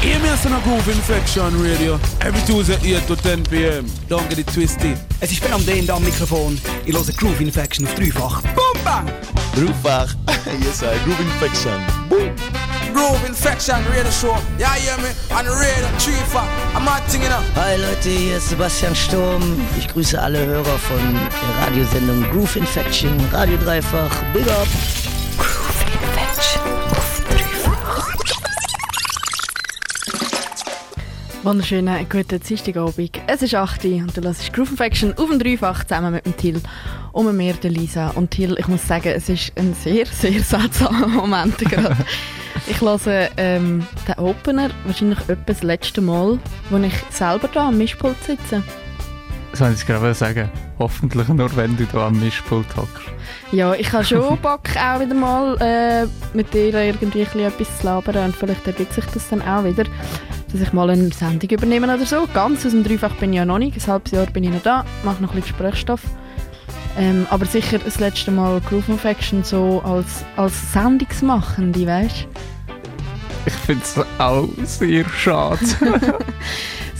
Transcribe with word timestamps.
Hear 0.00 0.18
me 0.20 0.28
as 0.28 0.46
a 0.46 0.48
groove 0.62 0.88
infection 0.88 1.60
radio. 1.60 1.94
Every 2.20 2.40
Tuesday 2.46 2.78
8 2.96 3.06
to 3.08 3.16
10 3.16 3.44
p.m. 3.44 3.86
Don't 4.08 4.28
get 4.28 4.38
it 4.38 4.46
twisted. 4.46 4.96
Es 5.20 5.32
ist 5.32 5.42
Ben 5.42 5.52
am 5.52 5.64
D 5.66 5.90
am 5.90 6.04
Mikrofon. 6.04 6.60
Ich 6.86 6.94
höre 6.94 7.12
Groove 7.16 7.40
Infection 7.40 7.86
auf 7.86 7.94
dreifach. 7.96 8.42
Boom, 8.54 8.84
bang! 8.84 9.10
Dreifach. 9.56 10.14
yes, 10.62 10.82
I. 10.82 10.96
Groove 11.04 11.20
Infection. 11.20 11.80
Boom. 12.08 12.30
Groove 12.92 13.24
infection 13.26 13.84
radio 13.86 14.10
show. 14.10 14.36
Yeah, 14.58 14.74
hear 14.74 14.96
me? 14.98 15.10
On 15.32 15.44
the 15.44 15.50
radio. 15.50 15.86
I'm 16.74 16.84
not 16.84 17.02
thinking 17.08 17.32
up. 17.32 17.42
Hi 17.56 17.76
Leute, 17.76 18.08
hier 18.08 18.36
ist 18.36 18.50
Sebastian 18.50 18.94
Sturm. 18.94 19.42
Ich 19.78 19.88
grüße 19.88 20.20
alle 20.20 20.44
Hörer 20.46 20.78
von 20.78 21.14
der 21.14 21.66
Radiosendung 21.66 22.22
Groove 22.30 22.56
Infection, 22.56 23.18
Radio 23.32 23.56
Dreifach. 23.58 24.10
Big 24.32 24.46
up! 24.48 24.68
Wunderschönen 31.42 32.06
guten 32.10 32.38
Dienstagabend. 32.38 33.18
Es 33.26 33.40
ist 33.40 33.54
8 33.54 33.82
Uhr 33.86 33.92
und 33.92 34.14
du 34.14 34.20
hörst 34.20 34.52
Groove 34.52 34.72
Infection 34.72 35.14
auf 35.16 35.30
dem 35.30 35.38
Dreifach 35.38 35.84
zusammen 35.84 36.12
mit 36.12 36.26
dem 36.26 36.36
Till 36.36 36.60
und 37.12 37.24
mit 37.24 37.34
mir, 37.34 37.54
der 37.54 37.70
Lisa. 37.70 38.08
Und 38.10 38.30
Till, 38.30 38.58
ich 38.58 38.68
muss 38.68 38.86
sagen, 38.86 39.08
es 39.08 39.30
ist 39.30 39.50
ein 39.56 39.72
sehr, 39.72 40.04
sehr 40.04 40.42
seltsamer 40.42 41.06
Moment 41.08 41.56
gerade. 41.56 41.96
Ich 42.66 42.82
höre 42.82 43.30
ähm, 43.38 43.86
den 44.06 44.18
Opener 44.18 44.68
wahrscheinlich 44.84 45.18
etwa 45.20 45.42
das 45.46 45.62
letzte 45.62 46.02
Mal, 46.02 46.38
wo 46.68 46.76
ich 46.76 46.92
selber 47.08 47.48
da 47.48 47.68
am 47.68 47.78
Mischpult 47.78 48.22
sitze. 48.22 48.62
Das 49.52 49.62
wollte 49.62 49.76
ich 49.76 49.86
gerade 49.86 50.12
sagen. 50.12 50.50
Hoffentlich 50.78 51.28
nur, 51.28 51.56
wenn 51.56 51.74
du 51.74 51.86
da 51.86 52.08
am 52.08 52.20
Mischpult 52.20 52.66
hockst. 52.76 53.06
Ja, 53.50 53.74
ich 53.74 53.90
habe 53.92 54.04
schon 54.04 54.38
Bock, 54.42 54.62
auch 54.76 55.00
wieder 55.00 55.14
mal 55.14 55.56
äh, 55.60 56.06
mit 56.36 56.52
dir 56.52 56.74
irgendwie 56.74 57.22
etwas 57.22 57.78
zu 57.78 57.86
labern 57.86 58.26
und 58.26 58.36
vielleicht 58.36 58.66
ergibt 58.66 58.92
sich 58.92 59.06
das 59.06 59.28
dann 59.30 59.40
auch 59.42 59.64
wieder, 59.64 59.84
dass 60.52 60.60
ich 60.60 60.72
mal 60.72 60.90
eine 60.90 61.12
Sendung 61.12 61.50
übernehme 61.50 61.92
oder 61.92 62.06
so. 62.06 62.28
Ganz 62.32 62.64
aus 62.64 62.72
dem 62.72 62.84
Dreifach 62.84 63.14
bin 63.16 63.32
ich 63.32 63.38
ja 63.38 63.44
noch 63.44 63.58
nicht, 63.58 63.76
ein 63.76 63.92
halbes 63.92 64.12
Jahr 64.12 64.26
bin 64.26 64.44
ich 64.44 64.50
noch 64.50 64.62
da, 64.62 64.84
mache 65.04 65.22
noch 65.22 65.30
ein 65.30 65.40
bisschen 65.40 65.56
Gesprächsstoff. 65.56 66.00
Ähm, 66.98 67.26
aber 67.30 67.46
sicher 67.46 67.78
das 67.78 68.00
letzte 68.00 68.30
Mal 68.30 68.60
Groove 68.68 68.88
of 68.88 69.04
Action 69.04 69.44
so 69.44 69.80
als, 69.84 70.24
als 70.36 70.72
Sendungsmachende, 70.72 71.86
weißt 71.86 72.26
Ich 73.46 73.52
finde 73.52 73.82
es 73.82 73.96
auch 74.18 74.48
sehr 74.64 75.08
schade. 75.08 75.60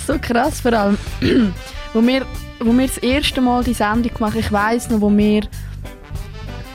So 0.07 0.19
krass 0.19 0.61
vor 0.61 0.73
allem. 0.73 0.99
wo, 1.93 2.05
wir, 2.05 2.27
wo 2.59 2.73
wir 2.73 2.87
das 2.87 2.99
erste 2.99 3.41
Mal 3.41 3.63
die 3.63 3.75
Sendung 3.75 4.13
gemacht 4.13 4.35
ich 4.37 4.51
weiss 4.51 4.91
noch, 4.91 5.01
wo 5.01 5.17
wir 5.17 5.43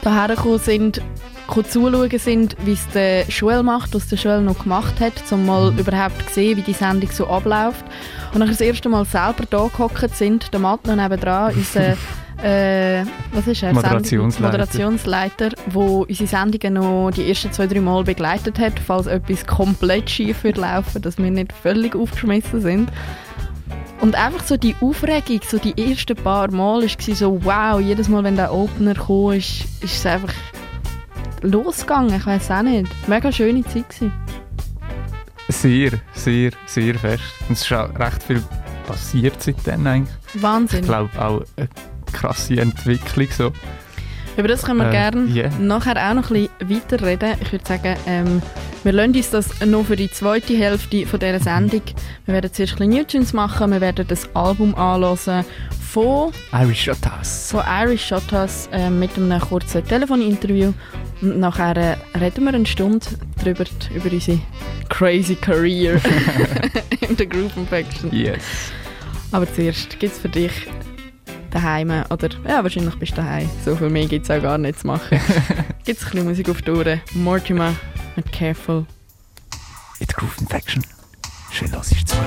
daher 0.02 0.36
gekommen 0.36 0.60
sind, 0.60 1.02
zuschauen 1.48 2.20
sind, 2.20 2.56
wie 2.66 2.74
es 2.74 2.88
der 2.90 3.30
Schule 3.30 3.64
macht, 3.64 3.94
was 3.94 4.08
der 4.08 4.18
Schule 4.18 4.42
noch 4.42 4.64
gemacht 4.64 5.00
hat, 5.00 5.14
um 5.32 5.46
mal 5.46 5.74
überhaupt 5.78 6.30
zu 6.30 6.36
sehen, 6.36 6.58
wie 6.58 6.62
die 6.62 6.74
Sendung 6.74 7.10
so 7.12 7.28
abläuft. 7.28 7.86
Und 8.34 8.40
dann 8.40 8.50
das 8.50 8.62
erste 8.62 8.90
Mal 8.90 9.06
selber 9.06 9.46
da 9.50 9.68
gehockt 9.68 10.16
sind, 10.16 10.52
der 10.54 10.60
Matt 10.60 10.86
noch 10.86 10.96
nebendran, 10.96 11.54
unser 11.54 11.96
äh, 12.44 13.06
was 13.32 13.48
ist 13.48 13.64
er? 13.64 13.74
Moderationsleiter. 13.74 14.52
Moderationsleiter, 14.52 15.50
wo 15.68 16.06
unsere 16.08 16.28
Sendungen 16.28 16.74
noch 16.74 17.12
die 17.12 17.28
ersten 17.28 17.52
zwei, 17.52 17.68
drei 17.68 17.82
Mal 17.82 18.04
begleitet 18.04 18.60
hat, 18.60 18.80
falls 18.80 19.08
etwas 19.08 19.46
komplett 19.46 20.10
schief 20.10 20.44
wird 20.44 20.58
laufen, 20.58 21.02
dass 21.02 21.18
wir 21.18 21.32
nicht 21.32 21.54
völlig 21.54 21.96
aufgeschmissen 21.96 22.62
sind. 22.62 22.92
Und 24.02 24.16
einfach 24.16 24.44
so 24.44 24.58
die 24.58 24.76
Aufregung, 24.82 25.40
so 25.48 25.58
die 25.58 25.76
ersten 25.82 26.16
paar 26.16 26.52
Mal, 26.52 26.84
war 26.84 27.16
so, 27.16 27.40
wow, 27.44 27.80
jedes 27.80 28.10
Mal, 28.10 28.24
wenn 28.24 28.36
der 28.36 28.54
Opener 28.54 28.94
kam, 28.94 29.32
ist, 29.32 29.62
ist 29.82 29.96
es 29.96 30.06
einfach 30.06 30.34
losgegangen, 31.46 32.16
ich 32.16 32.26
weiß 32.26 32.52
auch 32.52 32.62
nicht. 32.62 32.90
Mega 33.08 33.32
schöne 33.32 33.64
Zeit 33.64 33.90
gewesen. 33.90 34.12
sehr, 35.50 35.92
sehr, 36.14 36.52
sehr 36.66 36.96
fest. 36.96 37.24
Und 37.48 37.54
es 37.54 37.62
ist 37.62 37.74
auch 37.74 37.98
recht 38.00 38.24
viel 38.24 38.44
passiert 38.88 39.42
seitdem 39.42 39.86
eigentlich. 39.88 40.16
Wahnsinn. 40.36 40.80
Ich 40.82 40.86
glaube 40.86 41.10
auch 41.20 41.42
eine 41.58 41.70
krasse 42.12 42.58
Entwicklung 42.60 43.28
so. 43.32 43.52
Über 44.38 44.48
das 44.50 44.64
können 44.64 44.80
wir 44.80 44.90
Äh, 44.90 44.92
gerne 44.92 45.26
yeah. 45.34 45.50
nachher 45.60 45.96
auch 46.10 46.14
noch 46.14 46.30
ein 46.30 46.50
bisschen 46.60 46.82
weiterreden. 46.90 47.36
Ich 47.42 47.52
würde 47.54 47.66
sagen, 47.66 47.96
ähm, 48.06 48.42
wir 48.84 48.92
lassen 48.92 49.16
uns 49.16 49.30
das 49.30 49.66
noch 49.66 49.86
für 49.86 49.96
die 49.96 50.12
zweite 50.12 50.56
Hälfte 50.58 51.06
von 51.06 51.20
dieser 51.20 51.40
Sendung. 51.40 51.82
Wir 52.26 52.34
werden 52.34 52.52
zuerst 52.52 52.74
ein 52.74 52.90
bisschen 52.90 52.94
New 53.00 53.04
Tunes 53.06 53.34
machen, 53.34 53.72
wir 53.72 53.80
werden 53.82 54.06
das 54.08 54.28
Album 54.36 54.76
anhören 54.76 55.46
von, 55.96 56.34
Irish 56.52 56.84
Shotas. 56.84 57.52
von 57.52 57.64
Irish 57.66 58.08
Shotas 58.08 58.68
äh, 58.74 58.90
mit 58.90 59.16
einem 59.16 59.40
kurzen 59.40 59.82
Telefoninterview. 59.82 60.74
Und 61.22 61.40
nachher 61.40 61.78
äh, 61.78 62.18
reden 62.18 62.44
wir 62.44 62.54
eine 62.54 62.66
Stunde 62.66 63.06
drüber, 63.42 63.64
über 63.96 64.12
unsere 64.12 64.42
crazy 64.90 65.36
career 65.36 66.02
in 67.00 67.16
der 67.16 67.26
Group 67.26 67.56
Infection. 67.56 68.14
Yes. 68.14 68.44
Aber 69.32 69.48
zuerst 69.54 69.98
gibt 69.98 70.12
es 70.12 70.20
für 70.20 70.28
dich 70.28 70.52
daheim, 71.52 71.90
oder 72.10 72.28
ja, 72.46 72.62
wahrscheinlich 72.62 72.96
bist 72.96 73.14
du 73.14 73.22
daheim. 73.22 73.50
So 73.64 73.78
viel 73.78 73.90
mehr 73.90 74.08
gibt 74.08 74.26
es 74.26 74.32
auch 74.32 74.42
gar 74.42 74.58
nicht 74.58 74.80
zu 74.80 74.88
machen. 74.88 75.18
gibt 75.86 76.02
es 76.02 76.08
ein 76.08 76.12
bisschen 76.12 76.28
Musik 76.28 76.50
auf 76.50 76.62
die 76.62 76.72
Ohren. 76.72 77.00
Mortimer 77.14 77.74
mit 78.18 78.30
Careful. 78.34 78.86
In 80.00 80.08
der 80.08 80.16
Groove 80.18 80.42
Infection. 80.42 80.84
Schön, 81.52 81.72
dass 81.72 81.90
ich 81.94 82.06
zu. 82.06 82.18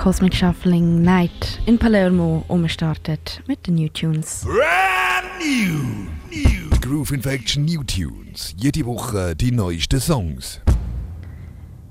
Cosmic 0.00 0.34
Shuffling 0.34 1.02
Night 1.02 1.60
in 1.66 1.78
Palermo 1.78 2.42
umgestartet 2.48 3.42
mit 3.46 3.66
den 3.66 3.74
New 3.74 3.88
Tunes. 3.90 4.46
Brand 4.46 5.28
new, 5.38 6.08
new. 6.30 6.70
Groove 6.80 7.12
Infection 7.12 7.66
New 7.66 7.82
Tunes. 7.82 8.54
Jede 8.56 8.86
Woche 8.86 9.36
die 9.36 9.52
neuesten 9.52 10.00
Songs. 10.00 10.62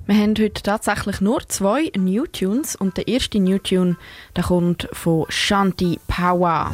Wir 0.08 0.16
haben 0.16 0.34
heute 0.40 0.64
tatsächlich 0.64 1.22
nur 1.22 1.48
zwei 1.50 1.92
New 1.96 2.26
Tunes 2.26 2.76
und 2.76 2.98
der 2.98 3.08
erste 3.08 3.40
New 3.40 3.60
Tune 3.60 3.96
der 4.36 4.44
kommt 4.44 4.90
von 4.92 5.28
Shanti 5.30 6.00
Power. 6.08 6.72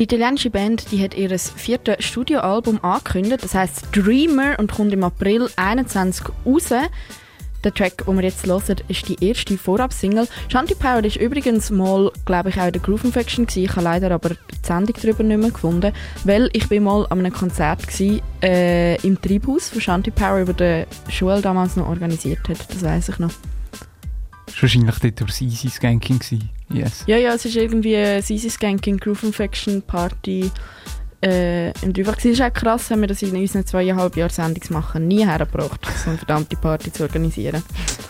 Die 0.00 0.04
italienische 0.04 0.48
Band 0.48 0.90
die 0.92 1.04
hat 1.04 1.12
ihr 1.12 1.38
viertes 1.38 2.02
Studioalbum 2.02 2.82
angekündigt, 2.82 3.44
das 3.44 3.54
heißt 3.54 3.88
Dreamer 3.92 4.58
und 4.58 4.72
kommt 4.72 4.94
im 4.94 5.04
April 5.04 5.50
21 5.56 6.24
raus. 6.46 6.70
Der 7.62 7.74
Track, 7.74 8.06
den 8.06 8.16
wir 8.16 8.24
jetzt 8.24 8.46
hören, 8.46 8.76
ist 8.88 9.06
die 9.10 9.22
erste 9.22 9.58
Vorab-Single. 9.58 10.26
Shanti 10.48 10.74
Power 10.74 11.04
ist 11.04 11.16
übrigens 11.16 11.68
mal, 11.68 12.10
glaube 12.24 12.48
ich, 12.48 12.58
auch 12.58 12.68
in 12.68 12.72
der 12.72 12.80
Groove 12.80 13.04
Infection 13.04 13.44
gewesen. 13.44 13.64
Ich 13.64 13.70
habe 13.72 13.82
leider 13.82 14.10
aber 14.12 14.30
die 14.30 14.66
Sendung 14.66 14.96
darüber 15.02 15.22
nicht 15.22 15.38
mehr 15.38 15.50
gefunden, 15.50 15.92
weil 16.24 16.48
ich 16.54 16.66
bin 16.70 16.84
mal 16.84 17.04
an 17.10 17.18
einem 17.18 17.34
Konzert 17.34 17.86
gewesen, 17.86 18.22
äh, 18.42 18.96
im 19.06 19.20
Treibhaus 19.20 19.68
von 19.68 19.82
Shanti 19.82 20.12
Power, 20.12 20.48
wo 20.48 20.52
der 20.52 20.86
Schule 21.10 21.42
damals 21.42 21.76
noch 21.76 21.86
organisiert 21.86 22.48
hat. 22.48 22.70
Das 22.70 22.82
weiß 22.82 23.10
ich 23.10 23.18
noch. 23.18 23.32
Das 24.46 24.54
war 24.54 24.62
wahrscheinlich 24.62 24.98
dort 24.98 25.20
durch 25.20 25.30
das 25.32 25.42
Easy 25.42 25.68
Skanking. 25.68 26.20
gewesen. 26.20 26.48
Yes. 26.72 27.04
Ja, 27.06 27.16
ja, 27.16 27.34
es 27.34 27.44
ist 27.44 27.56
irgendwie 27.56 27.96
eine 27.96 28.22
Sisi 28.22 28.48
Skanking 28.48 28.98
Groove 28.98 29.24
Infection 29.24 29.82
Party 29.82 30.50
äh, 31.22 31.70
im 31.82 31.92
Dreifach. 31.92 32.16
Es 32.18 32.24
ist 32.24 32.40
auch 32.40 32.52
krass, 32.52 32.90
wenn 32.90 33.00
wir 33.00 33.08
das 33.08 33.22
in 33.22 33.36
unseren 33.36 33.66
zweieinhalb 33.66 34.16
Jahren 34.16 34.30
Sendungs 34.30 34.70
machen, 34.70 35.08
nie 35.08 35.26
hergebracht, 35.26 35.80
so 36.04 36.10
eine 36.10 36.18
verdammte 36.18 36.56
Party 36.56 36.92
zu 36.92 37.02
organisieren. 37.02 37.62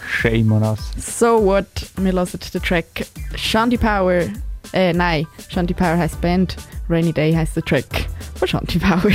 Shame 0.08 0.52
on 0.52 0.62
us. 0.62 0.90
So 0.98 1.42
what? 1.44 1.66
Wir 1.96 2.12
hören 2.12 2.28
den 2.52 2.62
Track 2.62 3.06
Shandy 3.34 3.78
Power. 3.78 4.24
Äh, 4.72 4.92
nein, 4.92 5.26
Shandy 5.48 5.74
Power 5.74 5.96
heißt 5.96 6.20
Band, 6.20 6.56
Rainy 6.88 7.12
Day 7.12 7.32
heißt 7.32 7.56
der 7.56 7.64
Track 7.64 8.06
von 8.36 8.46
Shandy 8.46 8.78
Power. 8.78 9.10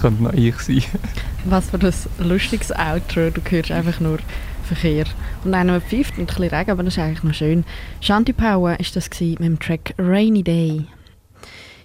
Das 0.00 0.12
könnte 0.12 0.22
noch 0.22 0.32
ich 0.32 0.58
sein. 0.60 0.82
Was 1.44 1.68
für 1.68 1.78
das 1.78 2.08
lustiges 2.18 2.72
Outro. 2.72 3.28
Du 3.28 3.42
hörst 3.50 3.70
einfach 3.70 4.00
nur 4.00 4.18
Verkehr. 4.64 5.04
Und 5.44 5.52
einer 5.52 5.78
pfeift 5.78 6.16
und 6.16 6.20
ein 6.20 6.26
bisschen 6.26 6.48
Regen, 6.48 6.70
aber 6.70 6.82
das 6.84 6.94
ist 6.94 7.02
eigentlich 7.02 7.22
noch 7.22 7.34
schön. 7.34 7.64
Shanty 8.00 8.32
Power 8.32 8.80
ist 8.80 8.96
das 8.96 9.10
mit 9.20 9.40
dem 9.40 9.58
Track 9.58 9.92
Rainy 9.98 10.42
Day. 10.42 10.86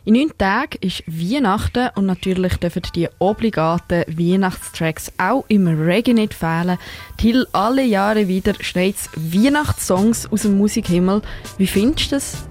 In 0.05 0.13
neun 0.13 0.31
Tagen 0.37 0.77
ist 0.79 1.03
Weihnachten 1.07 1.89
und 1.95 2.05
natürlich 2.05 2.55
dürfen 2.55 2.83
die 2.95 3.09
obligaten 3.19 4.05
Weihnachtstracks 4.07 5.11
auch 5.17 5.43
im 5.49 5.67
Reggae 5.67 6.13
nicht 6.13 6.33
fehlen. 6.33 6.77
Till 7.17 7.45
alle 7.51 7.83
Jahre 7.83 8.29
wieder 8.29 8.53
schneit 8.61 8.95
Weihnachtssongs 9.17 10.31
aus 10.31 10.43
dem 10.43 10.57
Musikhimmel. 10.57 11.21
Wie 11.57 11.67
findest 11.67 12.11
du 12.11 12.15
das? 12.15 12.47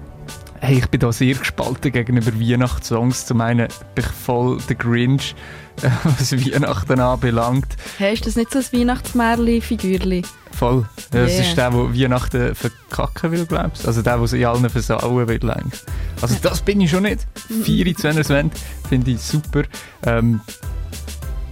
Hey, 0.61 0.77
ich 0.79 0.87
bin 0.87 0.99
da 0.99 1.11
sehr 1.11 1.35
gespalten 1.35 1.91
gegenüber 1.91 2.31
Weihnachtssongs. 2.39 3.25
Zum 3.25 3.41
einen 3.41 3.67
bin 3.93 4.03
ich 4.05 4.11
voll 4.11 4.57
der 4.67 4.75
Grinch, 4.75 5.35
äh, 5.83 5.89
was 6.03 6.31
Weihnachten 6.31 6.99
anbelangt. 6.99 7.67
Hast 7.99 8.21
du 8.21 8.25
das 8.25 8.35
nicht 8.35 8.51
so 8.51 8.59
ein 8.59 8.65
Weihnachtsmärli-Figürli? 8.71 10.23
Voll. 10.53 10.87
Das 11.11 11.31
Yeah. 11.31 11.41
ist 11.41 11.57
der, 11.57 11.69
der 11.71 11.93
Weihnachten 11.93 12.55
verkacken 12.55 13.31
will, 13.31 13.45
glaubst 13.45 13.83
du? 13.83 13.87
Also 13.89 14.01
der, 14.01 14.17
der 14.17 14.27
sie 14.27 14.45
allen 14.45 14.69
versauen 14.69 15.27
will, 15.27 15.51
eigentlich. 15.51 15.81
Also 16.21 16.35
das 16.41 16.61
bin 16.61 16.81
ich 16.81 16.89
schon 16.89 17.03
nicht. 17.03 17.27
24 17.63 18.29
wenn 18.29 18.49
finde 18.89 19.11
ich 19.11 19.21
super. 19.21 19.63
Ähm, 20.03 20.39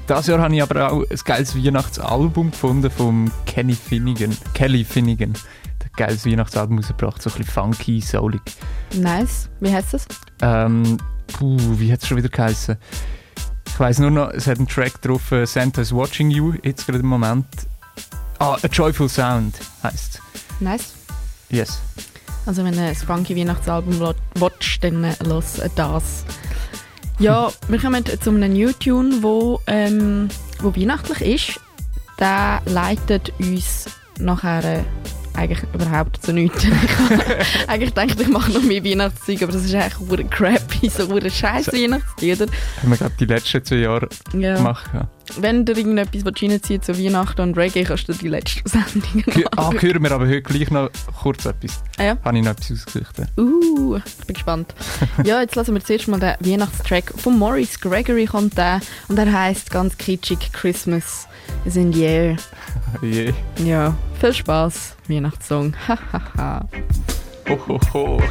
das 0.08 0.28
Jahr 0.28 0.40
habe 0.40 0.56
ich 0.56 0.62
aber 0.64 0.92
auch 0.92 1.04
ein 1.10 1.20
geiles 1.24 1.56
Weihnachtsalbum 1.56 2.52
gefunden 2.52 2.90
von 2.90 3.32
Kenny 3.46 3.74
Finnegan. 3.76 4.36
Kelly 4.54 4.84
Finnegan. 4.86 5.34
Geiles 5.96 6.26
Weihnachtsalbum 6.26 6.78
rausgebracht, 6.78 7.22
so 7.22 7.30
ein 7.30 7.38
bisschen 7.38 7.54
funky, 7.54 8.02
soulig. 8.02 8.42
Nice. 8.96 9.50
Wie 9.60 9.72
heißt 9.72 9.94
das? 9.94 10.08
Ähm, 10.42 10.98
puh, 11.28 11.58
wie 11.78 11.92
hat 11.92 12.02
es 12.02 12.08
schon 12.08 12.18
wieder 12.18 12.30
geheißen? 12.30 12.78
Ich 13.68 13.80
weiß 13.80 14.00
nur 14.00 14.12
noch, 14.12 14.30
es 14.30 14.48
hat 14.48 14.58
einen 14.58 14.68
Track 14.68 15.02
drauf, 15.02 15.32
äh, 15.32 15.46
Santa's 15.46 15.94
Watching 15.94 16.30
You, 16.30 16.54
jetzt 16.64 16.86
gerade 16.86 17.00
im 17.00 17.08
Moment. 17.08 17.46
Ah, 18.40 18.58
A 18.62 18.68
Joyful 18.68 19.10
Sound 19.10 19.56
heisst 19.82 20.22
Nice. 20.60 20.94
Yes. 21.50 21.82
Also 22.46 22.64
wenn 22.64 22.74
du 22.74 22.82
ein 22.82 22.96
funky 22.96 23.36
Weihnachtsalbum 23.36 24.00
willst, 24.00 24.84
dann 24.84 25.04
äh, 25.04 25.16
los 25.24 25.62
das. 25.76 26.26
Ja, 27.20 27.52
wir 27.68 27.80
kommen 27.80 28.04
zu 28.06 28.30
einem 28.30 28.54
New 28.54 28.72
Tune, 28.74 29.22
wo, 29.22 29.62
ähm, 29.68 30.30
wo 30.60 30.76
weihnachtlich 30.76 31.22
ist. 31.22 31.60
Der 32.20 32.62
leitet 32.66 33.34
uns 33.40 33.86
nachher 34.20 34.64
äh, 34.64 34.84
eigentlich 35.36 35.64
überhaupt 35.74 36.24
zu 36.24 36.32
nichts. 36.34 36.66
eigentlich 37.68 37.94
denke 37.94 38.14
ich, 38.16 38.22
ich 38.22 38.28
mache 38.28 38.52
noch 38.52 38.62
mehr 38.62 38.84
Weihnachtszeug, 38.84 39.44
aber 39.44 39.52
das 39.52 39.66
ist 39.66 39.74
eigentlich 39.76 40.00
hure 40.00 40.24
crappy, 40.26 40.90
so 40.90 41.08
hure 41.08 41.30
scheiß 41.30 41.68
Weihnachtslieder. 41.74 42.48
Haben 42.82 42.90
wir 42.92 42.98
gerade 42.98 43.16
die 43.20 43.26
letzten 43.26 43.64
zwei 43.66 43.76
Jahre 43.78 44.10
Ja. 44.38 44.56
gemacht. 44.56 44.90
Ja. 44.94 45.08
Wenn 45.40 45.66
du 45.66 45.72
irgendetwas 45.74 46.26
willst 46.26 46.44
reinziehen 46.44 46.82
zu 46.82 46.98
Weihnachten 46.98 47.42
und 47.42 47.58
Reggae, 47.58 47.84
kannst 47.84 48.08
du 48.10 48.14
die 48.14 48.28
letzten 48.28 48.68
Sendungen 48.70 49.24
Ge- 49.26 49.46
Ah, 49.56 49.68
machen. 49.72 49.82
hören 49.82 50.04
wir 50.04 50.12
aber 50.12 50.26
heute 50.28 50.42
gleich 50.42 50.70
noch 50.70 50.90
kurz 51.22 51.46
etwas. 51.46 51.82
Ah 51.98 52.04
ja. 52.04 52.18
Habe 52.24 52.38
ich 52.38 52.44
noch 52.44 52.52
etwas 52.52 52.72
ausgesucht. 52.72 53.18
ja. 53.20 53.26
Uh, 53.44 53.96
ich 53.98 54.26
bin 54.28 54.34
gespannt. 54.34 54.76
ja, 55.24 55.42
jetzt 55.42 55.56
lassen 55.56 55.74
wir 55.76 55.84
zuerst 55.84 56.08
mal 56.08 56.20
den 56.20 56.36
Weihnachtstrack 56.40 57.14
von 57.18 57.40
Maurice 57.40 57.80
Gregory 57.80 58.26
kommt 58.26 58.58
der 58.58 58.82
und 59.08 59.18
er 59.18 59.32
heißt 59.32 59.72
ganz 59.72 59.98
kitschig 59.98 60.52
Christmas 60.52 61.28
is 61.66 61.76
in 61.78 61.94
the 61.94 62.04
air. 62.04 62.36
Je. 63.02 63.34
Ja, 63.64 63.96
viel 64.20 64.34
Spaß, 64.34 64.96
Weihnachtssong. 65.08 65.74
Hahaha. 65.88 66.68
Ho, 67.50 67.60
ho, 67.68 67.80
ho. 67.94 68.22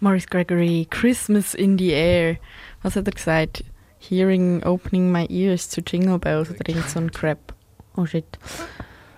Maurice 0.00 0.26
Gregory, 0.26 0.86
Christmas 0.90 1.54
in 1.54 1.76
the 1.78 1.92
air. 1.92 2.38
Was 2.82 2.96
hat 2.96 3.06
er 3.06 3.12
gesagt? 3.12 3.64
Hearing, 3.98 4.62
opening 4.64 5.12
my 5.12 5.26
ears 5.28 5.68
to 5.68 5.82
Jingle 5.82 6.18
Bells 6.18 6.50
oder 6.50 6.66
irgend 6.66 6.88
so 6.88 6.98
ein 7.00 7.10
Crap. 7.12 7.54
Oh 7.96 8.06
shit. 8.06 8.24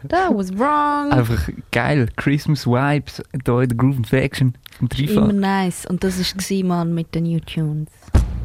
That 0.08 0.34
was 0.34 0.52
wrong. 0.58 1.12
Einfach 1.12 1.48
geil. 1.70 2.08
Christmas 2.16 2.66
Vibes 2.66 3.22
hier 3.30 3.60
in 3.60 3.68
der 3.68 3.76
Groove 3.76 3.98
Infection 3.98 4.54
vom 4.78 4.88
Immer 4.98 5.06
Dreifach. 5.28 5.32
nice. 5.32 5.86
Und 5.86 6.02
das 6.02 6.18
ist 6.18 6.36
gsi 6.36 6.64
Mann 6.64 6.92
mit 6.94 7.14
den 7.14 7.24
New 7.24 7.38
Tunes. 7.38 7.88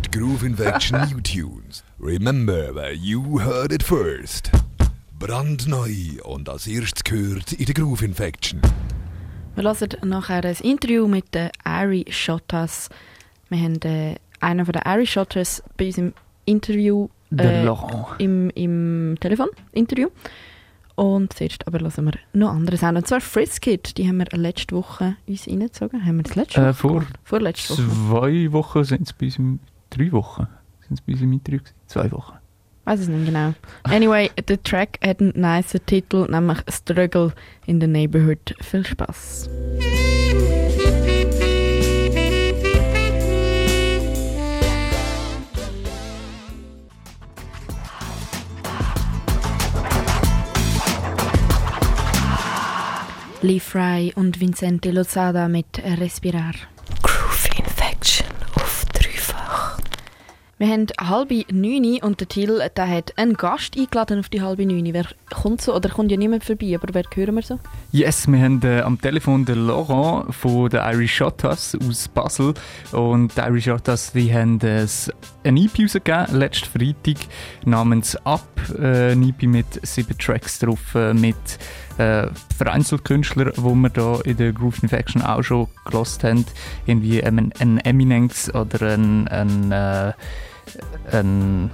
Die 0.06 0.12
Groove 0.20 0.44
Infection 0.44 1.00
New 1.10 1.20
Tunes. 1.22 1.84
Remember 2.00 2.76
where 2.76 2.94
you 2.94 3.40
heard 3.42 3.72
it 3.74 3.82
first. 3.82 4.52
Brandneu 5.18 5.90
und 6.24 6.48
als 6.48 6.68
erstes 6.68 7.04
gehört 7.04 7.54
in 7.54 7.66
der 7.66 7.74
Groove 7.74 8.04
Infection. 8.04 8.62
Wir 9.58 9.64
hören 9.64 9.90
nachher 10.08 10.46
ein 10.46 10.56
Interview 10.62 11.08
mit 11.08 11.34
den 11.34 11.50
Ari 11.64 12.06
Shotters. 12.10 12.90
Wir 13.50 13.58
haben 13.58 13.82
äh, 13.82 14.14
einen 14.40 14.64
von 14.64 14.74
den 14.74 14.84
Ari 14.84 15.08
Shotters 15.08 15.64
bei 15.78 15.88
uns 15.88 15.98
im 15.98 16.14
Interview, 16.46 17.10
Der 17.32 17.64
äh, 17.66 18.24
im, 18.24 18.52
im 18.52 19.18
Telefon-Interview. 19.20 20.10
Und 20.94 21.34
zuerst 21.34 21.66
aber 21.66 21.80
hören 21.80 22.06
wir 22.06 22.14
noch 22.34 22.52
andere 22.52 22.78
Sound. 22.78 22.98
Und 23.00 23.08
zwar 23.08 23.20
Friskit, 23.20 23.98
die 23.98 24.08
haben 24.08 24.18
wir 24.18 24.28
letzte 24.38 24.76
Woche 24.76 25.16
uns 25.28 25.48
reingezogen. 25.48 26.06
Haben 26.06 26.18
wir 26.18 26.24
das 26.24 26.36
letzte 26.36 26.62
Äh, 26.62 26.66
Woche? 26.68 26.74
vor 26.76 26.92
gemacht? 27.00 27.20
Vorletzte 27.24 27.74
Woche. 27.74 27.82
zwei 28.12 28.52
Wochen 28.52 28.84
sind 28.84 29.08
es 29.08 29.14
bei 29.14 29.26
uns 29.26 29.40
im... 29.40 29.60
Drei 29.90 30.12
Wochen 30.12 30.48
sind 30.88 31.00
es 31.00 31.02
bei 31.02 31.14
uns 31.14 31.22
im 31.24 31.34
Interview 31.34 31.62
gewesen. 31.62 31.76
Zwei 31.88 32.12
Wochen. 32.12 32.38
Weiß 32.88 33.02
es 33.02 33.10
nicht 33.10 33.26
genau. 33.26 33.54
Anyway, 33.84 34.32
der 34.48 34.64
Track 34.64 34.98
hat 35.06 35.20
einen 35.20 35.34
nice 35.36 35.76
Titel, 35.86 36.26
nämlich 36.32 36.60
Struggle 36.72 37.34
in 37.66 37.82
the 37.82 37.88
Neighborhood. 37.88 38.56
Viel 38.62 38.86
Spaß. 38.86 39.50
Lee 53.42 53.60
Fry 53.60 54.14
und 54.16 54.40
Vincente 54.40 54.92
Lozada 54.92 55.50
mit 55.50 55.66
Respirar. 55.84 56.54
Groove 57.04 57.50
Infection 57.60 58.28
auf 58.56 58.86
dreifach. 58.94 59.78
Wir 60.60 60.70
haben 60.70 60.88
halbe 61.00 61.46
neun 61.52 62.00
und 62.02 62.20
der 62.20 62.28
Till 62.28 62.60
der 62.76 62.90
hat 62.90 63.14
einen 63.16 63.36
Gast 63.36 63.78
eingeladen 63.78 64.20
auf 64.20 64.30
die 64.30 64.42
halbe 64.42 64.66
neun. 64.66 64.92
Wer 64.92 65.06
kommt 65.30 65.62
so? 65.62 65.76
Oder 65.76 65.90
kommt 65.90 66.10
ja 66.10 66.18
niemand 66.18 66.44
vorbei, 66.44 66.74
aber 66.76 66.92
wer 66.96 67.04
hören 67.14 67.36
wir 67.36 67.44
so? 67.44 67.60
Yes, 67.92 68.28
wir 68.28 68.40
haben 68.40 68.60
äh, 68.64 68.82
am 68.82 69.00
Telefon 69.00 69.46
den 69.46 69.68
Laurent 69.68 70.34
von 70.34 70.68
den 70.70 70.80
Irish 70.84 71.16
Shotas 71.16 71.78
aus 71.88 72.08
Basel. 72.08 72.56
Und 72.92 73.38
die 73.38 73.42
Irish 73.42 73.66
Shotas 73.66 74.12
die 74.14 74.34
haben 74.34 74.60
äh, 74.62 74.82
s- 74.82 75.12
ein 75.44 75.58
EP 75.58 75.78
rausgegeben, 75.80 76.36
letzten 76.40 76.66
Freitag, 76.80 77.18
namens 77.64 78.16
Up. 78.26 78.48
Äh, 78.80 79.12
ein 79.12 79.30
EP 79.30 79.44
mit 79.44 79.68
sieben 79.86 80.18
Tracks 80.18 80.58
drauf, 80.58 80.96
äh, 80.96 81.14
mit 81.14 81.36
äh, 81.98 82.28
vereinzelt 82.56 83.06
Künstlern, 83.06 83.52
die 83.56 83.62
wir 83.62 83.90
da 83.90 84.20
in 84.22 84.38
der 84.38 84.54
Groove 84.54 84.84
Infection 84.84 85.22
auch 85.22 85.44
schon 85.44 85.68
gelost 85.86 86.24
haben. 86.24 86.46
Irgendwie 86.86 87.20
ähm, 87.20 87.52
ein 87.60 87.80
Eminence 87.80 88.54
oder 88.54 88.94
ein, 88.94 89.28
ein, 89.28 89.72
äh, 89.72 90.14
ein 91.12 91.72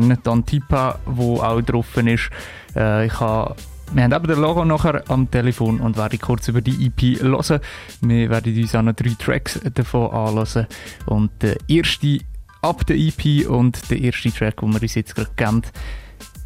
nicht 0.00 0.28
Antipa, 0.28 0.98
wo 1.06 1.40
auch 1.40 1.60
drauf 1.62 1.96
ist. 1.96 2.30
Äh, 2.76 3.06
ich 3.06 3.20
habe 3.20 3.56
wir 3.90 4.02
haben 4.02 4.12
eben 4.12 4.26
den 4.26 4.40
Logo 4.40 4.66
nachher 4.66 5.02
am 5.08 5.30
Telefon 5.30 5.80
und 5.80 5.96
werden 5.96 6.18
kurz 6.18 6.46
über 6.48 6.60
die 6.60 6.86
EP 6.86 7.22
hören. 7.22 7.60
Wir 8.02 8.28
werden 8.28 8.60
uns 8.60 8.74
auch 8.74 8.82
noch 8.82 8.92
drei 8.92 9.14
Tracks 9.18 9.58
davon 9.72 10.10
anhören. 10.10 10.66
Und 11.06 11.30
der 11.40 11.56
erste 11.68 12.18
ab 12.60 12.86
der 12.86 12.96
EP 12.96 13.48
und 13.48 13.90
der 13.90 13.98
erste 14.00 14.30
Track, 14.30 14.60
den 14.60 14.74
wir 14.74 14.82
uns 14.82 14.94
jetzt 14.94 15.14
gerade 15.14 15.30
kennen, 15.36 15.62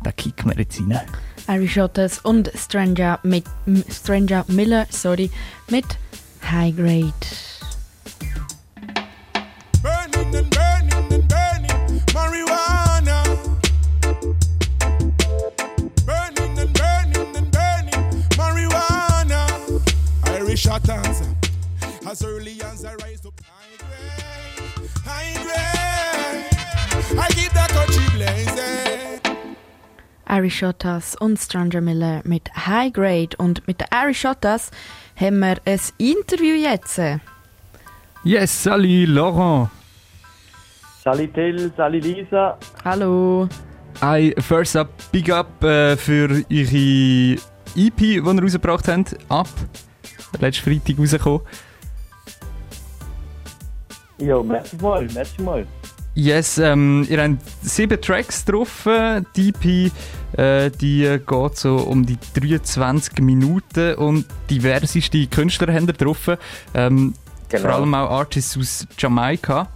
den 0.02 0.16
kicken 0.16 0.50
wir 0.50 0.59
jetzt 0.59 0.80
rein. 0.80 1.00
Irish 1.49 1.73
Shotters 1.75 2.18
und 2.21 2.50
Stranger, 2.54 3.18
mit, 3.23 3.44
Stranger 3.90 4.44
Miller 4.49 4.87
sorry, 4.90 5.30
mit 5.68 5.85
High 6.50 6.75
Grade. 6.75 7.12
Burning 9.82 10.37
and 10.37 10.50
burning 10.50 11.12
and 11.12 11.28
burning 11.28 12.00
marijuana. 12.14 13.25
Burning 16.06 16.59
and 16.59 16.73
burning 16.73 17.37
and 17.37 17.50
burning 17.50 18.02
marijuana. 18.37 19.47
Irish 20.26 20.62
shotters. 20.62 21.23
As 22.06 22.23
early 22.25 22.61
as 22.62 22.85
I 22.85 22.94
rise 22.97 23.25
up, 23.26 23.40
high 23.42 23.76
grade, 23.78 24.78
high 25.04 25.32
grade. 25.42 27.18
I 27.18 27.28
keep 27.30 27.52
the 27.52 27.66
country 27.73 28.06
blazing. 28.16 29.22
Irish 30.33 30.59
Shotters 30.61 31.15
und 31.17 31.39
Stranger 31.39 31.83
Miller 31.83 32.23
mit 32.25 32.49
High 32.67 32.93
Grade. 32.93 33.37
Und 33.37 33.67
mit 33.67 33.81
den 33.81 33.89
Irish 33.93 34.21
Shotters 34.21 34.71
haben 35.15 35.41
wir 35.41 35.57
ein 35.67 35.81
Interview 35.99 36.55
jetzt. 36.55 36.99
Yes, 38.25 38.62
salut 38.62 39.09
Laurent! 39.09 39.69
Salut 41.05 41.35
Till, 41.35 41.71
salut 41.77 42.05
Lisa. 42.05 42.57
Hallo. 42.85 43.49
I, 44.03 44.33
first 44.41 44.77
up, 44.77 44.89
big 45.11 45.31
up 45.31 45.62
äh, 45.62 45.97
für 45.97 46.31
eure 46.31 47.37
EP, 47.77 47.97
die 47.97 48.15
ihr 48.15 48.25
rausgebracht 48.25 48.89
habt. 48.89 49.17
Ab. 49.29 49.49
letzten 50.41 50.62
Freitag 50.81 50.99
rausgekommen. 50.99 51.41
Ja, 54.19 54.43
merci 54.43 54.77
mal, 54.77 55.07
merci 55.12 55.43
mal. 55.43 55.67
Yes, 56.15 56.59
ähm, 56.59 57.07
ihr 57.09 57.23
habt 57.23 57.39
sieben 57.62 58.01
Tracks 58.01 58.45
drauf. 58.45 58.87
äh, 58.87 59.23
Die 59.35 59.49
EP 59.49 59.91
äh, 60.37 60.71
die 60.71 61.19
geht 61.27 61.57
so 61.57 61.77
um 61.77 62.07
die 62.07 62.19
23 62.35 63.21
Minuten 63.21 63.95
und 63.95 64.27
diverseste 64.51 65.27
Künstler 65.27 65.73
haben 65.73 65.87
ihr 65.87 65.93
drauf. 65.95 66.31
Ähm, 66.75 67.15
Genau. 67.53 67.69
Vor 67.69 67.75
allem 67.75 67.95
auch 67.95 68.11
Artists 68.11 68.57
aus 68.57 68.87
Jamaika. 68.97 69.69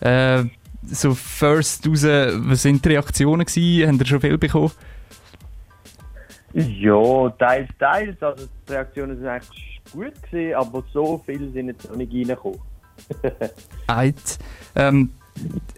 Äh, 0.00 0.44
so 0.86 1.14
first 1.14 1.86
raus, 1.86 2.04
was 2.04 2.62
sind 2.62 2.84
die 2.84 2.90
Reaktionen 2.90 3.44
gewesen? 3.44 3.88
Habt 3.88 4.00
ihr 4.00 4.06
schon 4.06 4.20
viel 4.20 4.38
bekommen? 4.38 4.70
Ja, 6.52 7.28
teils, 7.30 7.68
teils. 7.78 8.22
Also 8.22 8.46
die 8.68 8.72
Reaktionen 8.72 9.16
sind 9.16 9.26
eigentlich 9.26 9.80
gut 9.90 10.12
gewesen, 10.22 10.54
aber 10.54 10.84
so 10.92 11.20
viele 11.26 11.50
sind 11.50 11.68
jetzt 11.68 11.88
noch 11.90 11.96
nicht 11.96 12.12
reingekommen. 12.12 12.60
Ähm, 14.76 15.10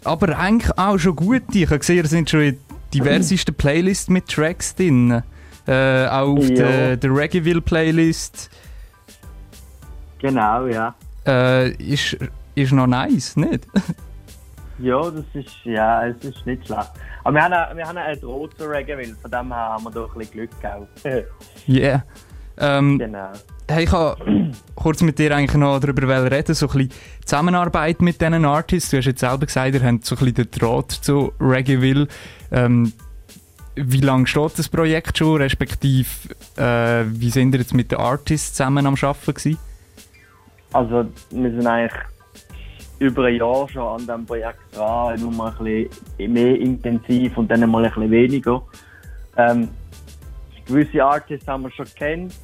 aber 0.04 0.38
eigentlich 0.38 0.78
auch 0.78 0.98
schon 0.98 1.16
gut. 1.16 1.42
Ich 1.54 1.66
habe 1.66 1.78
gesehen, 1.78 1.96
ihr 1.96 2.06
sind 2.06 2.28
schon 2.28 2.40
in 2.42 2.58
diversesten 2.94 3.54
Playlists 3.54 4.08
mit 4.08 4.28
Tracks 4.28 4.74
drin. 4.74 5.22
Äh, 5.66 6.06
auch 6.06 6.36
auf 6.38 6.48
Ja. 6.48 6.54
der, 6.54 6.96
der 6.96 7.10
Reggaeville-Playlist. 7.10 8.50
Genau, 10.20 10.66
ja. 10.66 10.94
Äh, 11.26 11.70
ist, 11.82 12.16
ist 12.54 12.72
noch 12.72 12.86
nice, 12.86 13.36
nicht? 13.36 13.66
Ja, 14.78 15.10
das 15.10 15.24
ist, 15.32 15.56
ja, 15.64 16.06
es 16.06 16.22
ist 16.22 16.44
nicht 16.44 16.66
schlecht. 16.66 16.90
Aber 17.24 17.34
wir 17.34 17.42
haben, 17.42 17.78
wir 17.78 17.88
haben 17.88 17.96
einen 17.96 18.20
Draht 18.20 18.58
zu 18.58 18.66
Reggaeville, 18.66 19.16
von 19.22 19.30
dem 19.30 19.46
her 19.50 19.56
haben 19.56 19.84
wir 19.84 19.90
doch 19.90 20.12
ein 20.14 20.18
bisschen 20.18 20.32
Glück 20.34 20.60
gehabt. 20.60 20.86
Yeah. 21.66 22.04
Ähm, 22.58 22.98
genau. 22.98 23.32
hey, 23.68 23.84
ich 23.84 23.92
wollte 23.92 24.52
kurz 24.74 25.02
mit 25.02 25.18
dir 25.18 25.34
eigentlich 25.34 25.56
noch 25.56 25.78
darüber 25.78 26.30
reden, 26.30 26.54
so 26.54 26.66
ein 26.68 26.72
bisschen 26.72 26.90
Zusammenarbeit 27.24 28.00
mit 28.00 28.20
diesen 28.20 28.44
Artists. 28.44 28.90
Du 28.90 28.96
hast 28.96 29.06
jetzt 29.06 29.20
selber 29.20 29.46
gesagt, 29.46 29.74
ihr 29.74 29.82
habt 29.82 30.04
so 30.04 30.14
ein 30.14 30.18
bisschen 30.18 30.34
den 30.34 30.50
Draht 30.50 30.92
zu 30.92 31.32
Reggaeville. 31.40 32.08
Ähm, 32.50 32.92
wie 33.74 34.00
lange 34.00 34.26
steht 34.26 34.58
das 34.58 34.68
Projekt 34.68 35.18
schon, 35.18 35.36
respektive 35.36 36.08
äh, 36.56 37.04
wie 37.08 37.30
sind 37.30 37.54
ihr 37.54 37.60
jetzt 37.60 37.74
mit 37.74 37.90
den 37.90 37.98
Artists 37.98 38.54
zusammen 38.54 38.86
am 38.86 38.94
Arbeiten 38.94 39.34
gewesen? 39.34 39.58
Also, 40.72 41.06
wir 41.30 41.50
sind 41.50 41.66
eigentlich 41.66 42.00
über 42.98 43.24
ein 43.24 43.36
Jahr 43.36 43.68
schon 43.68 43.82
an 43.82 43.98
diesem 43.98 44.26
Projekt 44.26 44.58
dran, 44.74 45.20
nur 45.20 45.30
mal 45.30 45.54
ein 45.58 45.88
bisschen 46.18 46.32
mehr 46.32 46.58
intensiv 46.58 47.36
und 47.36 47.50
dann 47.50 47.68
mal 47.70 47.84
ein 47.84 47.92
bisschen 47.92 48.10
weniger. 48.10 48.62
Ähm, 49.36 49.68
gewisse 50.66 51.04
Artists 51.04 51.46
haben 51.46 51.64
wir 51.64 51.70
schon 51.70 51.86
kennt, 51.94 52.34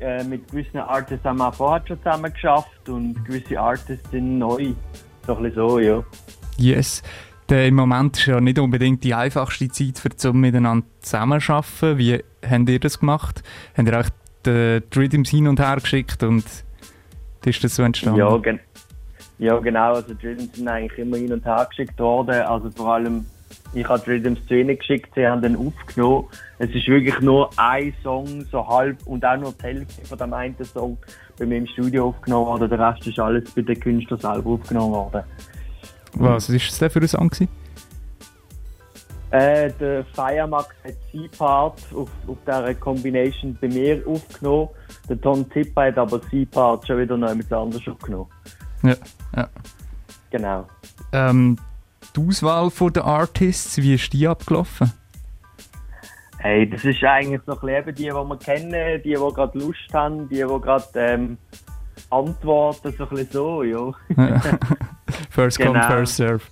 äh, 0.00 0.24
mit 0.24 0.50
gewissen 0.50 0.78
Artists 0.78 1.24
haben 1.24 1.38
wir 1.38 1.48
auch 1.48 1.54
vorher 1.54 1.86
schon 1.86 1.98
zusammen 1.98 2.32
geschafft 2.32 2.88
und 2.88 3.24
gewisse 3.24 3.58
Artists 3.58 4.10
sind 4.10 4.38
neu. 4.38 4.72
So 5.26 5.36
ein 5.36 5.42
bisschen 5.42 5.54
so, 5.54 5.78
ja. 5.78 6.04
Yes. 6.58 7.02
Der, 7.48 7.66
Im 7.66 7.76
Moment 7.76 8.16
ist 8.16 8.26
ja 8.26 8.40
nicht 8.40 8.58
unbedingt 8.58 9.04
die 9.04 9.14
einfachste 9.14 9.68
Zeit, 9.68 9.98
für 9.98 10.10
zum 10.10 10.40
miteinander 10.40 10.86
zusammenzuarbeiten. 11.00 11.98
Wie 11.98 12.24
habt 12.48 12.68
ihr 12.68 12.80
das 12.80 12.98
gemacht? 12.98 13.42
Habt 13.76 13.88
ihr 13.88 14.00
auch 14.00 14.08
die, 14.44 14.82
die 14.92 14.98
Rhythms 14.98 15.30
hin 15.30 15.46
und 15.46 15.60
her 15.60 15.76
geschickt 15.76 16.22
und 16.22 16.44
ist 17.44 17.62
das 17.62 17.76
so 17.76 17.84
entstanden? 17.84 18.18
Ja, 18.18 18.36
gen 18.38 18.58
ja, 19.38 19.58
genau. 19.58 19.94
Also 19.94 20.14
die 20.14 20.26
Rhythms 20.26 20.56
sind 20.56 20.66
eigentlich 20.66 20.98
immer 20.98 21.18
hin 21.18 21.32
und 21.32 21.44
her 21.44 21.66
geschickt 21.68 21.98
worden. 22.00 22.42
Also 22.42 22.70
vor 22.70 22.94
allem, 22.94 23.26
ich 23.76 23.86
habe 23.88 24.02
zu 24.02 24.54
ihnen 24.54 24.78
geschickt, 24.78 25.10
sie 25.14 25.26
haben 25.26 25.42
dann 25.42 25.54
aufgenommen. 25.54 26.24
Es 26.58 26.70
ist 26.70 26.88
wirklich 26.88 27.20
nur 27.20 27.50
ein 27.58 27.92
Song, 28.02 28.46
so 28.50 28.66
halb, 28.66 29.06
und 29.06 29.22
auch 29.24 29.36
nur 29.36 29.52
die 29.52 29.62
Hälfte 29.62 30.06
von 30.06 30.16
dem 30.16 30.32
einen 30.32 30.56
Song 30.64 30.96
bei 31.38 31.44
mir 31.44 31.58
im 31.58 31.66
Studio 31.66 32.08
aufgenommen 32.08 32.46
worden. 32.46 32.70
Der 32.70 32.78
Rest 32.78 33.06
ist 33.06 33.18
alles 33.18 33.50
bei 33.50 33.60
den 33.60 33.78
Künstlern 33.78 34.18
selber 34.18 34.50
aufgenommen 34.50 34.94
worden. 34.94 35.22
Was 36.14 36.48
ist 36.48 36.70
das 36.70 36.78
denn 36.78 36.90
für 36.90 37.00
ein 37.00 37.08
Song? 37.08 37.28
Gewesen? 37.28 37.48
Äh, 39.30 39.70
der 39.78 40.04
Firemax 40.14 40.74
hat 40.82 40.94
C-Part 41.12 41.82
auf, 41.94 42.08
auf 42.26 42.38
dieser 42.46 42.74
Combination 42.76 43.58
bei 43.60 43.68
mir 43.68 44.02
aufgenommen. 44.06 44.70
Der 45.06 45.20
Tom 45.20 45.46
Tipper 45.50 45.86
hat 45.86 45.98
aber 45.98 46.22
C-Part 46.30 46.86
schon 46.86 47.00
wieder 47.00 47.18
noch 47.18 47.28
jemand 47.28 47.52
anderes 47.52 47.86
aufgenommen. 47.86 48.30
Ja, 48.82 48.94
ja. 49.36 49.48
Genau. 50.30 50.66
Ähm, 51.12 51.58
die 52.16 52.20
Auswahl 52.20 52.70
den 52.90 53.02
Artists, 53.02 53.76
wie 53.78 53.94
ist 53.94 54.12
die 54.12 54.26
abgelaufen? 54.26 54.92
Hey, 56.38 56.68
das 56.68 56.84
ist 56.84 57.02
eigentlich 57.02 57.40
so 57.46 57.52
ein 57.52 57.58
bisschen 57.60 57.94
die, 57.94 58.04
die 58.04 58.12
wir 58.12 58.38
kennen, 58.38 59.02
die, 59.02 59.08
die 59.08 59.14
gerade 59.14 59.58
Lust 59.58 59.92
haben, 59.92 60.28
die, 60.28 60.36
die 60.36 60.42
gerade 60.42 60.84
ähm, 60.94 61.38
antworten, 62.10 62.94
so 62.96 63.04
ein 63.04 63.08
bisschen 63.10 63.28
so, 63.32 63.62
ja. 63.62 63.92
First 65.30 65.58
come, 65.58 65.72
Genau. 65.72 65.86
first 65.88 66.16
serve. 66.16 66.42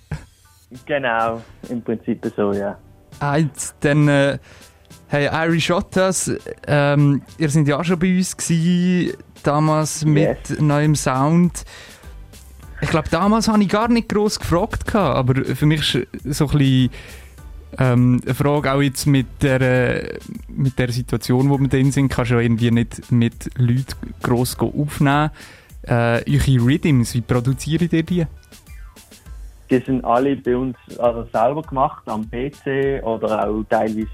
genau, 0.87 1.43
im 1.69 1.83
Prinzip 1.83 2.25
so, 2.37 2.53
ja. 2.53 2.79
Eid, 3.21 3.75
dann, 3.81 4.09
äh, 4.09 4.39
hey, 5.09 5.29
Irish 5.47 5.71
Ottas, 5.71 6.33
ähm, 6.67 7.23
ihr 7.39 7.49
seid 7.51 7.69
ja 7.69 7.79
auch 7.79 7.85
schon 7.85 7.99
bei 7.99 8.17
uns 8.17 8.37
gewesen, 8.37 9.17
damals 9.43 10.05
mit 10.05 10.61
neuem 10.61 10.95
Sound. 10.97 11.65
Ich 12.81 12.91
glaube, 12.91 13.09
damals 13.11 13.49
habe 13.49 13.63
ich 13.63 13.69
gar 13.69 13.89
nicht 13.89 14.09
gross 14.09 14.39
gefragt, 14.39 14.95
aber 14.95 15.45
für 15.45 15.67
mich 15.67 15.95
ist 15.95 16.07
so 16.25 16.47
ein 16.49 16.59
bisschen 16.59 16.91
ähm, 17.79 18.21
eine 18.25 18.35
Frage 18.35 18.73
auch 18.73 18.81
jetzt 18.81 19.07
mit 19.07 19.27
der, 19.43 19.61
äh, 19.61 20.19
mit 20.49 20.79
der 20.79 20.91
Situation, 20.93 21.51
wo 21.51 21.59
wir 21.59 21.69
drin 21.69 21.93
sind, 21.93 22.09
kannst 22.09 22.31
du 22.31 22.37
ja 22.37 22.41
irgendwie 22.41 22.71
nicht 22.71 23.11
mit 23.11 23.51
Leuten 23.57 24.15
gross 24.23 24.57
aufnehmen. 24.59 25.31
Äh, 25.83 26.23
eure 26.29 26.67
Rhythms, 26.67 27.15
wie 27.15 27.21
produziert 27.21 27.93
ihr 27.93 28.03
die? 28.03 28.27
Die 29.71 29.79
sind 29.79 30.05
alle 30.05 30.37
bei 30.37 30.57
uns 30.57 30.77
also 30.99 31.25
selber 31.33 31.63
gemacht, 31.63 32.03
am 32.07 32.29
PC 32.31 33.03
oder 33.03 33.49
auch 33.49 33.65
teilweise 33.69 34.09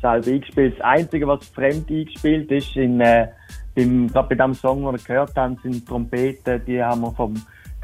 selber 0.00 0.26
eingespielt. 0.26 0.78
Das 0.78 0.84
Einzige, 0.84 1.26
was 1.26 1.46
fremd 1.48 1.90
eingespielt 1.90 2.50
ist, 2.50 2.76
in, 2.76 3.00
äh, 3.00 3.28
beim, 3.74 4.08
gerade 4.08 4.34
bei 4.34 4.34
dem 4.34 4.54
Song, 4.54 4.84
den 4.84 4.92
wir 4.92 5.04
gehört 5.04 5.36
haben, 5.36 5.58
sind 5.62 5.86
Trompeten, 5.86 6.62
die 6.66 6.82
haben 6.82 7.02
wir 7.02 7.12
vom 7.12 7.34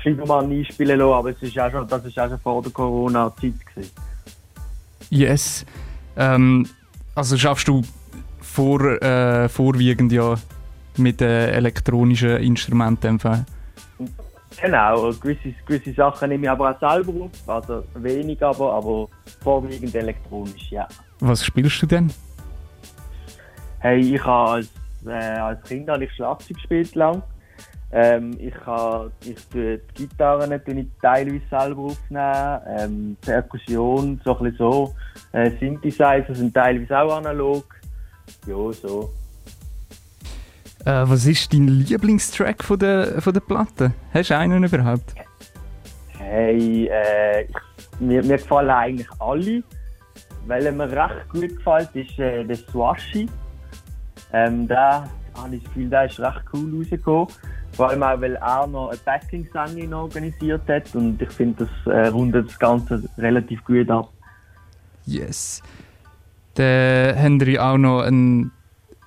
Schiebermann 0.03 0.51
einspielen 0.51 0.99
lassen, 0.99 1.13
aber 1.13 1.31
es 1.31 1.43
ist 1.43 1.59
auch 1.59 1.71
schon, 1.71 1.87
das 1.89 2.05
ist 2.05 2.19
auch 2.19 2.29
schon 2.29 2.39
vor 2.41 2.63
der 2.63 2.73
Corona-Zeit. 2.73 3.55
Yes. 5.11 5.65
Ähm, 6.17 6.67
also 7.15 7.37
schaffst 7.37 7.69
du 7.69 7.83
vor, 8.41 8.81
äh, 9.03 9.49
vorwiegend 9.49 10.13
ja 10.13 10.35
mit 10.97 11.21
äh, 11.23 11.51
elektronischen 11.53 12.37
Instrumenten. 12.39 13.19
Genau, 14.61 15.13
gewisse, 15.13 15.55
gewisse 15.67 15.93
Sachen 15.95 16.29
nehme 16.29 16.45
ich 16.45 16.51
aber 16.51 16.71
auch 16.71 16.79
selber 16.79 17.25
auf, 17.25 17.49
also 17.49 17.85
wenig 17.95 18.43
aber, 18.43 18.75
aber 18.75 19.09
vorwiegend 19.43 19.95
elektronisch, 19.95 20.71
ja. 20.71 20.87
Was 21.21 21.45
spielst 21.45 21.81
du 21.83 21.87
denn? 21.87 22.13
Hey, 23.79 24.01
ich 24.01 24.25
habe 24.25 24.51
als, 24.51 24.69
äh, 25.07 25.11
als 25.11 25.63
Kind 25.65 25.89
habe 25.89 26.05
ich 26.05 26.13
Schlagzeug 26.13 26.57
gespielt 26.57 26.95
lang. 26.95 27.23
Ähm, 27.95 28.37
ich 28.39 28.55
habe, 28.65 29.13
ich 29.23 29.37
tue 29.49 29.79
die 29.99 30.07
Gitarren 30.07 30.51
tue 30.65 30.81
ich 30.81 30.87
teilweise 31.03 31.43
selber 31.51 31.83
aufnehmen, 31.83 32.61
ähm, 32.79 33.17
Perkussion, 33.21 34.19
so 34.25 34.39
ein 34.39 34.55
so. 34.57 34.95
Äh, 35.33 35.51
Synthesizer 35.61 36.35
sind 36.35 36.55
teilweise 36.55 36.99
auch 36.99 37.17
analog. 37.17 37.65
Ja, 38.47 38.73
so. 38.73 39.13
Äh, 40.87 41.05
was 41.07 41.27
ist 41.27 41.53
dein 41.53 41.69
Lieblingstrack 41.69 42.65
von 42.65 42.79
der, 42.79 43.21
von 43.21 43.35
der 43.35 43.41
Platte? 43.41 43.93
Hast 44.15 44.31
du 44.31 44.39
einen 44.39 44.65
überhaupt? 44.65 45.15
Hey, 46.19 46.89
äh, 46.91 47.43
ich, 47.43 48.01
mir, 48.01 48.23
mir 48.23 48.39
gefallen 48.39 48.71
eigentlich 48.71 49.09
alle. 49.21 49.63
Weil 50.47 50.73
mir 50.73 50.91
recht 50.91 51.29
gut 51.29 51.57
gefällt, 51.57 51.91
ist 51.95 52.19
äh, 52.19 52.43
der 52.43 52.57
Swashi. 52.57 53.29
Ähm, 54.33 54.67
da 54.67 55.09
habe 55.37 55.57
ich 55.57 55.63
das 55.63 55.73
Gefühl, 55.73 55.91
der 55.91 56.07
ist 56.07 56.19
recht 56.19 56.43
cool 56.53 56.79
rausgekommen. 56.79 57.29
Vor 57.73 57.89
allem 57.89 58.03
auch, 58.03 58.21
weil 58.21 58.37
er 58.37 58.67
noch 58.67 58.91
eine 58.91 58.99
Backing-Sängin 58.99 59.95
organisiert 59.95 60.69
hat 60.69 60.95
und 60.95 61.21
ich 61.21 61.31
finde, 61.31 61.67
das 61.67 61.93
äh, 61.93 62.09
rundet 62.09 62.49
das 62.49 62.59
Ganze 62.59 63.03
relativ 63.17 63.65
gut 63.65 63.91
ab. 63.91 64.11
Yes. 65.07 65.63
Dann 66.55 67.19
haben 67.19 67.41
wir 67.41 67.65
auch 67.65 67.79
noch 67.79 68.03
einen 68.03 68.53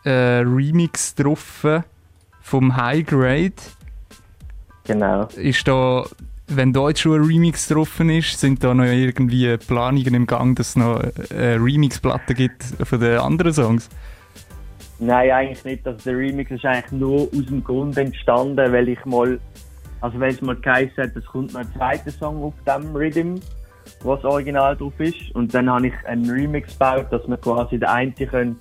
äh, 0.03 0.39
Remix 0.39 1.13
drauf 1.15 1.65
vom 2.41 2.75
High 2.75 3.05
Grade. 3.05 3.53
Genau. 4.85 5.25
Ist 5.35 5.67
da, 5.67 6.03
wenn 6.47 6.73
da 6.73 6.89
jetzt 6.89 7.01
schon 7.01 7.21
ein 7.21 7.27
Remix 7.27 7.67
drauf 7.67 7.99
ist, 7.99 8.39
sind 8.39 8.63
da 8.63 8.73
noch 8.73 8.85
irgendwie 8.85 9.57
Planungen 9.57 10.13
im 10.13 10.27
Gang, 10.27 10.55
dass 10.55 10.69
es 10.69 10.75
noch 10.75 11.01
eine 11.29 11.63
Remix-Platte 11.63 12.33
gibt 12.33 12.63
von 12.83 12.99
den 12.99 13.19
anderen 13.19 13.53
Songs? 13.53 13.89
Nein, 14.99 15.31
eigentlich 15.31 15.65
nicht. 15.65 15.87
Also 15.87 15.99
der 16.05 16.17
Remix 16.17 16.51
ist 16.51 16.65
eigentlich 16.65 16.91
nur 16.91 17.21
aus 17.23 17.45
dem 17.47 17.63
Grund 17.63 17.97
entstanden, 17.97 18.71
weil 18.71 18.87
ich 18.89 19.03
mal, 19.05 19.39
also 20.01 20.19
weil 20.19 20.33
es 20.33 20.41
mal 20.41 20.55
geheißen 20.55 21.03
hat, 21.03 21.15
es 21.15 21.25
kommt 21.25 21.53
noch 21.53 21.61
ein 21.61 21.73
zweiter 21.73 22.11
Song 22.11 22.43
auf 22.43 22.53
dem 22.65 22.95
Rhythm, 22.95 23.35
was 24.03 24.23
original 24.23 24.75
drauf 24.77 24.97
ist. 24.99 25.31
Und 25.33 25.53
dann 25.53 25.69
habe 25.69 25.87
ich 25.87 25.93
einen 26.05 26.29
Remix 26.29 26.73
gebaut, 26.73 27.07
dass 27.11 27.27
man 27.27 27.39
quasi 27.41 27.77
den 27.77 27.89
einen 27.89 28.15
können 28.15 28.57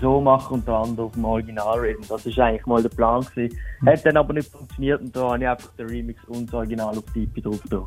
so 0.00 0.20
machen 0.20 0.54
und 0.54 0.66
der 0.66 0.74
andere 0.74 1.06
auf 1.06 1.12
dem 1.12 1.24
Original 1.24 1.78
reden. 1.78 2.04
Das 2.08 2.24
ist 2.26 2.38
eigentlich 2.38 2.66
mal 2.66 2.82
der 2.82 2.88
Plan 2.88 3.22
gewesen. 3.22 3.56
Hat 3.86 4.04
dann 4.04 4.16
aber 4.16 4.32
nicht 4.32 4.50
funktioniert 4.50 5.00
und 5.00 5.14
da 5.14 5.30
habe 5.30 5.42
ich 5.42 5.48
einfach 5.48 5.72
den 5.74 5.86
Remix 5.86 6.24
und 6.24 6.46
das 6.46 6.54
Original 6.54 6.98
auf 6.98 7.04
die 7.14 7.24
EP 7.24 7.42
drauf 7.42 7.60
da. 7.70 7.86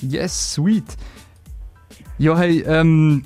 Yes, 0.00 0.54
sweet. 0.54 0.96
Ja, 2.18 2.36
hey, 2.36 2.62
ähm, 2.66 3.24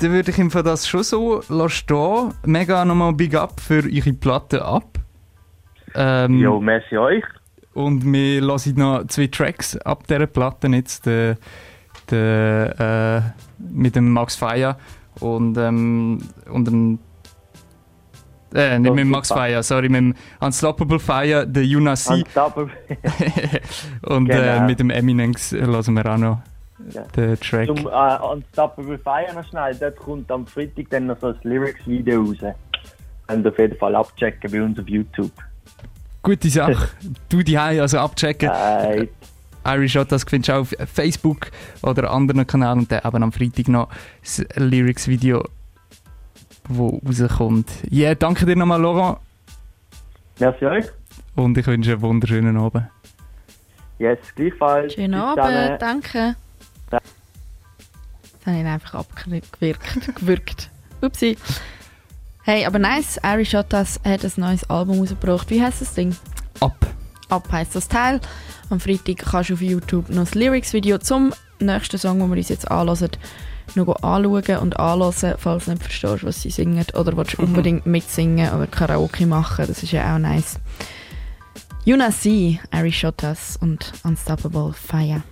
dann 0.00 0.10
würde 0.12 0.30
ich 0.30 0.38
im 0.38 0.50
Fall 0.50 0.62
das 0.62 0.86
schon 0.88 1.02
so 1.02 1.42
lassen. 1.48 2.34
Mega 2.44 2.84
nochmal 2.84 3.12
Big 3.14 3.34
Up 3.34 3.60
für 3.60 3.82
eure 3.84 4.12
Platte 4.12 4.64
ab. 4.64 4.98
Ähm, 5.94 6.38
Jo, 6.38 6.60
merci 6.60 6.98
euch. 6.98 7.24
Und 7.72 8.10
wir 8.10 8.40
lassen 8.42 8.78
noch 8.78 9.06
zwei 9.06 9.26
Tracks 9.28 9.76
ab 9.78 10.06
dieser 10.06 10.26
Platte 10.26 10.68
jetzt. 10.68 11.06
Der, 11.06 11.36
der, 12.10 13.32
äh, 13.34 13.42
mit 13.58 13.96
dem 13.96 14.12
Max 14.12 14.36
Feier 14.36 14.78
und, 15.20 15.56
ähm, 15.58 16.20
und 16.50 16.66
dem. 16.66 16.98
Äh, 18.54 18.78
nicht 18.78 18.90
mit 18.90 19.00
dem 19.00 19.10
Max 19.10 19.28
Feier, 19.28 19.62
sorry, 19.62 19.88
mit 19.88 19.98
dem 19.98 20.14
Unstoppable 20.40 20.98
Fire, 21.00 21.46
der 21.46 21.64
Yuna 21.64 21.94
C. 21.96 22.14
Unstoppable. 22.14 22.72
und 24.02 24.30
äh, 24.30 24.34
Genau. 24.34 24.66
mit 24.66 24.78
dem 24.80 24.90
Eminence 24.90 25.52
lassen 25.52 25.94
wir 25.94 26.06
auch 26.06 26.16
noch 26.16 26.38
Ja. 26.92 27.02
den 27.16 27.40
Track. 27.40 27.66
Zum 27.66 27.86
äh, 27.86 28.18
Unstoppable 28.18 28.98
Fire 28.98 29.34
noch 29.34 29.48
schnell, 29.48 29.74
dort 29.76 29.96
kommt 29.96 30.30
am 30.30 30.46
Freitag 30.46 30.90
dann 30.90 31.06
noch 31.06 31.18
so 31.20 31.28
ein 31.28 31.38
Lyrics-Video 31.42 32.22
raus. 32.22 32.36
Könnt 33.26 33.46
auf 33.46 33.58
jeden 33.58 33.76
Fall 33.78 33.94
abchecken 33.94 34.50
bei 34.50 34.62
uns 34.62 34.78
auf 34.78 34.88
YouTube. 34.88 35.32
Gute 36.22 36.48
Sache. 36.48 36.88
du 37.28 37.42
die 37.42 37.56
also 37.56 37.98
abchecken. 37.98 38.50
Äh, 38.50 39.06
Irish 39.66 39.96
Hot, 39.96 40.12
das 40.12 40.24
findest 40.24 40.48
du 40.48 40.52
auch 40.52 40.60
auf 40.60 40.74
Facebook 40.92 41.50
oder 41.82 42.10
anderen 42.10 42.46
Kanälen 42.46 42.80
und 42.80 42.92
dann 42.92 43.00
eben 43.04 43.22
am 43.22 43.32
Freitag 43.32 43.68
noch 43.68 43.88
das 44.22 44.44
Lyrics-Video, 44.54 45.44
wo 46.68 47.00
rauskommt. 47.04 47.68
Ja, 47.90 48.08
yeah, 48.08 48.14
danke 48.14 48.46
dir 48.46 48.54
nochmal, 48.54 48.80
Laurent, 48.80 49.18
merci 50.38 50.66
euch. 50.66 50.86
und 51.34 51.58
ich 51.58 51.66
wünsche 51.66 51.92
einen 51.92 52.02
wunderschönen 52.02 52.56
Abend. 52.56 52.86
Yes, 53.98 54.18
gleichfalls. 54.36 54.92
Schönen 54.94 55.12
Bis 55.12 55.20
Abend, 55.20 55.38
dann. 55.38 55.78
danke. 55.78 56.36
Jetzt 56.92 58.46
habe 58.46 58.56
ich 58.56 58.60
ihn 58.62 58.66
einfach 58.66 58.94
abgewirkt. 58.94 60.14
gewirkt. 60.16 60.70
Upsi. 61.00 61.36
Hey, 62.42 62.64
aber 62.64 62.78
nice, 62.78 63.18
Irish 63.24 63.50
Shotas 63.50 63.98
hat 64.04 64.24
ein 64.24 64.32
neues 64.36 64.70
Album 64.70 65.00
rausgebracht. 65.00 65.50
Wie 65.50 65.60
heißt 65.60 65.80
das 65.80 65.94
Ding? 65.94 66.14
Ab. 66.60 66.86
Ab 67.28 67.48
heisst 67.50 67.74
das 67.74 67.88
Teil. 67.88 68.20
Am 68.70 68.78
Freitag 68.78 69.18
kannst 69.18 69.50
du 69.50 69.54
auf 69.54 69.60
YouTube 69.60 70.08
noch 70.10 70.24
das 70.24 70.36
Lyrics-Video 70.36 70.98
zum 70.98 71.32
nächsten 71.58 71.98
Song, 71.98 72.20
den 72.20 72.30
wir 72.30 72.36
uns 72.36 72.48
jetzt 72.48 72.70
anhören, 72.70 73.10
noch 73.74 74.02
anschauen 74.02 74.58
und 74.58 74.78
anhören, 74.78 75.34
falls 75.38 75.64
du 75.64 75.72
nicht 75.72 75.82
verstehst, 75.82 76.24
was 76.24 76.42
sie 76.42 76.50
singen. 76.50 76.86
Oder 76.94 77.16
willst 77.16 77.36
du 77.36 77.42
unbedingt 77.42 77.84
mitsingen 77.84 78.54
oder 78.54 78.68
Karaoke 78.68 79.26
machen. 79.26 79.66
Das 79.66 79.82
ist 79.82 79.90
ja 79.90 80.14
auch 80.14 80.18
nice. 80.20 80.60
Yuna 81.84 82.10
C, 82.10 82.60
Irish 82.72 83.00
Shotas 83.00 83.56
und 83.60 83.92
Unstoppable 84.04 84.72
Fire. 84.72 85.22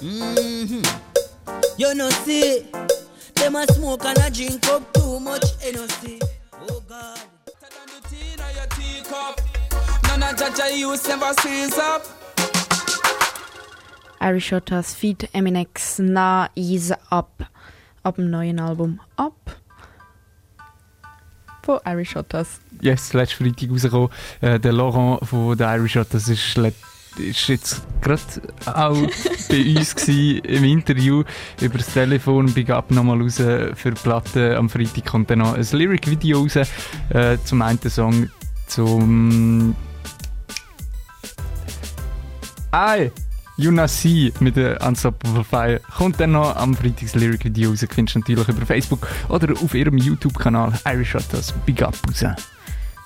Mm-hmm. 0.00 0.82
You 1.78 1.94
know 1.94 2.08
see, 2.10 2.66
them 3.34 3.56
a 3.56 3.66
smoke 3.72 4.04
and 4.04 4.18
a 4.18 4.30
drink 4.30 4.66
up 4.68 4.92
too 4.94 5.20
much 5.20 5.42
NOC. 5.62 6.22
Oh 6.68 6.82
God. 6.88 7.18
None 10.04 10.22
of 10.22 10.36
Jaja 10.36 10.76
use 10.76 11.06
never 11.08 11.32
sees 11.42 11.78
up. 11.78 12.02
Irish 14.20 14.50
Shotas 14.50 14.94
feat 14.94 15.28
Eminex 15.34 15.98
Na 15.98 16.48
Is 16.54 16.92
Up. 17.10 17.42
Ab 18.04 18.16
dem 18.16 18.30
neuen 18.30 18.58
Album 18.60 19.00
Up. 19.18 19.50
Von 21.62 21.78
Irish 21.86 22.10
Shotas. 22.12 22.60
Yes, 22.80 23.12
letzten 23.12 23.44
Freitag 23.44 23.70
rausgekommen. 23.70 24.08
Äh, 24.40 24.58
der 24.58 24.72
Laurent 24.72 25.26
von 25.28 25.56
der 25.56 25.74
Irish 25.76 25.96
Hot, 25.96 26.08
das 26.10 26.28
ist, 26.28 26.56
let- 26.56 26.74
ist 27.18 27.48
jetzt 27.48 27.82
gerade 28.00 28.22
auch 28.66 28.96
bei 29.48 29.76
uns 29.76 29.94
gewesen, 29.94 30.38
im 30.44 30.64
Interview 30.64 31.24
über 31.60 31.78
das 31.78 31.92
Telefon. 31.92 32.52
Big 32.52 32.70
Up 32.70 32.90
nochmal 32.90 33.20
raus 33.20 33.36
für 33.36 33.74
die 33.84 34.00
Platte. 34.02 34.56
Am 34.56 34.68
Freitag 34.68 35.06
kommt 35.06 35.30
dann 35.30 35.40
noch 35.40 35.54
ein 35.54 35.66
Lyric-Video 35.70 36.40
raus 36.40 36.56
äh, 36.56 37.38
zum 37.44 37.62
einen 37.62 37.80
Song 37.88 38.30
zum 38.66 39.74
Ei! 42.70 43.10
C 43.88 44.32
mit 44.40 44.56
der 44.56 44.80
Unstoppable 44.80 45.44
Fire 45.44 45.80
kommt 45.94 46.18
dann 46.18 46.32
noch 46.32 46.56
am 46.56 46.74
Freitag 46.74 47.00
das 47.02 47.14
Lyric-Video 47.14 47.70
raus. 47.70 47.84
Findest 47.90 48.14
du 48.14 48.20
natürlich 48.20 48.48
über 48.48 48.64
Facebook 48.64 49.06
oder 49.28 49.52
auf 49.52 49.74
ihrem 49.74 49.98
YouTube-Kanal 49.98 50.72
Irish 50.86 51.16
das 51.30 51.52
Big 51.66 51.82
Up 51.82 51.94
raus. 52.08 52.24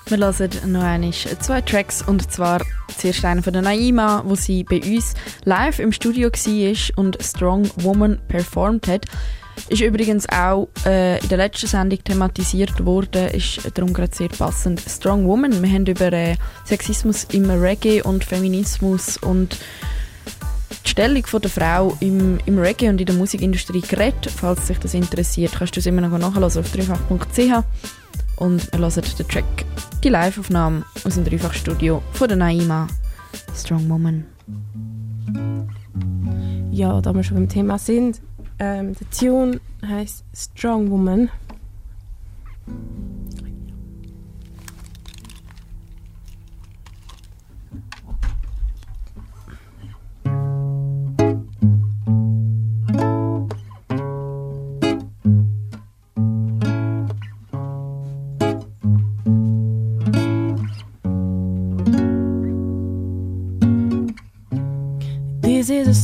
Wir 0.07 0.19
hören 0.19 0.71
noch 0.71 0.83
einmal 0.83 1.11
zwei 1.11 1.61
Tracks 1.61 2.03
und 2.03 2.31
zwar 2.31 2.61
zuerst 2.95 3.25
einen 3.25 3.41
von 3.41 3.53
der 3.53 3.63
Naima, 3.63 4.21
wo 4.23 4.35
sie 4.35 4.63
bei 4.63 4.79
uns 4.79 5.15
live 5.45 5.79
im 5.79 5.91
Studio 5.91 6.29
war 6.29 7.03
und 7.03 7.17
Strong 7.23 7.67
Woman 7.77 8.19
performt 8.27 8.87
hat. 8.87 9.05
Ist 9.67 9.81
übrigens 9.81 10.29
auch 10.29 10.67
äh, 10.85 11.17
in 11.19 11.29
der 11.29 11.39
letzten 11.39 11.65
Sendung 11.65 12.03
thematisiert 12.03 12.85
worden, 12.85 13.29
ist 13.29 13.61
darum 13.73 13.93
gerade 13.93 14.15
sehr 14.15 14.29
passend. 14.29 14.79
Strong 14.79 15.25
Woman, 15.25 15.63
wir 15.63 15.69
haben 15.71 15.87
über 15.87 16.13
äh, 16.13 16.35
Sexismus 16.65 17.25
im 17.31 17.49
Reggae 17.49 18.03
und 18.03 18.23
Feminismus 18.23 19.17
und 19.17 19.57
die 20.85 20.89
Stellung 20.89 21.25
von 21.25 21.41
der 21.41 21.49
Frau 21.49 21.97
im, 21.99 22.37
im 22.45 22.59
Reggae 22.59 22.89
und 22.89 22.99
in 22.99 23.07
der 23.07 23.15
Musikindustrie 23.15 23.81
geredet. 23.81 24.29
Falls 24.35 24.67
sich 24.67 24.77
das 24.77 24.93
interessiert, 24.93 25.53
kannst 25.57 25.75
du 25.75 25.79
es 25.79 25.87
immer 25.87 26.01
noch 26.01 26.15
nachhören 26.15 26.43
auf 26.43 26.71
dreifach.ch. 26.71 28.04
Und 28.37 28.71
wir 28.71 28.79
hören 28.79 28.91
den 29.17 29.27
Track, 29.27 29.65
die 30.03 30.09
Live-Aufnahme 30.09 30.83
aus 31.03 31.15
dem 31.15 31.23
Dreifachstudio 31.23 32.01
von 32.11 32.27
der 32.27 32.37
Naima, 32.37 32.87
Strong 33.55 33.89
Woman. 33.89 34.25
Ja, 36.71 36.99
da 36.99 37.13
wir 37.13 37.23
schon 37.23 37.37
beim 37.37 37.49
Thema 37.49 37.77
sind, 37.77 38.21
ähm, 38.59 38.93
der 38.93 39.09
Tune 39.09 39.59
heißt 39.85 40.23
Strong 40.33 40.91
Woman. 40.91 41.29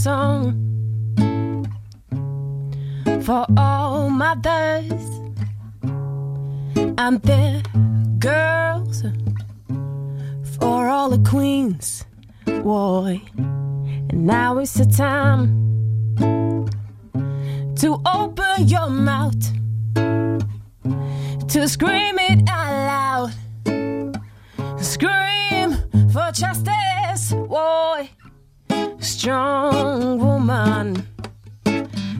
Song 0.03 0.57
for 3.21 3.45
all 3.55 4.09
mothers 4.09 5.03
and 6.97 7.21
their 7.21 7.61
girls, 8.17 9.03
for 10.57 10.89
all 10.89 11.11
the 11.11 11.23
queens, 11.29 12.03
boy. 12.45 13.21
And 13.37 14.25
now 14.25 14.57
is 14.57 14.73
the 14.73 14.85
time 14.85 15.45
to 17.75 18.01
open 18.03 18.67
your 18.67 18.89
mouth, 18.89 19.43
to 21.47 21.69
scream 21.69 22.17
it 22.17 22.49
out 22.49 22.73
loud, 22.89 24.81
scream 24.81 25.77
for 26.11 26.31
justice. 26.31 26.80
Strong 29.21 30.17
woman 30.17 31.05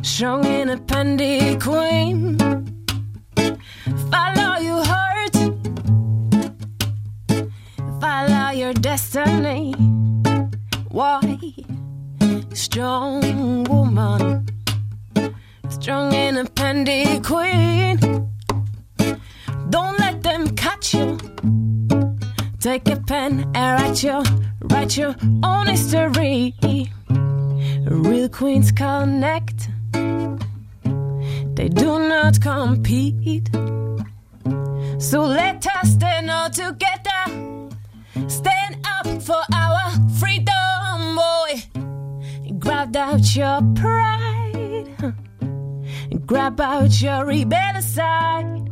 strong 0.04 0.46
independent 0.46 1.60
queen. 1.60 2.38
Follow 4.12 4.60
your 4.60 4.84
heart, 4.86 5.36
follow 8.00 8.52
your 8.52 8.74
destiny. 8.74 9.74
Why? 10.90 11.40
Strong 12.54 13.64
woman, 13.64 14.46
strong 15.70 16.14
independent 16.14 17.26
queen. 17.26 17.98
Don't 19.72 19.98
let 19.98 20.22
them 20.22 20.56
catch 20.56 20.94
you. 20.94 21.18
Take 22.60 22.88
a 22.90 22.98
pen 22.98 23.50
and 23.56 23.82
write 23.82 24.04
your, 24.04 24.22
write 24.64 24.98
your 24.98 25.16
own 25.44 25.68
history. 25.68 26.54
Real 27.86 28.30
queens 28.30 28.72
connect. 28.72 29.70
They 31.56 31.70
do 31.70 32.00
not 32.08 32.42
compete. 32.42 33.50
So 35.00 35.22
let 35.22 35.66
us 35.68 35.92
stand 35.92 36.30
all 36.30 36.50
together. 36.50 37.70
Stand 38.28 38.78
up 38.86 39.08
for 39.22 39.42
our 39.54 39.92
freedom, 40.20 41.16
boy. 41.16 41.64
Grab 42.60 42.96
out 42.96 43.36
your 43.36 43.62
pride. 43.76 45.16
grab 46.26 46.62
out 46.62 47.02
your 47.02 47.26
rebellious 47.26 47.96
side. 47.96 48.70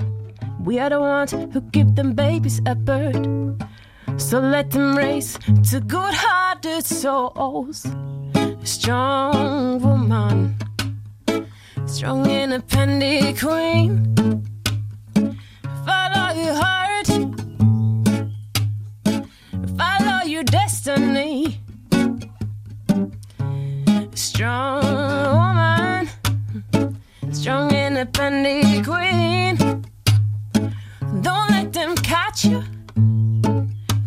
We 0.63 0.79
are 0.79 0.89
the 0.89 0.99
ones 0.99 1.31
who 1.31 1.61
give 1.71 1.95
them 1.95 2.13
babies 2.13 2.61
a 2.65 2.75
bird. 2.75 3.27
So 4.19 4.39
let 4.39 4.69
them 4.69 4.95
race 4.95 5.39
to 5.71 5.79
good 5.79 6.13
hearted 6.13 6.85
souls. 6.85 7.87
Strong 8.63 9.79
woman, 9.81 10.55
strong 11.87 12.29
independent 12.29 13.39
queen. 13.39 14.15
Follow 15.85 16.33
your 16.35 16.53
heart, 16.53 17.07
follow 19.77 20.25
your 20.25 20.43
destiny. 20.43 21.59
Strong 24.13 24.83
woman, 25.39 26.09
strong 27.31 27.73
independent 27.73 28.85
queen. 28.85 29.55
Don't 31.21 31.49
let 31.49 31.73
them 31.73 31.95
catch 31.95 32.45
you. 32.45 32.63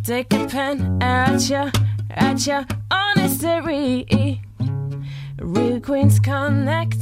Take 0.05 0.35
a 0.35 0.47
pen 0.47 0.99
write 0.99 1.49
ya, 1.49 1.71
write 2.17 2.47
ya 2.47 2.65
on 2.91 3.21
history. 3.21 4.43
Real 5.39 5.81
queens 5.81 6.19
connect. 6.19 6.99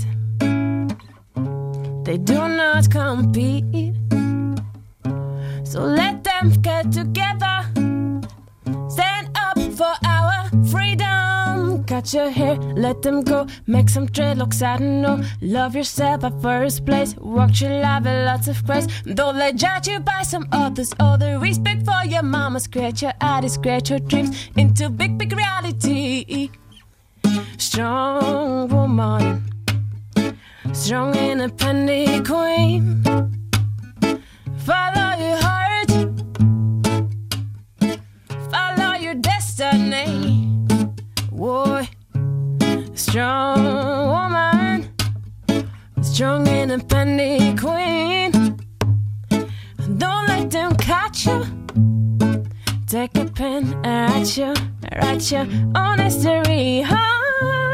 They 2.05 2.19
do 2.19 2.49
not 2.49 2.91
compete. 2.91 3.95
So 5.65 5.81
let 5.81 6.25
them 6.25 6.51
get 6.61 6.93
together. 6.93 7.65
Stand 8.91 9.31
up 9.35 9.59
for 9.79 9.95
Cut 12.01 12.15
your 12.15 12.31
hair, 12.31 12.55
let 12.57 13.03
them 13.03 13.21
go. 13.21 13.47
Make 13.67 13.91
some 13.91 14.09
dreadlocks, 14.09 14.63
I 14.63 14.79
don't 14.79 15.03
know. 15.03 15.23
Love 15.43 15.75
yourself 15.77 16.25
at 16.25 16.41
first 16.41 16.87
place. 16.87 17.15
Walk 17.19 17.61
your 17.61 17.79
life 17.79 18.05
with 18.05 18.25
lots 18.25 18.49
of 18.49 18.65
grace. 18.65 18.87
Don't 19.03 19.37
let 19.37 19.57
judge 19.57 19.87
you 19.87 20.01
by 20.01 20.23
some 20.23 20.49
others. 20.51 20.95
All 20.99 21.19
the 21.19 21.39
respect 21.39 21.85
for 21.85 22.03
your 22.07 22.23
mama. 22.23 22.59
Scratch 22.61 23.03
your 23.03 23.13
eyes, 23.21 23.53
scratch 23.53 23.91
your 23.91 23.99
dreams 23.99 24.49
into 24.57 24.89
big, 24.89 25.19
big 25.19 25.35
reality. 25.35 26.49
Strong 27.59 28.69
woman, 28.69 29.45
strong 30.73 31.15
independent 31.15 32.27
queen. 32.27 33.03
Follow 34.65 35.11
your 35.19 35.40
strong 43.11 43.65
woman, 44.07 44.89
strong 46.01 46.47
independent 46.47 47.61
queen. 47.61 48.31
Don't 49.99 50.29
let 50.29 50.49
them 50.49 50.77
catch 50.77 51.27
you. 51.27 51.45
Take 52.87 53.17
a 53.17 53.25
pen 53.25 53.83
write 53.83 54.37
you, 54.37 54.55
write 54.95 55.29
your 55.33 55.47
own 55.75 55.99
history. 55.99 56.85
Ah, 56.87 57.70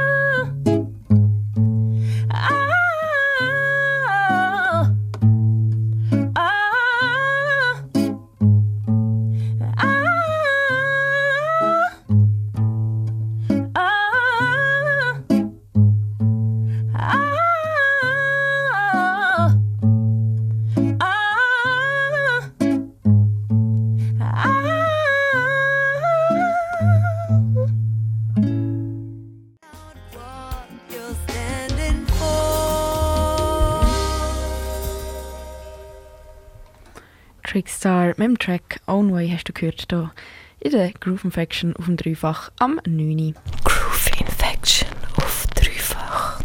Trickstar 37.56 38.08
mit 38.08 38.18
dem 38.18 38.38
Track 38.38 38.80
Own 38.86 39.10
Way 39.14 39.30
hast 39.30 39.48
du 39.48 39.54
gehört 39.54 39.86
hier 39.88 40.10
in 40.60 40.72
der 40.72 40.92
Groove 40.92 41.24
Infection 41.24 41.74
auf 41.76 41.86
dem 41.86 41.96
Dreifach 41.96 42.50
am 42.58 42.78
9. 42.86 43.34
Groove 43.64 44.10
Infection 44.20 44.88
auf 45.16 45.46
Dreifach. 45.54 46.42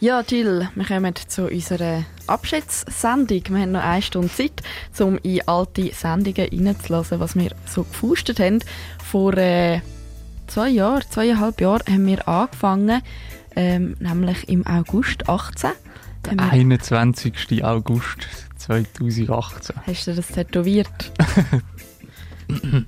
Ja, 0.00 0.20
Jill, 0.22 0.68
wir 0.74 0.84
kommen 0.84 1.14
zu 1.28 1.46
unserer 1.46 2.02
Abschiedssendung. 2.26 3.42
Wir 3.50 3.60
haben 3.60 3.70
noch 3.70 3.84
eine 3.84 4.02
Stunde 4.02 4.32
Zeit, 4.32 4.64
um 4.98 5.16
in 5.18 5.46
alte 5.46 5.94
Sendungen 5.94 6.48
reinzulassen, 6.50 7.20
was 7.20 7.36
wir 7.36 7.52
so 7.64 7.84
gefustet 7.84 8.40
haben. 8.40 8.58
Vor 9.04 9.36
äh, 9.36 9.80
zwei 10.48 10.70
Jahren, 10.70 11.04
zweieinhalb 11.08 11.60
Jahren 11.60 11.86
haben 11.86 12.06
wir 12.08 12.26
angefangen, 12.26 13.00
ähm, 13.54 13.96
nämlich 14.00 14.48
im 14.48 14.66
August 14.66 15.28
18. 15.28 15.70
Wir- 16.24 16.40
21. 16.40 17.64
August 17.64 18.28
2018. 18.56 19.76
Hast 19.86 20.06
du 20.06 20.14
das 20.14 20.26
tätowiert? 20.28 21.12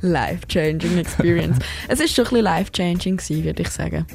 Life-changing 0.00 0.98
Experience. 0.98 1.58
Es 1.88 2.00
ist 2.00 2.14
schon 2.14 2.24
ein 2.26 2.30
bisschen 2.30 2.44
life-changing 2.44 3.18
würde 3.44 3.62
ich 3.62 3.68
sagen. 3.70 4.06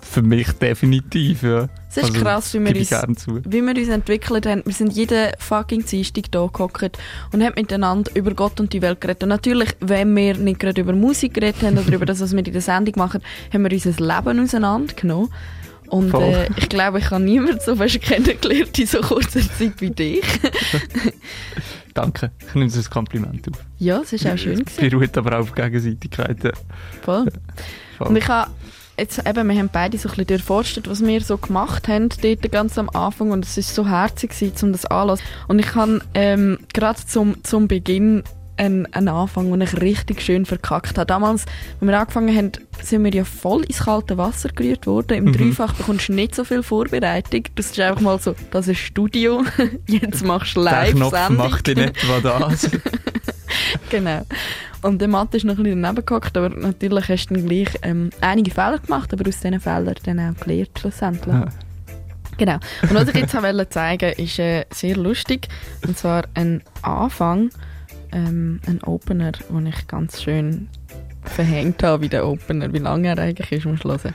Für 0.00 0.22
mich 0.22 0.50
definitiv, 0.52 1.42
ja. 1.42 1.68
Es 1.96 2.04
ist 2.04 2.10
Also, 2.14 2.24
krass, 2.24 2.54
wie 2.54 2.60
wir, 2.60 2.76
uns, 2.76 3.26
wie 3.26 3.62
wir 3.62 3.76
uns 3.76 3.88
entwickelt 3.88 4.46
haben. 4.46 4.62
Wir 4.64 4.72
sind 4.74 4.92
jeden 4.92 5.30
fucking 5.38 5.84
Dienstag 5.84 6.30
da 6.30 6.46
gehockt 6.52 6.98
und 7.32 7.42
haben 7.42 7.54
miteinander 7.56 8.10
über 8.14 8.34
Gott 8.34 8.60
und 8.60 8.72
die 8.72 8.82
Welt 8.82 9.00
geredet. 9.00 9.22
Und 9.22 9.30
natürlich, 9.30 9.70
wenn 9.80 10.14
wir 10.14 10.36
nicht 10.36 10.60
gerade 10.60 10.80
über 10.80 10.92
Musik 10.92 11.34
geredet 11.34 11.62
haben 11.62 11.78
oder 11.78 11.92
über 11.92 12.04
das, 12.06 12.20
was 12.20 12.32
wir 12.32 12.38
in 12.46 12.52
der 12.52 12.60
Sendung 12.60 12.94
machen, 12.96 13.22
haben 13.52 13.64
wir 13.64 13.72
unser 13.72 13.90
Leben 13.92 14.40
auseinandergenommen. 14.40 15.30
Und 15.88 16.12
äh, 16.14 16.48
ich 16.56 16.68
glaube, 16.68 16.98
ich 16.98 17.10
habe 17.10 17.22
niemanden 17.22 17.60
so 17.64 17.76
fest 17.76 18.00
kennengelernt 18.02 18.76
in 18.78 18.86
so 18.86 19.00
kurzer 19.00 19.40
Zeit 19.40 19.80
wie 19.80 19.90
dich. 19.90 20.24
Danke, 21.94 22.30
ich 22.46 22.54
nehme 22.54 22.66
es 22.66 22.76
als 22.76 22.90
Kompliment 22.90 23.48
auf. 23.48 23.58
ja, 23.78 24.00
es 24.02 24.12
ist 24.12 24.26
auch 24.26 24.36
schön 24.36 24.62
Es 24.66 24.76
beruht 24.76 25.16
aber 25.16 25.36
auch 25.38 25.42
auf 25.42 25.54
Gegenseitigkeit. 25.54 26.42
ja. 26.44 26.50
Voll. 27.02 27.26
Voll. 27.96 28.08
Und 28.08 28.16
ich 28.16 28.28
habe 28.28 28.50
jetzt 28.98 29.18
eben, 29.26 29.48
wir 29.48 29.58
haben 29.58 29.70
beide 29.72 29.98
so 29.98 30.08
ein 30.08 30.10
bisschen 30.10 30.26
durchforstet, 30.26 30.88
was 30.88 31.04
wir 31.04 31.20
so 31.20 31.36
gemacht 31.38 31.88
haben 31.88 32.08
dort 32.22 32.50
ganz 32.52 32.78
am 32.78 32.88
Anfang 32.90 33.30
und 33.30 33.44
es 33.44 33.56
ist 33.58 33.74
so 33.74 33.86
herzig 33.88 34.30
gewesen, 34.30 34.66
um 34.66 34.72
das 34.72 34.86
anzulassen. 34.86 35.24
Und 35.48 35.58
ich 35.58 35.74
habe 35.74 36.00
ähm, 36.14 36.58
gerade 36.72 36.98
zum, 37.06 37.42
zum 37.44 37.68
Beginn 37.68 38.22
einen, 38.56 38.86
einen 38.94 39.08
Anfang, 39.08 39.50
den 39.50 39.60
ich 39.60 39.80
richtig 39.80 40.22
schön 40.22 40.46
verkackt 40.46 40.96
habe. 40.96 41.06
Damals, 41.06 41.44
als 41.80 41.88
wir 41.88 41.98
angefangen 41.98 42.34
haben, 42.34 42.52
sind 42.82 43.04
wir 43.04 43.12
ja 43.12 43.24
voll 43.24 43.62
ins 43.64 43.84
kalte 43.84 44.16
Wasser 44.16 44.48
gerührt 44.48 44.86
worden. 44.86 45.18
Im 45.18 45.24
Mhm. 45.24 45.32
Dreifach 45.32 45.74
bekommst 45.74 46.08
du 46.08 46.14
nicht 46.14 46.34
so 46.34 46.44
viel 46.44 46.62
Vorbereitung. 46.62 47.44
Das 47.54 47.66
ist 47.66 47.80
einfach 47.80 48.00
mal 48.00 48.18
so, 48.18 48.34
das 48.50 48.68
ist 48.68 48.78
Studio, 48.78 49.42
jetzt 49.86 50.24
machst 50.24 50.56
du 50.56 50.64
Der 50.64 50.92
Knopf 50.92 51.28
macht 51.30 51.68
in 51.68 51.78
etwa 51.78 52.20
das. 52.20 52.70
genau. 53.90 54.22
Und 54.82 55.00
der 55.00 55.08
Mathe 55.08 55.36
ist 55.36 55.44
noch 55.44 55.56
ein 55.56 55.64
bisschen 55.64 55.82
daneben 55.82 56.04
gehockt, 56.04 56.36
aber 56.36 56.48
natürlich 56.50 57.08
hast 57.08 57.26
du 57.26 57.34
dann 57.34 57.48
gleich 57.48 57.68
ähm, 57.82 58.10
einige 58.20 58.50
Fehler 58.50 58.78
gemacht, 58.78 59.12
aber 59.12 59.28
aus 59.28 59.40
diesen 59.40 59.60
Fehlern 59.60 59.94
dann 60.04 60.20
auch 60.20 60.40
gelernt 60.40 60.78
schlussendlich. 60.78 61.34
Ja. 61.34 61.46
Genau. 62.38 62.58
Und 62.82 62.94
was 62.94 63.08
ich 63.08 63.14
jetzt 63.14 63.34
wollte 63.34 63.68
zeigen 63.68 64.12
ist 64.12 64.38
äh, 64.38 64.66
sehr 64.72 64.96
lustig. 64.96 65.48
Und 65.86 65.96
zwar 65.96 66.24
ein 66.34 66.62
Anfang, 66.82 67.50
ähm, 68.12 68.60
ein 68.66 68.82
Opener, 68.82 69.32
den 69.32 69.66
ich 69.66 69.86
ganz 69.86 70.22
schön 70.22 70.68
verhängt 71.22 71.82
habe 71.82 72.02
wie 72.02 72.08
der 72.08 72.26
Opener. 72.26 72.72
Wie 72.72 72.78
lange 72.78 73.08
er 73.08 73.18
eigentlich 73.18 73.52
ist, 73.52 73.64
muss 73.64 73.78
ich 73.78 73.84
hören. 73.84 74.14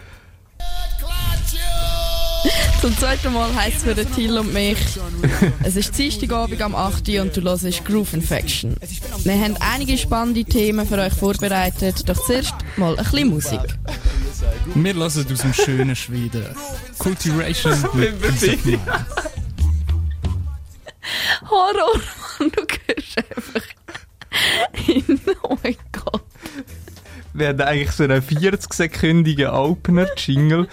Zum 2.82 2.98
zweiten 2.98 3.32
Mal 3.32 3.54
heisst 3.54 3.78
es 3.78 3.84
für 3.84 3.94
den 3.94 4.12
Till 4.12 4.36
und 4.40 4.54
mich, 4.54 4.80
es 5.64 5.76
ist 5.76 5.96
Dienstagabend 5.96 6.60
am 6.64 6.74
8. 6.74 7.08
Uhr 7.10 7.22
und 7.22 7.38
du 7.38 7.42
hörst 7.44 7.86
Groove 7.86 8.14
Infection. 8.14 8.76
Wir 9.24 9.40
haben 9.40 9.56
einige 9.60 10.00
spannende 10.00 10.44
Themen 10.44 10.88
für 10.88 10.98
euch 10.98 11.14
vorbereitet, 11.14 12.10
doch 12.10 12.18
zuerst 12.26 12.56
mal 12.78 12.98
ein 12.98 13.04
bisschen 13.04 13.30
Musik. 13.30 13.60
Wir 14.74 14.94
hören 14.96 15.04
aus 15.04 15.14
dem 15.14 15.54
schönen 15.54 15.96
Schweden. 15.96 16.44
Cultivation 16.98 17.78
mit 17.94 18.20
Bitte. 18.20 18.80
Horror, 21.52 22.02
Mann, 22.40 22.52
du 22.56 22.62
hörst 22.88 23.18
einfach 23.18 23.68
hin. 24.74 25.20
Oh 25.44 25.56
mein 25.62 25.76
Gott. 25.92 26.24
Wir 27.34 27.50
haben 27.50 27.62
eigentlich 27.62 27.92
so 27.92 28.04
einen 28.04 28.22
40-sekündigen 28.22 29.50
Opener-Jingle. 29.52 30.68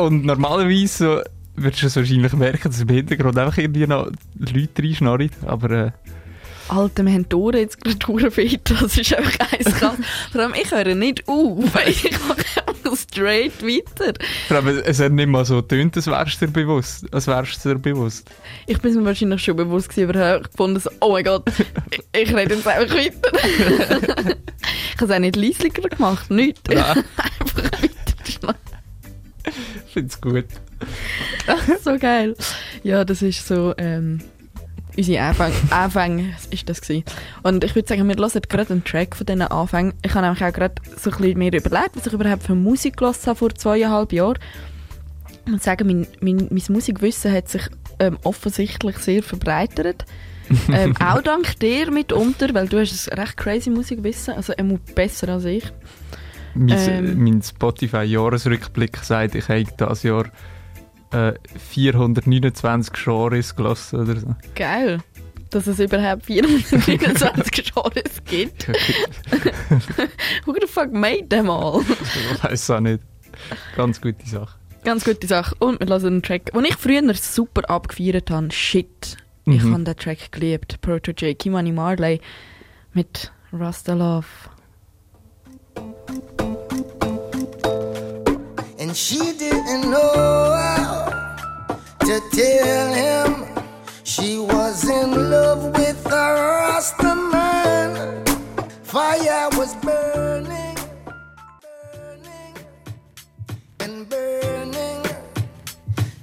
Und 0.00 0.24
normalerweise 0.24 0.86
so, 0.86 1.20
würdest 1.56 1.82
du 1.82 1.86
es 1.86 1.96
wahrscheinlich 1.96 2.32
merken, 2.32 2.70
dass 2.70 2.80
im 2.80 2.88
Hintergrund 2.88 3.38
einfach 3.38 3.58
irgendwie 3.58 3.86
noch 3.86 4.10
Leute 4.38 4.82
reinschnarren. 4.82 5.30
Aber 5.46 5.70
äh, 5.70 5.90
Alter, 6.68 7.04
wir 7.04 7.12
haben 7.12 7.28
die 7.28 7.34
Ohren 7.34 7.58
jetzt 7.58 7.82
gerade 7.82 7.96
durchfeit. 7.96 8.60
Das 8.64 8.96
ist 8.96 9.12
einfach 9.14 9.52
eiskalt. 9.52 9.98
Vor 10.30 10.40
allem, 10.40 10.54
ich 10.54 10.70
höre 10.70 10.94
nicht 10.94 11.26
auf. 11.28 11.64
Ich 11.86 12.10
mache 12.28 12.44
so 12.84 12.94
straight 12.94 13.62
weiter. 13.62 14.14
Aber 14.50 14.86
es 14.86 15.00
hat 15.00 15.12
nicht 15.12 15.28
mal 15.28 15.44
so 15.44 15.56
getönt, 15.56 15.96
als 15.96 16.06
wärst 16.06 16.40
du 16.40 16.46
dir 16.46 16.52
bewusst. 16.52 17.12
Als 17.12 17.26
wärst 17.26 17.64
du 17.64 17.70
dir 17.70 17.78
bewusst. 17.78 18.30
Ich 18.66 18.78
bin 18.80 18.94
mir 18.94 19.04
wahrscheinlich 19.04 19.42
schon 19.42 19.56
bewusst 19.56 19.88
gewesen, 19.88 20.10
aber 20.10 20.36
ich 20.36 20.50
gefunden, 20.50 20.80
so, 20.80 20.90
oh 21.00 21.12
mein 21.12 21.24
Gott, 21.24 21.50
ich, 21.90 22.02
ich 22.12 22.34
rede 22.34 22.54
jetzt 22.54 22.66
einfach 22.66 22.94
weiter. 22.94 23.32
ich 24.94 25.00
habe 25.00 25.04
es 25.04 25.10
auch 25.10 25.18
nicht 25.18 25.36
leislicher 25.36 25.88
gemacht, 25.88 26.30
nichts. 26.30 26.60
Einfach 26.70 27.82
weiter. 27.82 28.54
Ich 29.90 29.94
finde 29.94 30.08
es 30.08 30.20
gut. 30.20 30.44
so 31.84 31.98
geil. 31.98 32.36
Ja, 32.84 33.04
das 33.04 33.22
ist 33.22 33.44
so 33.44 33.74
ähm, 33.76 34.20
unsere 34.96 35.20
Anfang, 35.20 35.52
Anfang 35.70 36.34
ist 36.52 36.68
das 36.68 36.80
gewesen. 36.80 37.04
Und 37.42 37.64
ich 37.64 37.74
würde 37.74 37.88
sagen, 37.88 38.06
wir 38.06 38.14
hören 38.14 38.42
gerade 38.48 38.72
einen 38.72 38.84
Track 38.84 39.16
von 39.16 39.26
diesen 39.26 39.42
Anfängen. 39.42 39.94
Ich 40.02 40.14
habe 40.14 40.24
nämlich 40.24 40.44
auch 40.44 40.52
gerade 40.52 40.76
so 40.96 41.10
ein 41.10 41.16
bisschen 41.16 41.38
mir 41.38 41.52
überlegt, 41.52 41.96
was 41.96 42.06
ich 42.06 42.12
überhaupt 42.12 42.44
für 42.44 42.54
Musik 42.54 42.98
gehört 42.98 43.26
habe 43.26 43.34
vor 43.36 43.52
zweieinhalb 43.52 44.12
Jahren. 44.12 44.38
Ich 45.44 45.50
muss 45.50 45.64
sagen, 45.64 45.88
mein, 45.88 46.06
mein, 46.20 46.46
mein 46.50 46.62
Musikwissen 46.68 47.32
hat 47.32 47.48
sich 47.48 47.62
ähm, 47.98 48.16
offensichtlich 48.22 48.96
sehr 48.98 49.24
verbreitert. 49.24 50.04
ähm, 50.72 50.96
auch 50.98 51.20
dank 51.20 51.58
dir 51.58 51.90
mitunter, 51.90 52.54
weil 52.54 52.68
du 52.68 52.78
hast 52.78 53.10
ein 53.10 53.18
recht 53.18 53.36
crazy 53.36 53.70
Musikwissen, 53.70 54.34
also 54.34 54.52
er 54.52 54.62
muss 54.62 54.78
besser 54.94 55.30
als 55.30 55.46
ich. 55.46 55.64
Mein, 56.54 56.88
Ähm. 56.88 57.22
mein 57.24 57.42
Spotify-Jahresrückblick 57.42 58.96
sagt, 58.98 59.34
ich 59.34 59.48
habe 59.48 59.64
dieses 59.64 60.02
Jahr 60.02 60.24
äh, 61.12 61.32
429 61.58 62.92
Genres 62.92 63.54
gelassen 63.56 64.00
oder 64.00 64.16
so. 64.20 64.34
Geil, 64.54 65.00
dass 65.50 65.66
es 65.66 65.78
überhaupt 65.80 66.26
429 66.26 67.72
Genres 67.74 68.24
gibt. 68.24 68.68
Who 70.46 70.54
the 70.60 70.66
fuck 70.66 70.92
made 70.92 71.28
them 71.28 71.50
all? 71.50 71.82
ich 72.34 72.44
weiß 72.44 72.70
auch 72.70 72.80
nicht. 72.80 73.02
Ganz 73.76 74.00
gute 74.00 74.26
Sache. 74.28 74.56
Ganz 74.84 75.04
gute 75.04 75.26
Sache. 75.26 75.54
Und 75.58 75.80
wir 75.80 75.86
hören 75.88 76.06
einen 76.06 76.22
Track, 76.22 76.52
den 76.52 76.64
ich 76.64 76.76
früher 76.76 77.02
super 77.14 77.68
abgefeiert 77.68 78.30
habe. 78.30 78.50
Shit. 78.50 79.16
Ich 79.46 79.62
Mhm. 79.62 79.72
habe 79.74 79.84
den 79.84 79.96
Track 79.96 80.32
geliebt. 80.32 80.80
Proto 80.80 81.12
J, 81.12 81.38
Kimani 81.38 81.72
Marley 81.72 82.20
mit 82.94 83.32
Rasta 83.52 83.94
Love. 83.94 84.26
And 88.78 88.96
she 88.96 89.18
didn't 89.38 89.90
know 89.90 90.54
how 90.56 91.10
to 92.00 92.20
tell 92.32 92.92
him 92.92 93.46
she 94.02 94.38
was 94.38 94.88
in 94.88 95.30
love 95.30 95.72
with 95.78 96.04
a 96.06 96.10
Rasta 96.10 97.14
man. 97.14 98.24
Fire 98.82 99.48
was 99.52 99.76
burning, 99.76 100.76
burning, 101.62 102.54
and 103.78 104.08
burning 104.08 105.02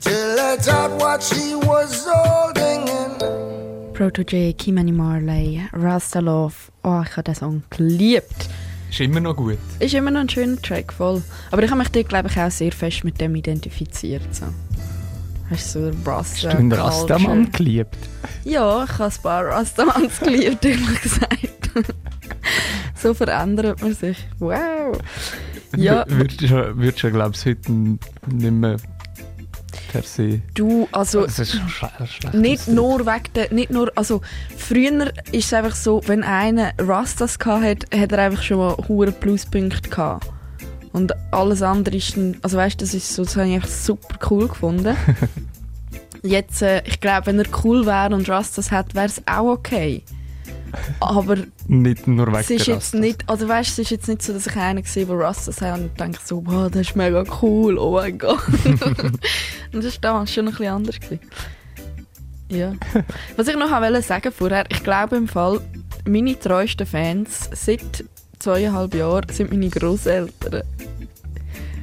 to 0.02 0.10
let 0.36 0.68
out 0.68 0.92
what 1.00 1.24
she 1.24 1.56
was 1.56 2.06
holding 2.06 2.88
in. 2.90 3.94
Proto 3.94 4.26
J, 4.26 4.54
Kimani 4.54 4.92
Marley, 4.92 5.70
Rasta 5.72 6.20
Love. 6.20 6.72
Oh, 6.84 7.02
ich 7.04 7.12
habe 7.12 7.24
den 7.24 7.36
Song 7.36 7.64
geliebt. 7.70 8.50
Ist 8.98 9.02
immer 9.02 9.20
noch 9.20 9.36
gut. 9.36 9.60
Ist 9.80 9.94
immer 9.94 10.10
noch 10.10 10.22
ein 10.22 10.30
schöner 10.30 10.60
Track, 10.60 10.92
voll. 10.92 11.22
Aber 11.52 11.62
ich 11.62 11.70
habe 11.70 11.78
mich 11.78 11.90
dort, 11.90 12.10
glaube 12.10 12.30
ich, 12.30 12.40
auch 12.40 12.50
sehr 12.50 12.72
fest 12.72 13.04
mit 13.04 13.22
dem 13.22 13.36
identifiziert. 13.36 14.24
So. 14.34 14.46
Hast 15.52 15.76
du 15.76 15.92
so 15.92 15.98
Rasta 16.04 16.20
Hast 16.20 16.44
du 16.44 16.58
einen 16.58 16.72
Rastamann 16.72 17.52
geliebt? 17.52 17.96
Ja, 18.44 18.86
ich 18.86 18.92
habe 18.98 19.04
ein 19.04 19.22
paar 19.22 19.46
Rastamans 19.46 20.20
geliebt, 20.24 20.66
ehrlich 20.66 21.02
gesagt. 21.04 21.70
so 22.96 23.14
verändert 23.14 23.84
man 23.84 23.94
sich. 23.94 24.18
Wow. 24.40 24.98
Ja, 25.76 26.04
Würdest 26.08 26.42
du, 26.42 26.78
würdest 26.78 27.04
du, 27.04 27.12
glaube 27.12 27.36
ich, 27.36 27.46
heute 27.46 27.72
nicht 27.72 28.52
mehr 28.52 28.78
per 29.92 30.04
se. 30.04 30.42
du, 30.54 30.88
also... 30.92 31.22
Das 31.22 31.40
ist 31.40 31.54
schon 31.54 31.70
schlecht. 31.70 32.14
schlecht 32.14 32.34
Nicht 32.34 32.68
nur 32.68 33.06
wegen 33.06 33.34
der, 33.36 33.54
nicht 33.54 33.70
nur, 33.70 33.92
also 33.96 34.22
früher 34.56 35.12
ist 35.32 35.46
es 35.46 35.54
einfach 35.54 35.76
so, 35.76 36.02
wenn 36.08 36.24
einer 36.24 36.74
Rastas 36.78 37.38
hatte, 37.44 37.88
hat 37.98 38.12
er 38.12 38.20
einfach 38.20 38.44
schon 38.44 38.58
mal 38.58 38.76
hohe 38.88 39.12
Pluspunkte 39.12 39.90
gehabt. 39.90 40.28
Und 40.94 41.14
alles 41.32 41.62
andere 41.62 41.96
ist 41.96 42.18
dann, 42.18 42.38
also 42.42 42.58
weißt 42.58 42.82
du, 42.82 42.86
das 42.86 42.94
ist 42.94 43.14
so, 43.14 43.24
das 43.24 43.36
habe 43.36 43.48
ich 43.48 43.56
einfach 43.56 43.70
super 43.70 44.18
cool 44.30 44.48
gefunden. 44.48 44.96
Jetzt, 46.24 46.62
äh, 46.62 46.82
ich 46.86 47.00
glaube, 47.00 47.28
wenn 47.28 47.40
er 47.40 47.46
cool 47.64 47.86
wäre 47.86 48.16
und 48.16 48.28
Rastas 48.28 48.72
hat, 48.72 48.96
wäre 48.96 49.06
es 49.06 49.22
auch 49.28 49.52
okay. 49.52 50.04
Aber 51.00 51.38
Nicht 51.68 52.08
nur 52.08 52.28
wegen 52.28 52.38
es 52.38 52.50
ist 52.50 52.68
jetzt 52.68 52.94
nicht, 52.94 53.24
also 53.28 53.48
weißt, 53.48 53.72
es 53.72 53.80
ist 53.80 53.92
jetzt 53.92 54.08
nicht 54.08 54.22
so, 54.22 54.34
dass 54.34 54.48
ich 54.48 54.56
einen 54.56 54.84
sehe, 54.84 55.06
der 55.06 55.18
Rastas 55.18 55.62
hat 55.62 55.80
und 55.80 56.00
denke 56.00 56.20
so, 56.24 56.44
wow, 56.46 56.70
das 56.70 56.88
ist 56.88 56.96
mega 56.96 57.24
cool, 57.42 57.78
oh 57.78 57.94
mein 57.94 58.18
Gott. 58.18 58.40
und 58.66 59.84
das 59.84 59.96
war 59.96 60.02
damals 60.02 60.34
schon 60.34 60.48
ein 60.48 60.52
bisschen 60.52 60.68
anders. 60.68 61.00
Gewesen. 61.00 61.20
Ja. 62.50 62.74
Was 63.36 63.48
ich 63.48 63.56
noch 63.56 63.72
wollte 63.72 64.02
sagen 64.02 64.32
vorher, 64.32 64.66
ich 64.70 64.84
glaube 64.84 65.18
im 65.18 65.28
Fall, 65.28 65.60
meine 66.06 66.40
treuesten 66.40 66.88
Fans 66.88 67.50
seit 67.54 68.06
zweieinhalb 68.40 68.94
Jahren 68.94 69.28
sind 69.30 69.52
meine 69.52 69.70
Großeltern. 69.70 70.64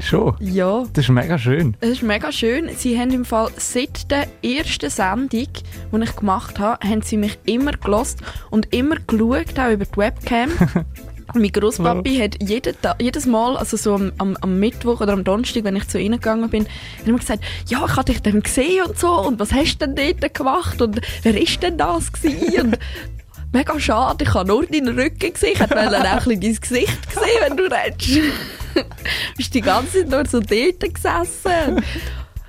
Schon? 0.05 0.37
Ja. 0.39 0.85
Das 0.93 1.07
ist 1.07 1.11
mega 1.11 1.39
schön. 1.39 1.77
Es 1.81 1.91
ist 1.91 2.03
mega 2.03 2.31
schön. 2.31 2.69
Sie 2.77 2.99
haben 2.99 3.11
im 3.11 3.25
Fall 3.25 3.49
seit 3.57 4.11
der 4.11 4.27
ersten 4.43 4.91
Sendung, 4.91 5.29
die 5.31 6.03
ich 6.03 6.17
gemacht 6.17 6.59
habe, 6.59 6.87
haben 6.87 7.01
sie 7.01 7.17
mich 7.17 7.39
immer 7.47 7.73
gelost 7.73 8.19
und 8.51 8.75
immer 8.75 8.97
geschaut, 8.97 9.59
auch 9.59 9.71
über 9.71 9.87
die 9.87 9.97
Webcam. 9.97 10.51
mein 11.35 11.51
Großpapi 11.51 12.19
hat 12.19 12.37
jeden 12.43 12.81
Tag, 12.83 13.01
jedes 13.01 13.25
Mal, 13.25 13.57
also 13.57 13.79
so 13.79 13.95
am, 13.95 14.13
am, 14.19 14.37
am 14.43 14.61
Mittwoch 14.61 15.01
oder 15.01 15.15
am 15.15 15.25
Donnerstag, 15.25 15.65
wenn 15.65 15.77
ich 15.77 15.89
zu 15.89 15.99
ihnen 15.99 16.21
gegangen 16.21 16.51
bin, 16.51 16.67
hat 16.67 17.09
immer 17.09 17.19
gesagt, 17.19 17.43
ja, 17.67 17.85
ich 17.87 17.97
habe 17.97 18.05
dich 18.05 18.21
dann 18.21 18.43
gesehen 18.43 18.85
und 18.85 18.99
so 18.99 19.11
und 19.11 19.41
was 19.41 19.53
hast 19.53 19.79
du 19.79 19.89
denn 19.89 20.19
dort 20.21 20.35
gemacht 20.35 20.83
und 20.83 21.01
wer 21.23 21.41
ist 21.41 21.63
denn 21.63 21.79
das 21.79 22.13
gewesen? 22.13 22.61
Und 22.61 22.79
mega 23.53 23.81
schade, 23.81 24.25
ich 24.25 24.35
habe 24.35 24.49
nur 24.49 24.67
deinen 24.67 24.99
Rücken 24.99 25.33
gesehen, 25.33 25.53
ich 25.55 25.61
hätte 25.61 25.77
auch 25.89 25.93
ein 25.93 26.17
bisschen 26.19 26.41
dein 26.41 26.57
Gesicht 26.57 27.09
gesehen, 27.09 27.41
wenn 27.41 27.57
du 27.57 27.63
redest. 27.65 28.64
bist 29.37 29.55
die 29.55 29.61
ganze 29.61 30.01
Zeit 30.01 30.09
nur 30.09 30.27
so 30.27 30.41
dort 30.41 30.95
gesessen. 30.95 31.83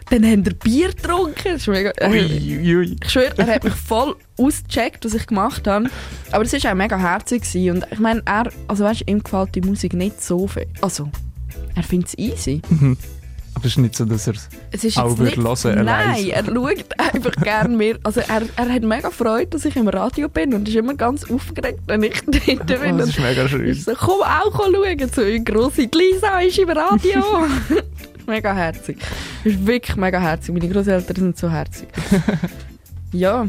Dann 0.09 0.23
haben 0.23 0.45
wir 0.45 0.53
Bier 0.53 0.89
getrunken. 0.89 1.33
Das 1.43 1.61
ist 1.61 1.67
mega, 1.67 1.91
Ui, 2.07 2.75
ui. 2.75 2.95
Ich 3.03 3.09
schwöre, 3.09 3.33
er 3.37 3.47
hat 3.47 3.63
mich 3.63 3.73
voll 3.73 4.15
ausgecheckt, 4.37 5.03
was 5.03 5.15
ich 5.15 5.25
gemacht 5.25 5.65
habe. 5.65 5.89
Aber 6.31 6.43
es 6.43 6.53
war 6.53 6.71
auch 6.71 6.75
mega 6.75 6.97
herzig. 6.97 7.41
Gewesen. 7.41 7.77
Und 7.77 7.87
ich 7.91 7.99
meine, 7.99 8.21
er, 8.25 8.51
also 8.67 8.83
weißt, 8.83 9.03
ihm 9.07 9.23
gefällt 9.23 9.55
die 9.55 9.61
Musik 9.61 9.93
nicht 9.93 10.23
so 10.23 10.47
viel. 10.47 10.67
Also, 10.81 11.09
er 11.73 11.83
findet 11.83 12.09
es 12.09 12.17
easy. 12.17 12.61
Mhm. 12.69 12.97
Aber 13.55 13.65
es 13.65 13.71
ist 13.71 13.77
nicht 13.77 13.95
so, 13.95 14.03
dass 14.05 14.27
er 14.27 14.33
Es 14.71 14.97
auch 14.97 15.17
würde 15.17 15.35
hören 15.41 15.85
Nein, 15.85 15.87
alleine. 15.87 16.29
er 16.31 16.45
schaut 16.45 16.99
einfach 17.13 17.31
gerne 17.41 17.75
mehr. 17.75 17.97
Also 18.03 18.19
er, 18.19 18.41
er 18.57 18.69
hat 18.73 18.83
mega 18.83 19.09
Freude, 19.09 19.47
dass 19.47 19.63
ich 19.65 19.75
im 19.77 19.87
Radio 19.87 20.27
bin 20.27 20.53
und 20.53 20.67
ist 20.67 20.75
immer 20.75 20.93
ganz 20.93 21.29
aufgeregt, 21.29 21.79
wenn 21.87 22.03
ich 22.03 22.21
dort 22.25 22.45
bin. 22.67 22.95
Oh, 22.95 22.97
das 22.97 23.09
ist 23.09 23.19
mega 23.19 23.47
schön. 23.47 23.65
Ich 23.67 23.83
so, 23.85 23.93
komm 23.95 24.21
auch 24.21 24.51
schauen, 24.53 25.09
so 25.13 25.21
eine 25.21 25.43
grosse 25.43 25.89
Lisa 25.93 26.39
ist 26.41 26.57
im 26.59 26.69
Radio. 26.69 27.23
mega 28.27 28.53
herzig. 28.53 28.97
Ist 29.45 29.65
wirklich 29.65 29.95
mega 29.95 30.19
herzig. 30.19 30.53
Meine 30.53 30.67
Großeltern 30.69 31.15
sind 31.15 31.37
so 31.37 31.49
herzig. 31.49 31.87
ja, 33.13 33.47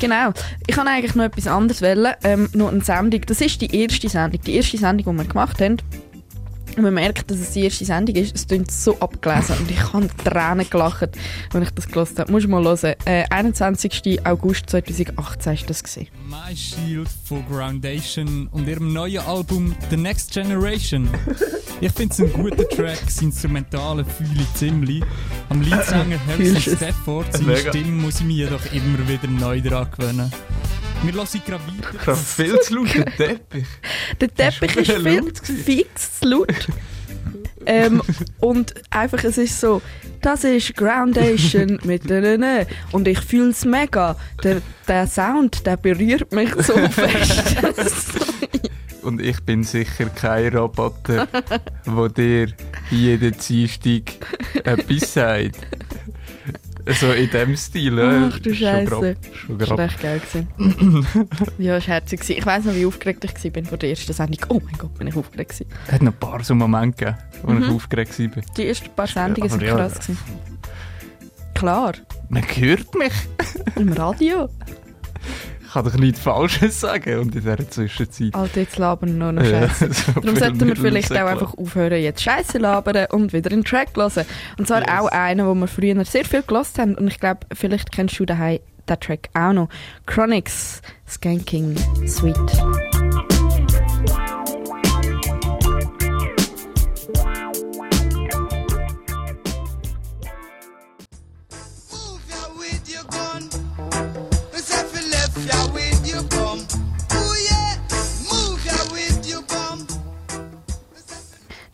genau. 0.00 0.32
Ich 0.68 0.76
kann 0.76 0.86
eigentlich 0.86 1.14
noch 1.16 1.24
etwas 1.24 1.48
anderes 1.48 1.82
wählen. 1.82 2.14
Ähm, 2.22 2.48
noch 2.52 2.70
eine 2.70 2.82
Sendung. 2.84 3.22
Das 3.26 3.40
ist 3.40 3.60
die 3.60 3.74
erste 3.74 4.08
Sendung. 4.08 4.40
Die 4.42 4.54
erste 4.54 4.78
Sendung, 4.78 5.16
die 5.16 5.22
wir 5.24 5.28
gemacht 5.28 5.60
haben. 5.60 5.78
Und 6.76 6.82
man 6.82 6.94
merkt, 6.94 7.30
dass 7.30 7.38
es 7.38 7.52
die 7.52 7.64
erste 7.64 7.84
Sendung 7.84 8.16
ist. 8.16 8.34
Es 8.34 8.46
klingt 8.46 8.70
so 8.70 8.98
abgelesen 9.00 9.56
und 9.58 9.70
ich 9.70 9.92
habe 9.92 10.08
Tränen 10.24 10.68
gelacht, 10.68 11.10
wenn 11.52 11.62
ich 11.62 11.70
das 11.70 11.88
gelesen 11.88 12.18
habe. 12.18 12.32
Muss 12.32 12.46
mal 12.46 12.62
hören. 12.62 12.94
Äh, 13.04 13.24
21. 13.30 14.24
August 14.24 14.70
2018 14.70 15.54
ist 15.54 15.70
das 15.70 15.82
gesehen. 15.82 16.08
My 16.28 16.54
Shield 16.56 17.08
von 17.24 17.44
Groundation 17.48 18.48
und 18.52 18.68
ihrem 18.68 18.92
neuen 18.92 19.20
Album 19.20 19.74
The 19.90 19.96
Next 19.96 20.32
Generation. 20.32 21.08
Ich 21.80 21.92
finde 21.92 22.12
es 22.12 22.20
ein 22.20 22.32
guter 22.32 22.68
Track, 22.68 22.98
das 23.04 23.22
Instrumentale 23.22 24.04
fühle 24.04 24.40
ich 24.40 24.54
ziemlich. 24.54 25.02
Am 25.48 25.62
Leadsänger 25.62 26.18
Harrison? 26.26 26.76
Stafford, 26.76 27.32
seine. 27.32 27.56
Stimme 27.56 28.02
muss 28.02 28.18
ich 28.18 28.26
mir 28.26 28.46
jedoch 28.46 28.72
immer 28.72 29.08
wieder 29.08 29.28
neu 29.28 29.60
dran 29.60 29.88
gewöhnen. 29.96 30.32
Wir 31.02 31.12
hören 31.14 31.26
gerade 31.46 31.62
weiter. 31.64 31.94
Ich 32.00 32.06
habe 32.06 32.16
viel 32.16 32.60
zu 32.60 32.74
laut 32.74 32.94
den 32.94 33.04
Teppich. 33.16 33.66
Der 34.20 34.34
Teppich 34.34 34.74
Das 34.74 34.88
ist 34.88 34.88
ist 34.88 35.02
viel 35.02 35.18
laut 35.20 35.36
zu 35.36 35.52
fix 35.54 36.20
zu 36.20 36.28
laut. 36.28 36.68
ähm, 37.66 38.02
und 38.40 38.74
einfach, 38.90 39.22
es 39.24 39.38
ist 39.38 39.60
so, 39.60 39.80
das 40.22 40.44
ist 40.44 40.74
Groundation 40.74 41.78
mit 41.84 42.08
der 42.10 42.66
und 42.92 43.06
ich 43.06 43.20
fühle 43.20 43.50
es 43.50 43.64
mega. 43.64 44.16
Der, 44.42 44.60
der 44.86 45.06
Sound, 45.06 45.64
der 45.66 45.76
berührt 45.76 46.32
mich 46.32 46.52
so 46.54 46.74
fest. 46.90 48.18
Und 49.02 49.22
ich 49.22 49.40
bin 49.42 49.62
sicher 49.62 50.06
kein 50.06 50.54
Roboter, 50.54 51.28
der 51.86 52.08
dir 52.08 52.48
jeden 52.90 53.36
Dienstag 53.38 54.14
etwas 54.64 55.14
sagt. 55.14 55.56
So 56.94 57.12
in 57.12 57.30
dem 57.30 57.56
Stil. 57.56 57.98
äh, 57.98 58.28
Ach 58.32 58.38
du 58.38 58.54
schon 58.54 58.66
Scheiße. 58.66 58.86
grob, 58.90 59.16
Schon 59.34 59.58
Das 59.58 59.70
war 59.70 59.78
echt 59.80 60.00
geil. 60.00 60.20
ja, 61.58 61.76
es 61.76 61.86
war 61.88 61.94
herzig. 61.94 62.28
Ich 62.30 62.46
weiss 62.46 62.64
noch, 62.64 62.74
wie 62.74 62.86
aufgeregt 62.86 63.24
ich 63.24 63.54
war 63.54 63.64
vor 63.64 63.78
der 63.78 63.90
ersten 63.90 64.12
Sendung. 64.12 64.38
Oh 64.48 64.60
mein 64.64 64.78
Gott, 64.78 64.94
bin 64.98 65.06
ich 65.08 65.16
aufgeregt. 65.16 65.64
Es 65.86 65.92
hat 65.92 66.02
noch 66.02 66.12
ein 66.12 66.18
paar 66.18 66.42
so 66.44 66.54
Momente 66.54 67.04
gegeben, 67.04 67.18
wo 67.42 67.52
ich 67.52 67.58
Mhm. 67.60 67.76
aufgeregt 67.76 68.18
war. 68.18 68.42
Die 68.56 68.66
ersten 68.66 68.90
paar 68.90 69.06
Sendungen 69.06 69.50
waren 69.50 69.60
ja. 69.60 69.74
krass. 69.76 69.94
Gewesen. 69.94 70.18
Klar, 71.54 71.92
Man 72.28 72.42
hört 72.44 72.94
mich. 72.94 73.12
im 73.76 73.92
Radio. 73.92 74.48
Ich 75.68 75.74
kann 75.74 75.84
doch 75.84 75.94
nichts 75.98 76.20
Falsches 76.20 76.80
sagen 76.80 77.18
und 77.18 77.34
in 77.34 77.42
dieser 77.42 77.58
Zwischenzeit. 77.68 78.34
Alter, 78.34 78.60
jetzt 78.62 78.78
labern 78.78 79.18
wir 79.18 79.32
noch 79.32 79.42
Ja, 79.44 79.68
Scheiße. 79.68 79.92
so 79.92 80.12
Darum 80.12 80.36
sollten 80.36 80.66
wir 80.66 80.76
vielleicht 80.76 81.12
auch 81.12 81.26
einfach 81.26 81.52
aufhören, 81.58 82.00
jetzt 82.00 82.22
Scheiße 82.22 82.56
labern 82.56 83.06
und 83.12 83.34
wieder 83.34 83.52
einen 83.52 83.64
Track 83.64 83.90
hören. 83.94 84.24
Und 84.56 84.66
zwar 84.66 84.82
auch 84.98 85.08
einen, 85.08 85.46
den 85.46 85.58
wir 85.60 85.68
früher 85.68 86.02
sehr 86.06 86.24
viel 86.24 86.42
gelost 86.42 86.78
haben. 86.78 86.94
Und 86.94 87.08
ich 87.08 87.20
glaube, 87.20 87.40
vielleicht 87.52 87.92
kennst 87.92 88.18
du 88.18 88.24
daheim 88.24 88.60
den 88.88 88.98
Track 88.98 89.28
auch 89.34 89.52
noch. 89.52 89.68
Chronics, 90.06 90.80
Skanking, 91.06 91.76
Sweet. 92.06 92.34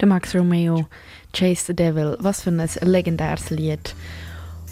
Der 0.04 0.10
Max 0.10 0.34
Romeo, 0.34 0.84
Chase 1.32 1.64
the 1.68 1.74
Devil. 1.74 2.18
Was 2.20 2.42
für 2.42 2.50
ein 2.50 2.68
legendäres 2.82 3.48
Lied. 3.48 3.94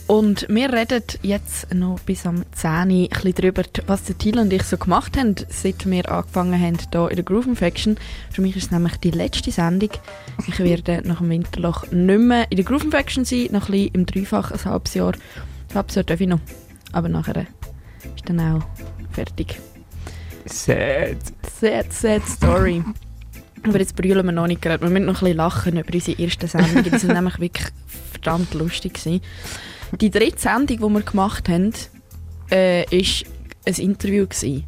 Und 0.06 0.46
wir 0.50 0.70
reden 0.70 1.02
jetzt 1.22 1.72
noch 1.72 2.00
bis 2.00 2.26
am 2.26 2.44
10 2.52 2.70
Uhr 2.70 2.76
ein 2.76 3.08
bisschen 3.08 3.34
darüber, 3.36 3.62
was 3.86 4.04
der 4.04 4.18
Thiel 4.18 4.38
und 4.38 4.52
ich 4.52 4.64
so 4.64 4.76
gemacht 4.76 5.16
haben, 5.16 5.36
seit 5.48 5.86
wir 5.90 6.12
angefangen 6.12 6.60
haben 6.60 6.76
hier 6.78 7.08
in 7.08 7.16
der 7.16 7.24
Groove 7.24 7.46
Infection. 7.46 7.96
Für 8.30 8.42
mich 8.42 8.56
ist 8.56 8.64
es 8.64 8.70
nämlich 8.72 8.98
die 8.98 9.10
letzte 9.10 9.50
Sendung. 9.50 9.88
Ich 10.46 10.58
werde 10.58 11.00
nach 11.02 11.20
dem 11.20 11.30
Winterloch 11.30 11.90
nicht 11.90 12.20
mehr 12.20 12.50
in 12.50 12.56
der 12.56 12.66
Groove 12.66 12.84
Infection 12.84 13.24
sein, 13.24 13.48
noch 13.52 13.70
ein 13.70 13.72
bisschen 13.72 13.94
im 13.94 14.04
Dreifach, 14.04 14.50
ein 14.50 14.62
halbes 14.66 14.92
Jahr. 14.92 15.14
Ein 15.70 15.76
halbes 15.76 15.94
Jahr 15.94 16.04
darf 16.04 16.20
ich 16.20 16.28
noch. 16.28 16.40
Aber 16.92 17.08
nachher 17.08 17.46
ist 18.14 18.28
dann 18.28 18.38
auch 18.38 18.62
fertig. 19.12 19.58
Sad. 20.44 21.16
Sad, 21.58 21.90
sad 21.90 22.22
story. 22.28 22.84
Aber 23.64 23.78
jetzt 23.78 23.96
brüllen 23.96 24.26
wir 24.26 24.32
noch 24.32 24.46
nicht 24.46 24.62
gerade. 24.62 24.82
Wir 24.82 24.90
müssen 24.90 25.06
noch 25.06 25.16
ein 25.16 25.24
bisschen 25.24 25.36
lachen 25.36 25.78
über 25.78 25.94
unsere 25.94 26.22
ersten 26.22 26.48
Sendungen. 26.48 26.84
Die 26.84 26.98
sind 26.98 27.12
nämlich 27.14 27.38
wirklich 27.38 27.68
verdammt 28.10 28.54
lustig 28.54 28.94
gewesen. 28.94 29.20
Die 30.00 30.10
dritte 30.10 30.40
Sendung, 30.40 30.78
die 30.78 30.94
wir 30.94 31.02
gemacht 31.02 31.48
haben, 31.48 31.72
äh, 32.50 32.84
ein 32.90 33.74
Interview 33.76 34.26
gewesen. 34.26 34.64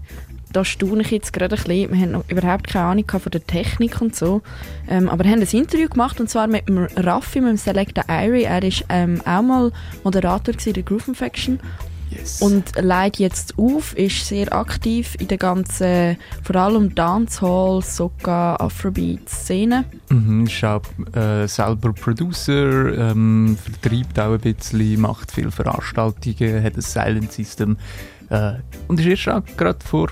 Da 0.53 0.65
staune 0.65 1.03
ich 1.03 1.11
jetzt 1.11 1.33
gerade 1.33 1.57
ein 1.57 1.63
bisschen. 1.65 1.93
Wir 1.93 2.01
haben 2.01 2.13
noch 2.13 2.25
überhaupt 2.29 2.69
keine 2.69 2.85
Ahnung 2.85 3.05
von 3.09 3.33
der 3.33 3.45
Technik 3.45 4.01
und 4.01 4.15
so. 4.15 4.43
Ähm, 4.89 5.09
aber 5.09 5.25
wir 5.25 5.33
haben 5.33 5.41
ein 5.41 5.49
Interview 5.49 5.89
gemacht 5.89 6.21
und 6.21 6.31
zwar 6.31 6.47
mit 6.47 6.69
dem 6.69 6.79
Raffi, 6.79 7.41
mit 7.41 7.51
dem 7.51 7.57
Selecta 7.57 8.05
Irie. 8.09 8.45
Er 8.45 8.63
war 8.63 8.71
ähm, 8.91 9.21
auch 9.25 9.43
mal 9.43 9.73
Moderator 10.05 10.55
in 10.65 10.73
der 10.73 10.83
Groove 10.85 11.09
Und 12.41 12.73
leitet 12.81 13.21
jetzt 13.21 13.59
auf, 13.59 13.97
ist 13.97 14.27
sehr 14.27 14.53
aktiv 14.53 15.17
in 15.19 15.29
der 15.29 15.39
ganzen, 15.39 16.17
vor 16.43 16.57
allem 16.57 16.95
Dancehall, 16.95 17.83
Soca, 17.83 18.57
Afrobeat-Szene. 18.57 19.85
Mhm, 20.09 20.47
ist 20.47 20.65
auch 20.65 20.83
äh, 21.15 21.47
selber 21.47 21.93
Producer, 21.93 23.11
ähm, 23.11 23.57
vertreibt 23.63 24.19
auch 24.19 24.33
ein 24.33 24.41
bisschen, 24.41 25.01
macht 25.01 25.33
viele 25.33 25.51
Veranstaltungen, 25.51 26.63
hat 26.63 26.77
ein 26.77 26.81
Silent 26.81 27.33
System 27.33 27.77
äh, 28.31 28.55
und 28.89 29.01
ist 29.01 29.07
erst 29.07 29.29
auch 29.29 29.57
gerade 29.57 29.85
vor 29.85 30.09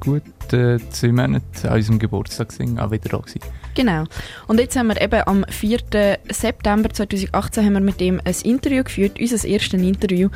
gut 0.00 0.22
äh, 0.52 0.78
zwei 0.90 1.12
Monaten 1.12 1.68
an 1.68 1.74
unserem 1.74 1.98
Geburtstag 1.98 2.48
gewesen, 2.48 2.78
auch 2.78 2.90
wieder 2.90 3.08
da 3.08 3.18
gewesen. 3.18 3.40
Genau. 3.74 4.04
Und 4.48 4.58
jetzt 4.58 4.76
haben 4.76 4.88
wir 4.88 5.00
eben 5.00 5.22
am 5.26 5.44
4. 5.48 6.18
September 6.28 6.90
2018 6.90 7.64
haben 7.64 7.72
wir 7.74 7.80
mit 7.80 8.00
ihm 8.00 8.20
ein 8.24 8.34
Interview 8.42 8.82
geführt, 8.82 9.20
unser 9.20 9.46
erstes 9.46 9.80
Interview. 9.80 10.28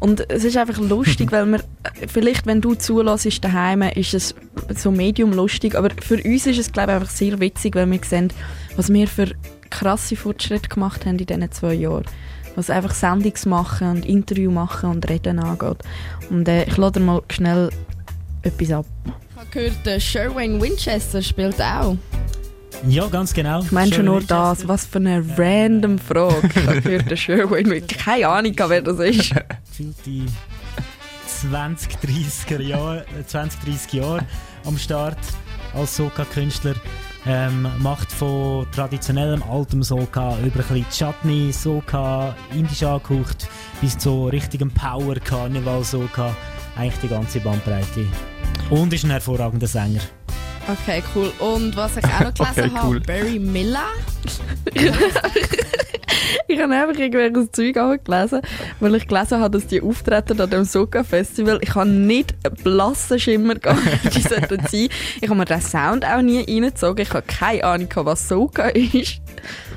Und 0.00 0.30
es 0.30 0.44
ist 0.44 0.56
einfach 0.56 0.78
lustig, 0.78 1.32
weil 1.32 1.46
wir, 1.46 1.60
vielleicht 2.06 2.46
wenn 2.46 2.60
du 2.60 2.74
zulässt 2.74 3.44
daheim, 3.44 3.82
ist 3.82 4.14
es 4.14 4.34
so 4.74 4.90
medium 4.90 5.32
lustig, 5.32 5.74
aber 5.74 5.90
für 6.02 6.22
uns 6.22 6.46
ist 6.46 6.58
es 6.58 6.72
glaube 6.72 6.92
ich 6.92 6.96
einfach 6.96 7.10
sehr 7.10 7.40
witzig, 7.40 7.74
weil 7.74 7.90
wir 7.90 8.00
sehen, 8.04 8.32
was 8.76 8.92
wir 8.92 9.08
für 9.08 9.28
krasse 9.70 10.16
Fortschritte 10.16 10.68
gemacht 10.68 11.06
haben 11.06 11.18
in 11.18 11.26
diesen 11.26 11.52
zwei 11.52 11.74
Jahren. 11.74 12.04
Was 12.54 12.70
einfach 12.70 12.94
Sendungs 12.94 13.44
machen 13.44 13.88
und 13.90 14.06
Interview 14.06 14.50
machen 14.50 14.90
und 14.90 15.08
Reden 15.10 15.38
angeht. 15.38 15.78
Und 16.30 16.48
äh, 16.48 16.64
ich 16.64 16.76
lade 16.78 17.00
mal 17.00 17.22
schnell 17.30 17.70
etwas 18.42 18.70
ab. 18.72 18.86
Ich 19.04 19.36
habe 19.36 19.50
gehört, 19.50 19.84
der 19.84 20.00
Sherwin 20.00 20.60
Winchester 20.62 21.20
spielt 21.20 21.60
auch. 21.60 21.96
Ja, 22.88 23.06
ganz 23.06 23.32
genau. 23.32 23.62
Ich 23.62 23.72
meine 23.72 23.92
schon 23.92 24.04
nur 24.04 24.20
das, 24.20 24.68
was 24.68 24.86
für 24.86 24.98
eine 24.98 25.24
random 25.36 25.98
Frage. 25.98 26.50
Habe 26.66 26.82
gehört, 26.82 27.10
der 27.10 27.16
Sherwin, 27.16 27.72
ich 27.72 27.86
keine 27.88 28.28
Ahnung, 28.28 28.54
wer 28.56 28.82
das 28.82 28.98
ist. 28.98 29.34
Gefühlt 29.68 29.96
die 30.04 30.26
20, 31.26 31.96
30er 31.96 32.62
Jahre, 32.62 33.06
äh, 33.18 33.24
20, 33.26 33.60
30 33.60 33.92
Jahre 33.94 34.24
am 34.64 34.78
Start 34.78 35.18
als 35.74 35.96
Soca-Künstler. 35.96 36.74
Ähm, 37.28 37.66
macht 37.78 38.12
von 38.12 38.66
traditionellem 38.70 39.42
altem 39.42 39.82
Soca 39.82 40.38
über 40.38 40.60
ein 40.60 40.84
bisschen 40.84 40.86
Chutney, 40.90 41.52
Soca, 41.52 42.36
indisch 42.54 42.84
angehaucht, 42.84 43.48
bis 43.80 43.98
zu 43.98 44.28
richtigem 44.28 44.70
Power, 44.70 45.16
Karneval, 45.16 45.82
Soca. 45.82 46.36
Eigentlich 46.76 47.00
die 47.02 47.08
ganze 47.08 47.40
Bandbreite. 47.40 48.06
Und 48.70 48.92
ist 48.92 49.02
ein 49.04 49.10
hervorragender 49.10 49.66
Sänger. 49.66 50.02
Okay, 50.68 51.02
cool. 51.14 51.32
Und 51.38 51.76
was 51.76 51.96
ich 51.96 52.04
auch 52.04 52.20
noch 52.20 52.34
gelesen 52.34 52.60
Okay, 52.64 52.70
habe, 52.74 52.88
cool. 52.88 53.00
Barry 53.00 53.38
Miller. 53.38 53.86
ich 56.48 56.60
habe 56.60 56.74
einfach 56.74 57.00
irgendwelches 57.00 57.52
Zeug 57.52 58.04
gelesen, 58.04 58.40
weil 58.80 58.94
ich 58.96 59.06
gelesen 59.06 59.40
habe, 59.40 59.58
dass 59.58 59.68
die 59.68 59.80
auftreten 59.80 60.40
an 60.40 60.50
dem 60.50 60.64
Soca 60.64 61.04
Festival. 61.04 61.58
Ich 61.62 61.74
habe 61.74 61.88
nicht 61.88 62.34
einen 62.44 62.56
blassen 62.56 63.20
Schimmer 63.20 63.54
gehabt, 63.54 63.80
wie 64.14 64.20
sollten 64.20 64.60
sein. 64.66 64.88
Ich 65.20 65.28
habe 65.28 65.36
mir 65.36 65.44
den 65.44 65.60
Sound 65.60 66.04
auch 66.04 66.20
nie 66.20 66.40
reingezogen. 66.40 67.02
Ich 67.02 67.10
habe 67.10 67.22
keine 67.22 67.62
Ahnung, 67.62 67.88
was 67.94 68.28
Soca 68.28 68.68
ist. 68.68 69.20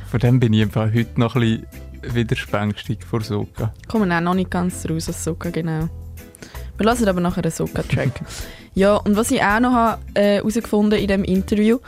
Von 0.09 0.19
dem 0.19 0.39
bin 0.39 0.53
ich 0.53 0.63
einfach 0.63 0.91
heute 0.91 1.19
noch 1.19 1.35
ein 1.35 1.41
bisschen 1.41 2.15
widerspänstig 2.15 3.03
vor 3.03 3.21
Soca. 3.21 3.73
Kommen 3.87 4.11
auch 4.11 4.21
noch 4.21 4.33
nicht 4.33 4.49
ganz 4.49 4.89
raus 4.89 5.07
aus 5.09 5.23
Soca, 5.23 5.51
genau. 5.51 5.87
Wir 6.77 6.85
lassen 6.85 7.07
aber 7.07 7.19
nachher 7.19 7.43
einen 7.43 7.51
Soca-Track. 7.51 8.21
Ja, 8.79 8.95
und 8.95 9.17
was 9.17 9.29
ich 9.29 9.43
auch 9.43 9.59
noch 9.59 9.73
habe, 9.73 10.01
äh, 10.15 10.39
in 10.39 10.89
diesem 10.89 11.23
Interview, 11.25 11.79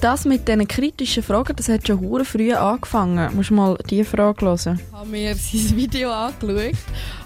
das 0.00 0.24
mit 0.24 0.46
diesen 0.46 0.68
kritischen 0.68 1.24
Fragen, 1.24 1.56
das 1.56 1.68
hat 1.68 1.88
schon 1.88 1.98
hure 1.98 2.24
früh 2.24 2.52
angefangen. 2.52 3.28
Du 3.36 3.54
mal 3.54 3.76
diese 3.90 4.04
Frage 4.04 4.46
hören. 4.46 4.78
Ich 4.78 4.96
habe 4.96 5.08
mir 5.08 5.34
sein 5.34 5.72
Video 5.76 6.12
angeschaut. 6.12 6.76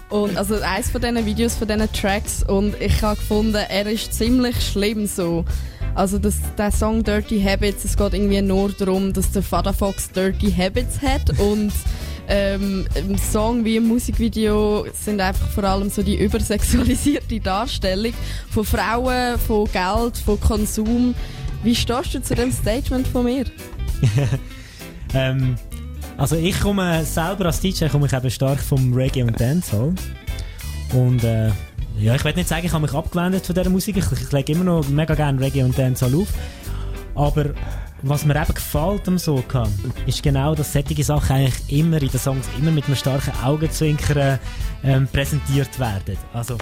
Und, 0.09 0.35
also 0.35 0.55
eines 0.55 0.89
von 0.89 1.01
diesen 1.01 1.23
Videos, 1.23 1.53
von 1.53 1.67
diesen 1.67 1.91
Tracks. 1.93 2.41
Und 2.47 2.81
ich 2.81 2.99
habe 3.03 3.15
gefunden, 3.17 3.53
er 3.69 3.85
ist 3.85 4.11
ziemlich 4.11 4.59
schlimm 4.59 5.05
so. 5.05 5.45
Also 5.93 6.17
das, 6.17 6.37
der 6.57 6.71
Song 6.71 7.03
Dirty 7.03 7.39
Habits, 7.39 7.85
es 7.85 7.95
geht 7.95 8.15
irgendwie 8.15 8.41
nur 8.41 8.71
darum, 8.71 9.13
dass 9.13 9.31
der 9.31 9.43
Fada 9.43 9.71
Fox 9.71 10.09
Dirty 10.09 10.51
Habits 10.51 10.99
hat 10.99 11.39
und 11.39 11.71
ähm, 12.27 12.85
im 12.95 13.17
Song 13.17 13.63
wie 13.63 13.77
im 13.77 13.87
Musikvideo 13.87 14.85
sind 14.93 15.21
einfach 15.21 15.47
vor 15.49 15.63
allem 15.63 15.89
so 15.89 16.01
die 16.01 16.17
übersexualisierte 16.17 17.39
Darstellung 17.39 18.13
von 18.49 18.65
Frauen, 18.65 19.37
von 19.39 19.65
Geld, 19.71 20.17
von 20.17 20.39
Konsum. 20.39 21.13
Wie 21.63 21.75
stehst 21.75 22.13
du 22.13 22.21
zu 22.21 22.35
dem 22.35 22.51
Statement 22.51 23.07
von 23.07 23.25
mir? 23.25 23.45
Ähm, 25.13 25.55
also 26.17 26.35
ich 26.35 26.59
komme 26.59 27.05
selber 27.05 27.45
als 27.45 27.61
DJ 27.61 27.85
komme 27.85 28.07
ich 28.07 28.13
eben 28.13 28.29
stark 28.29 28.59
vom 28.59 28.93
Reggae 28.93 29.23
und 29.23 29.39
Dancehall. 29.39 29.93
Und 30.93 31.23
äh, 31.23 31.51
ja, 31.97 32.15
ich 32.15 32.23
will 32.25 32.33
nicht 32.33 32.49
sagen, 32.49 32.65
ich 32.65 32.73
habe 32.73 32.81
mich 32.81 32.93
abgewendet 32.93 33.45
von 33.45 33.55
dieser 33.55 33.69
Musik. 33.69 33.97
Ich, 33.97 34.11
ich 34.11 34.31
lege 34.31 34.51
immer 34.51 34.65
noch 34.65 34.87
mega 34.89 35.15
gerne 35.15 35.39
Reggae 35.39 35.63
und 35.63 35.77
Dancehall 35.77 36.15
auf. 36.15 36.27
Aber 37.15 37.51
was 38.07 38.23
mir 38.23 38.35
eben 38.35 38.53
gefällt 38.53 39.07
am 39.07 39.17
Soca, 39.17 39.67
ist 40.05 40.21
genau, 40.21 40.53
dass 40.53 40.73
solche 40.73 41.03
Sachen 41.03 41.37
eigentlich 41.37 41.79
immer 41.79 41.99
in 41.99 42.09
den 42.09 42.19
Songs 42.19 42.47
immer 42.59 42.69
mit 42.69 42.85
einem 42.85 42.95
starken 42.95 43.33
Augenzwinkern 43.43 44.37
ähm, 44.83 45.07
präsentiert 45.11 45.79
werden. 45.79 46.15
Also, 46.31 46.57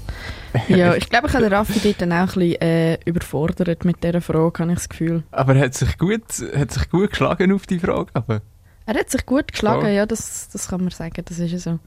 ja, 0.70 0.96
ich 0.96 1.10
glaube, 1.10 1.28
ich 1.28 1.34
habe 1.34 1.44
den 1.44 1.54
Raffi 1.54 1.80
dort 1.84 2.02
dann 2.02 2.14
auch 2.14 2.18
ein 2.20 2.26
bisschen 2.28 2.62
äh, 2.62 2.98
überfordert 3.04 3.84
mit 3.84 4.02
dieser 4.02 4.22
Frage, 4.22 4.64
habe 4.64 4.72
ich 4.72 4.78
das 4.78 4.88
Gefühl. 4.88 5.24
Aber 5.32 5.54
er 5.56 5.66
hat 5.66 5.74
sich 5.74 5.98
gut, 5.98 6.24
hat 6.56 6.72
sich 6.72 6.90
gut 6.90 7.10
geschlagen 7.10 7.52
auf 7.52 7.68
die 7.68 7.80
Frage. 7.80 8.10
Aber 8.14 8.42
Er 8.86 8.96
hat 8.96 9.10
sich 9.10 9.26
gut 9.26 9.52
geschlagen, 9.52 9.82
Voll. 9.82 9.92
ja, 9.92 10.06
das, 10.06 10.48
das 10.48 10.70
kann 10.70 10.80
man 10.80 10.92
sagen, 10.92 11.24
das 11.26 11.40
ist 11.40 11.52
ja 11.52 11.60
so. 11.60 11.80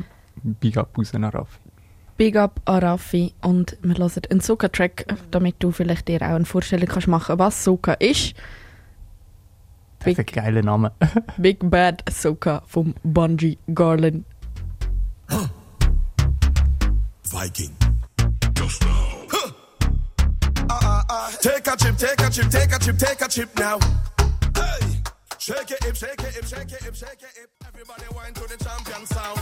Big 0.42 0.76
up 0.76 0.96
raus 0.98 1.14
an 1.14 1.24
Raffi. 1.24 1.58
Big 2.18 2.36
up 2.36 2.60
an 2.66 2.80
Raffi 2.80 3.32
und 3.40 3.78
wir 3.80 3.96
hören 3.96 4.22
einen 4.28 4.40
Soca-Track, 4.40 5.06
damit 5.30 5.56
du 5.60 5.70
vielleicht 5.70 6.08
dir 6.08 6.20
auch 6.20 6.34
eine 6.34 6.44
Vorstellung 6.44 6.88
kannst 6.88 7.08
machen 7.08 7.38
was 7.38 7.64
Soca 7.64 7.94
ist. 7.94 8.34
Das 10.00 10.12
ist 10.12 10.18
ein 10.18 10.26
geiler 10.26 10.62
Name. 10.62 10.92
Big 11.38 11.58
Bad 11.62 12.04
Soca 12.10 12.62
vom 12.66 12.94
Bungie 13.02 13.58
Garland. 13.74 14.24
Viking. 17.30 17.76
Just 18.54 18.82
now. 18.84 19.26
Huh. 19.30 19.52
Uh, 20.70 20.80
uh, 20.82 21.02
uh. 21.10 21.30
Take 21.42 21.66
a 21.66 21.76
chip, 21.76 21.96
take 21.98 22.20
a 22.20 22.30
chip, 22.30 22.48
take 22.50 22.72
a 22.74 22.78
chip, 22.78 22.98
take 22.98 23.20
a 23.20 23.28
chip 23.28 23.58
now. 23.58 23.78
Hey, 24.54 25.02
shake 25.38 25.70
it, 25.70 25.84
hip, 25.84 25.94
shake 25.96 26.22
it, 26.22 26.34
hip, 26.34 26.44
shake 26.46 26.72
it, 26.72 26.82
hip, 26.82 26.94
shake 26.94 27.22
it, 27.22 27.32
hip. 27.36 27.50
Everybody 27.66 28.04
whine 28.14 28.32
to 28.34 28.40
the 28.48 28.56
champion 28.64 29.06
sound. 29.06 29.40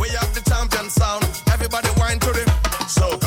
We 0.00 0.08
have 0.08 0.34
the 0.34 0.42
champion 0.50 0.90
sound. 0.90 1.24
Everybody 1.52 1.88
whine 2.00 2.18
to 2.18 2.32
the 2.32 2.44
soca. 2.88 3.23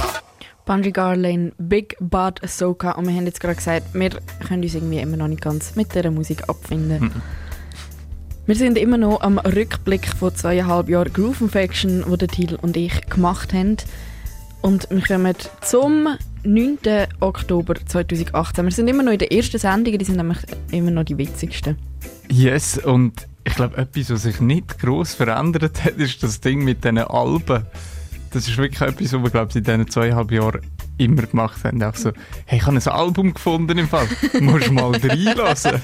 Bungie 0.67 0.91
Garlin, 0.91 1.53
Big 1.57 1.95
Bad 1.99 2.43
Ahsoka. 2.43 2.91
Und 2.91 3.07
wir 3.07 3.15
haben 3.15 3.25
jetzt 3.25 3.39
gerade 3.39 3.55
gesagt, 3.55 3.93
wir 3.93 4.09
können 4.47 4.61
uns 4.61 4.75
irgendwie 4.75 4.99
immer 4.99 5.17
noch 5.17 5.29
nicht 5.29 5.41
ganz 5.41 5.75
mit 5.75 5.95
dieser 5.95 6.11
Musik 6.11 6.47
abfinden. 6.49 7.05
Mhm. 7.05 7.21
Wir 8.45 8.55
sind 8.55 8.77
immer 8.77 8.97
noch 8.97 9.21
am 9.21 9.39
Rückblick 9.39 10.05
von 10.07 10.35
zweieinhalb 10.35 10.89
Jahren 10.89 11.11
Groove 11.11 11.41
Infection, 11.41 12.03
wo 12.07 12.17
der 12.17 12.27
Thiel 12.27 12.55
und 12.61 12.77
ich 12.77 13.09
gemacht 13.09 13.53
haben. 13.53 13.77
Und 14.61 14.89
wir 14.89 15.01
kommen 15.01 15.35
zum 15.61 16.09
9. 16.43 16.77
Oktober 17.21 17.75
2018. 17.85 18.65
Wir 18.65 18.71
sind 18.71 18.87
immer 18.89 19.03
noch 19.03 19.13
in 19.13 19.19
den 19.19 19.31
ersten 19.31 19.59
Sendungen, 19.59 19.99
die 19.99 20.05
sind 20.05 20.17
nämlich 20.17 20.39
immer 20.71 20.91
noch 20.91 21.03
die 21.03 21.17
witzigsten. 21.17 21.77
Yes, 22.29 22.77
und 22.77 23.27
ich 23.45 23.55
glaube, 23.55 23.77
etwas, 23.77 24.09
was 24.09 24.23
sich 24.23 24.41
nicht 24.41 24.79
gross 24.79 25.13
verändert 25.13 25.85
hat, 25.85 25.95
ist 25.95 26.21
das 26.23 26.41
Ding 26.41 26.63
mit 26.65 26.83
diesen 26.83 26.97
Alben. 26.97 27.65
Das 28.31 28.47
ist 28.47 28.57
wirklich 28.57 28.81
etwas, 28.81 29.13
was 29.13 29.23
wir, 29.23 29.29
glaube 29.29 29.49
ich, 29.49 29.55
in 29.55 29.63
diesen 29.63 29.87
zweieinhalb 29.89 30.31
Jahren 30.31 30.61
immer 30.97 31.23
gemacht 31.23 31.63
haben. 31.63 31.81
Auch 31.83 31.95
so, 31.95 32.11
hey, 32.45 32.59
ich 32.59 32.65
habe 32.65 32.77
ein 32.77 32.87
Album 32.87 33.33
gefunden 33.33 33.77
im 33.77 33.87
Fall. 33.87 34.07
Musst 34.39 34.71
mal 34.71 34.91
reinlassen. 34.91 35.81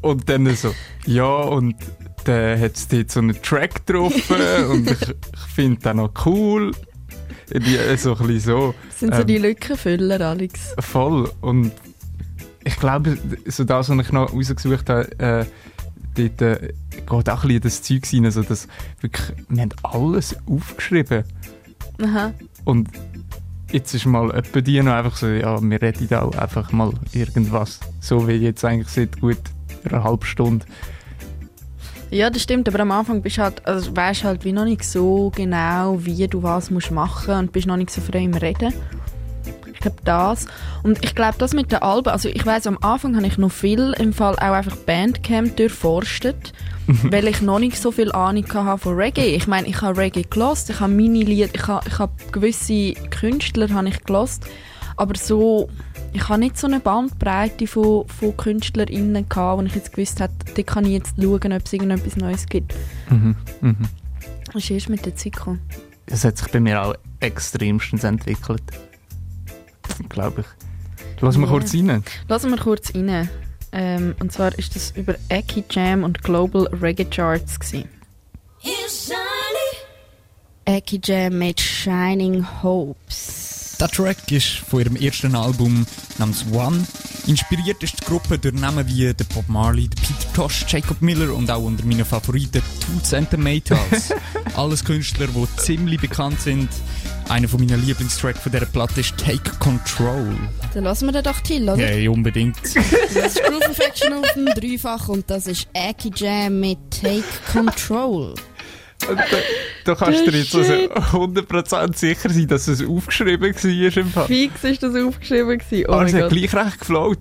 und 0.00 0.28
dann 0.28 0.54
so, 0.54 0.74
ja, 1.06 1.24
und 1.24 1.76
dann 2.24 2.60
hat 2.60 2.76
es 2.76 2.88
dort 2.88 3.10
so 3.10 3.20
einen 3.20 3.40
Track 3.42 3.86
drauf 3.86 4.12
und 4.70 4.90
ich, 4.90 5.00
ich 5.00 5.40
finde 5.54 5.80
den 5.80 5.96
noch 5.96 6.12
cool. 6.26 6.72
Die, 7.52 7.96
so 7.96 8.16
ein 8.16 8.26
bisschen 8.26 8.40
so. 8.40 8.74
Das 8.88 9.00
sind 9.00 9.14
so 9.14 9.20
Ähm, 9.20 9.26
die 9.26 9.38
Lückenfüller, 9.38 10.20
Alex. 10.20 10.74
Voll. 10.78 11.30
Und 11.42 11.72
ich 12.64 12.76
glaube, 12.78 13.18
so 13.46 13.64
das, 13.64 13.88
was 13.88 13.98
ich 14.06 14.12
noch 14.12 14.32
rausgesucht 14.32 14.88
habe, 14.88 15.18
äh, 15.18 15.44
dort 16.14 16.42
äh, 16.42 16.72
geht 16.90 17.10
auch 17.10 17.20
ein 17.20 17.26
bisschen 17.26 17.60
das 17.60 17.82
Zeug 17.82 18.02
rein, 18.12 18.24
also 18.24 18.42
dass 18.42 18.68
wirklich, 19.00 19.36
wir 19.48 19.62
haben 19.62 19.72
alles 19.82 20.36
aufgeschrieben. 20.46 21.24
Aha. 22.02 22.32
Und 22.64 22.88
jetzt 23.70 23.94
ist 23.94 24.06
mal 24.06 24.30
etwa 24.34 24.60
die 24.60 24.82
noch 24.82 24.92
einfach 24.92 25.16
so, 25.16 25.26
ja, 25.26 25.60
wir 25.60 25.82
reden 25.82 26.08
da 26.08 26.22
auch 26.22 26.36
einfach 26.36 26.72
mal 26.72 26.92
irgendwas. 27.12 27.80
So 28.00 28.28
wie 28.28 28.32
jetzt 28.32 28.64
eigentlich 28.64 28.88
seit 28.88 29.20
gut 29.20 29.38
einer 29.84 30.04
halben 30.04 30.24
Stunde. 30.24 30.66
Ja, 32.10 32.28
das 32.28 32.42
stimmt, 32.42 32.68
aber 32.68 32.80
am 32.80 32.90
Anfang 32.90 33.22
bist 33.22 33.38
halt, 33.38 33.66
also 33.66 33.96
weißt 33.96 34.24
halt 34.24 34.44
wie 34.44 34.52
noch 34.52 34.66
nicht 34.66 34.84
so 34.84 35.32
genau, 35.34 36.04
wie 36.04 36.28
du 36.28 36.42
was 36.42 36.70
musst 36.70 36.90
machen 36.90 37.34
und 37.34 37.52
bist 37.52 37.66
noch 37.66 37.78
nicht 37.78 37.90
so 37.90 38.02
frei 38.02 38.24
im 38.24 38.34
Reden. 38.34 38.74
Ich 39.82 39.90
glaube 39.90 40.02
das. 40.04 40.46
Und 40.84 41.04
ich 41.04 41.14
glaube 41.16 41.34
das 41.38 41.54
mit 41.54 41.72
den 41.72 41.82
Alben, 41.82 42.10
also 42.10 42.28
ich 42.28 42.46
weiß 42.46 42.68
am 42.68 42.78
Anfang 42.82 43.16
habe 43.16 43.26
ich 43.26 43.36
noch 43.36 43.50
viel 43.50 43.94
im 43.98 44.12
Fall 44.12 44.36
auch 44.36 44.52
einfach 44.52 44.76
Bandcamp 44.76 45.56
durchforstet, 45.56 46.52
weil 47.10 47.26
ich 47.26 47.42
noch 47.42 47.58
nicht 47.58 47.76
so 47.76 47.90
viel 47.90 48.12
Ahnung 48.12 48.46
hatte 48.52 48.78
von 48.78 48.94
Reggae. 48.94 49.34
Ich 49.34 49.48
meine, 49.48 49.66
ich 49.66 49.80
habe 49.80 49.98
Reggae 49.98 50.22
gelost, 50.22 50.70
ich 50.70 50.78
habe 50.78 50.92
meine 50.92 51.24
Lieder, 51.24 51.48
ich 51.52 51.66
habe, 51.66 51.84
ich 51.88 51.98
habe 51.98 52.12
gewisse 52.30 52.92
Künstler 53.10 53.70
habe 53.70 53.88
ich 53.88 54.04
gelost, 54.04 54.46
aber 54.96 55.16
so 55.18 55.68
ich 56.12 56.28
habe 56.28 56.38
nicht 56.38 56.58
so 56.58 56.68
eine 56.68 56.78
Bandbreite 56.78 57.66
von, 57.66 58.06
von 58.06 58.36
KünstlerInnen 58.36 59.28
gehabt, 59.28 59.60
wo 59.60 59.66
ich 59.66 59.74
jetzt 59.74 59.92
gewusst 59.92 60.20
habe, 60.20 60.32
da 60.54 60.62
kann 60.62 60.84
ich 60.84 60.92
jetzt 60.92 61.14
schauen, 61.20 61.52
ob 61.52 61.62
es 61.64 61.72
irgendetwas 61.72 62.16
Neues 62.16 62.46
gibt. 62.46 62.74
Mhm. 63.10 63.34
Mhm. 63.62 63.76
Das 64.46 64.62
ist 64.62 64.70
erst 64.70 64.88
mit 64.90 65.04
der 65.06 65.16
Zeit 65.16 65.32
gekommen. 65.32 65.60
Das 66.06 66.24
hat 66.24 66.36
sich 66.36 66.48
bei 66.48 66.60
mir 66.60 66.82
auch 66.82 66.94
extremstens 67.20 68.04
entwickelt. 68.04 68.62
Glaube 70.08 70.42
ich. 70.42 70.46
Lass 71.20 71.36
mal 71.36 71.46
Ja. 71.46 71.52
kurz 71.52 71.74
rein. 71.74 72.02
Lassen 72.28 72.50
wir 72.50 72.58
kurz 72.58 72.94
rein. 72.94 73.28
Ähm, 73.72 74.14
und 74.20 74.32
zwar 74.32 74.56
ist 74.58 74.74
das 74.76 74.90
über 74.96 75.14
Eki 75.28 75.64
Jam 75.70 76.04
und 76.04 76.22
Global 76.22 76.66
Reggae 76.80 77.04
Charts. 77.06 77.58
Gewesen. 77.60 77.88
Eki 80.64 81.00
Jam 81.02 81.38
mit 81.38 81.60
Shining 81.60 82.46
Hopes. 82.62 83.61
Der 83.82 83.90
Track 83.90 84.30
ist 84.30 84.46
von 84.46 84.78
ihrem 84.78 84.94
ersten 84.94 85.34
Album 85.34 85.84
namens 86.16 86.44
One. 86.52 86.86
Inspiriert 87.26 87.82
ist 87.82 88.00
die 88.00 88.04
Gruppe 88.04 88.38
durch 88.38 88.54
Namen 88.54 88.86
wie 88.86 89.12
der 89.12 89.24
Bob 89.34 89.48
Marley, 89.48 89.88
der 89.88 90.00
Peter 90.00 90.32
Tosh, 90.34 90.64
Jacob 90.68 91.02
Miller 91.02 91.34
und 91.34 91.50
auch 91.50 91.64
unter 91.64 91.84
meinen 91.84 92.04
Favoriten 92.04 92.62
Toots 92.86 93.12
and 93.12 93.28
the 93.32 93.36
Maytals. 93.36 94.14
Alles 94.54 94.84
Künstler, 94.84 95.26
die 95.26 95.56
ziemlich 95.56 96.00
bekannt 96.00 96.40
sind. 96.40 96.68
Einer 97.28 97.48
von 97.48 97.58
meinen 97.58 97.84
Lieblingstracks 97.84 98.38
von 98.38 98.52
dieser 98.52 98.66
Platte 98.66 99.00
ist 99.00 99.16
Take 99.18 99.50
Control. 99.58 100.36
Dann 100.74 100.84
lassen 100.84 101.06
wir 101.06 101.12
den 101.14 101.24
doch 101.24 101.40
Till, 101.40 101.68
oder? 101.68 101.76
Hey, 101.76 102.06
unbedingt. 102.06 102.58
Das 103.14 103.34
ist 103.34 103.42
Groove 103.42 103.66
Infection 103.66 104.12
auf 104.12 104.32
dem 104.34 104.46
Dreifach 104.46 105.08
und 105.08 105.28
das 105.28 105.48
ist 105.48 105.66
Aki 105.74 106.12
Jam 106.14 106.60
mit 106.60 106.78
Take 106.88 107.24
Control. 107.52 108.36
Da 109.84 109.94
kannst 109.94 110.26
du 110.26 110.30
dir 110.30 110.38
jetzt 110.38 110.54
also 110.54 110.72
Shit. 110.72 110.90
100% 110.92 111.96
sicher 111.96 112.30
sein, 112.30 112.46
dass 112.46 112.68
es 112.68 112.86
aufgeschrieben 112.86 113.54
war 113.54 113.96
im 113.96 114.06
Fall. 114.08 114.26
Fix 114.26 114.64
ist 114.64 114.82
das 114.82 114.94
aufgeschrieben. 114.94 115.58
Gewesen. 115.58 115.84
Oh 115.88 115.92
Aber 115.92 116.02
mein 116.04 116.14
es 116.14 116.22
hat 116.22 116.30
gleich 116.30 116.54
recht 116.54 116.78
geflaut. 116.80 117.18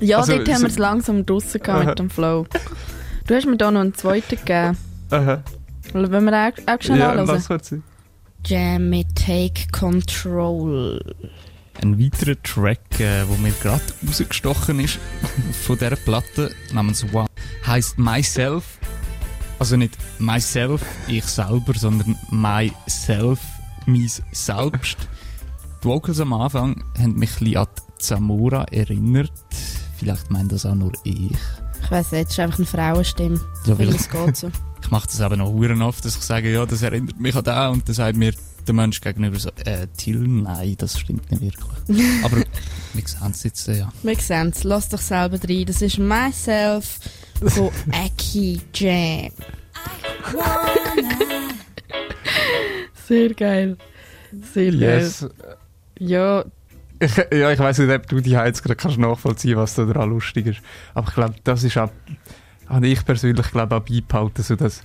Ja, 0.00 0.18
Also, 0.18 0.36
dort 0.36 0.48
haben 0.48 0.56
so- 0.56 0.62
wir 0.62 0.68
es 0.68 0.78
langsam 0.78 1.26
draussen 1.26 1.60
gehabt 1.62 1.86
mit 1.86 1.98
dem 1.98 2.10
Flow. 2.10 2.46
Du 3.26 3.34
hast 3.34 3.46
mir 3.46 3.56
da 3.56 3.70
noch 3.70 3.80
einen 3.80 3.94
zweiten 3.94 4.36
gegeben. 4.36 4.76
Aha. 5.10 5.42
Wollen 5.92 6.24
wir 6.24 6.32
auch, 6.32 6.74
auch 6.74 6.82
schnell 6.82 6.98
Ja, 6.98 7.10
anhören? 7.10 7.26
lass 7.28 7.46
kurz 7.48 7.68
sein. 7.70 7.82
Jam 8.44 8.90
mit 8.90 9.06
Take 9.16 9.66
Control. 9.72 11.00
Ein 11.82 11.98
weiterer 12.00 12.40
Track, 12.42 12.78
äh, 12.94 13.24
der 13.24 13.26
mir 13.42 13.52
gerade 13.62 13.82
rausgestochen 14.06 14.80
ist 14.80 14.98
von 15.66 15.76
dieser 15.76 15.96
Platte, 15.96 16.50
namens 16.72 17.04
One, 17.12 17.26
heißt 17.66 17.98
Myself. 17.98 18.75
Also 19.58 19.76
nicht 19.76 19.96
myself, 20.18 20.82
ich 21.08 21.24
selber, 21.24 21.72
sondern 21.74 22.16
myself, 22.30 23.40
mein 23.86 24.10
Selbst. 24.32 24.98
Die 25.82 25.88
Vocals 25.88 26.20
am 26.20 26.34
Anfang 26.34 26.84
haben 26.98 27.14
mich 27.14 27.30
ein 27.32 27.38
bisschen 27.38 27.56
an 27.56 27.66
die 27.76 28.02
Zamora 28.02 28.64
erinnert. 28.64 29.32
Vielleicht 29.96 30.30
meint 30.30 30.52
das 30.52 30.66
auch 30.66 30.74
nur 30.74 30.92
ich. 31.04 31.32
Ich 31.82 31.90
weiss 31.90 32.12
nicht, 32.12 32.26
es 32.26 32.32
ist 32.32 32.40
einfach 32.40 32.58
eine 32.58 32.66
Frauenstimme. 32.66 33.40
Ja, 33.64 33.78
weil 33.78 33.88
es 33.88 34.08
geht 34.08 34.36
so. 34.36 34.50
Ich 34.82 34.90
mache 34.92 35.08
das 35.08 35.20
aber 35.20 35.36
noch 35.36 35.48
huren 35.48 35.82
oft, 35.82 36.04
dass 36.04 36.16
ich 36.16 36.22
sage, 36.22 36.52
ja, 36.52 36.64
das 36.64 36.82
erinnert 36.82 37.18
mich 37.18 37.34
an 37.34 37.42
den 37.42 37.68
und 37.70 37.88
dann 37.88 37.94
sagt 37.94 38.16
mir 38.16 38.32
der 38.68 38.74
Mensch 38.74 39.00
gegenüber 39.00 39.36
so, 39.36 39.48
äh, 39.64 39.88
Till, 39.96 40.18
nein, 40.28 40.76
das 40.78 41.00
stimmt 41.00 41.28
nicht 41.30 41.42
wirklich. 41.42 42.06
aber 42.24 42.36
wir 42.36 43.06
sehen 43.08 43.30
es 43.30 43.42
jetzt, 43.42 43.68
äh, 43.68 43.78
ja. 43.78 43.92
Makes 44.04 44.28
sense. 44.28 44.68
Lass 44.68 44.88
doch 44.88 45.00
selber 45.00 45.38
rein. 45.42 45.64
Das 45.66 45.82
ist 45.82 45.98
Myself 45.98 47.00
von 47.48 47.70
Aki 47.92 48.60
Jam. 48.74 49.30
Sehr 53.06 53.34
geil. 53.34 53.76
Sehr 54.52 54.72
Yes. 54.72 55.20
geil. 55.20 55.30
Ja, 55.98 56.44
Ich, 57.00 57.16
ja, 57.32 57.50
ich 57.52 57.58
weiß 57.58 57.78
nicht, 57.78 57.90
ob 57.90 58.06
du 58.06 58.20
die 58.20 58.32
jetzt 58.32 58.62
gerade 58.62 58.76
kannst 58.76 58.98
nachvollziehen 58.98 59.56
was 59.56 59.74
da 59.74 59.86
daran 59.86 60.10
lustig 60.10 60.46
ist. 60.46 60.60
Aber 60.92 61.08
ich 61.08 61.14
glaube, 61.14 61.34
das 61.42 61.64
ist 61.64 61.78
auch, 61.78 61.90
habe 62.68 62.86
ich 62.86 63.02
persönlich 63.02 63.50
glaube 63.50 63.76
auch 63.76 63.80
beibehalten, 63.80 64.42
so 64.42 64.56
dass 64.56 64.82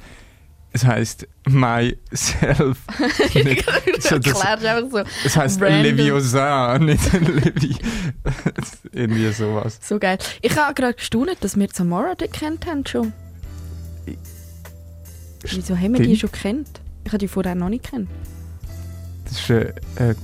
es 0.74 0.86
heisst 0.86 1.28
myself. 1.48 2.80
nicht, 3.34 3.66
so, 4.00 4.18
dass- 4.20 4.42
erklärst 4.42 4.66
einfach 4.66 4.90
so. 4.90 5.04
es 5.26 5.36
heisst 5.36 5.62
random. 5.62 5.82
Leviosa, 5.84 6.78
nicht 6.80 7.14
Levi. 7.14 7.76
Irgendwie 8.94 9.32
sowas. 9.32 9.80
So 9.82 10.00
geil. 10.00 10.18
Ich 10.42 10.56
habe 10.58 10.74
gerade 10.74 10.94
gestaunt, 10.94 11.38
dass 11.42 11.58
wir 11.58 11.70
Zamora 11.70 12.16
dort 12.16 12.34
kennt 12.34 12.66
haben 12.66 12.86
schon. 12.86 13.14
Wieso 15.44 15.76
haben 15.76 15.94
wir 15.94 16.02
die 16.02 16.16
schon 16.16 16.32
kennt? 16.32 16.82
Ich 17.04 17.10
habe 17.10 17.18
die 17.18 17.28
vorher 17.28 17.56
noch 17.56 17.70
nicht 17.70 17.90
kennt. 17.90 18.10
Das 19.26 19.40
ist 19.40 19.50
eine, 19.50 19.74
eine 19.98 20.16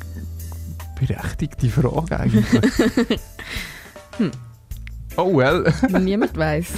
berechtigte 1.00 1.70
Frage 1.70 2.20
eigentlich. 2.20 2.46
Hm. 4.18 4.32
Oh 5.18 5.36
well. 5.36 5.66
Niemand 6.00 6.38
weiß. 6.38 6.74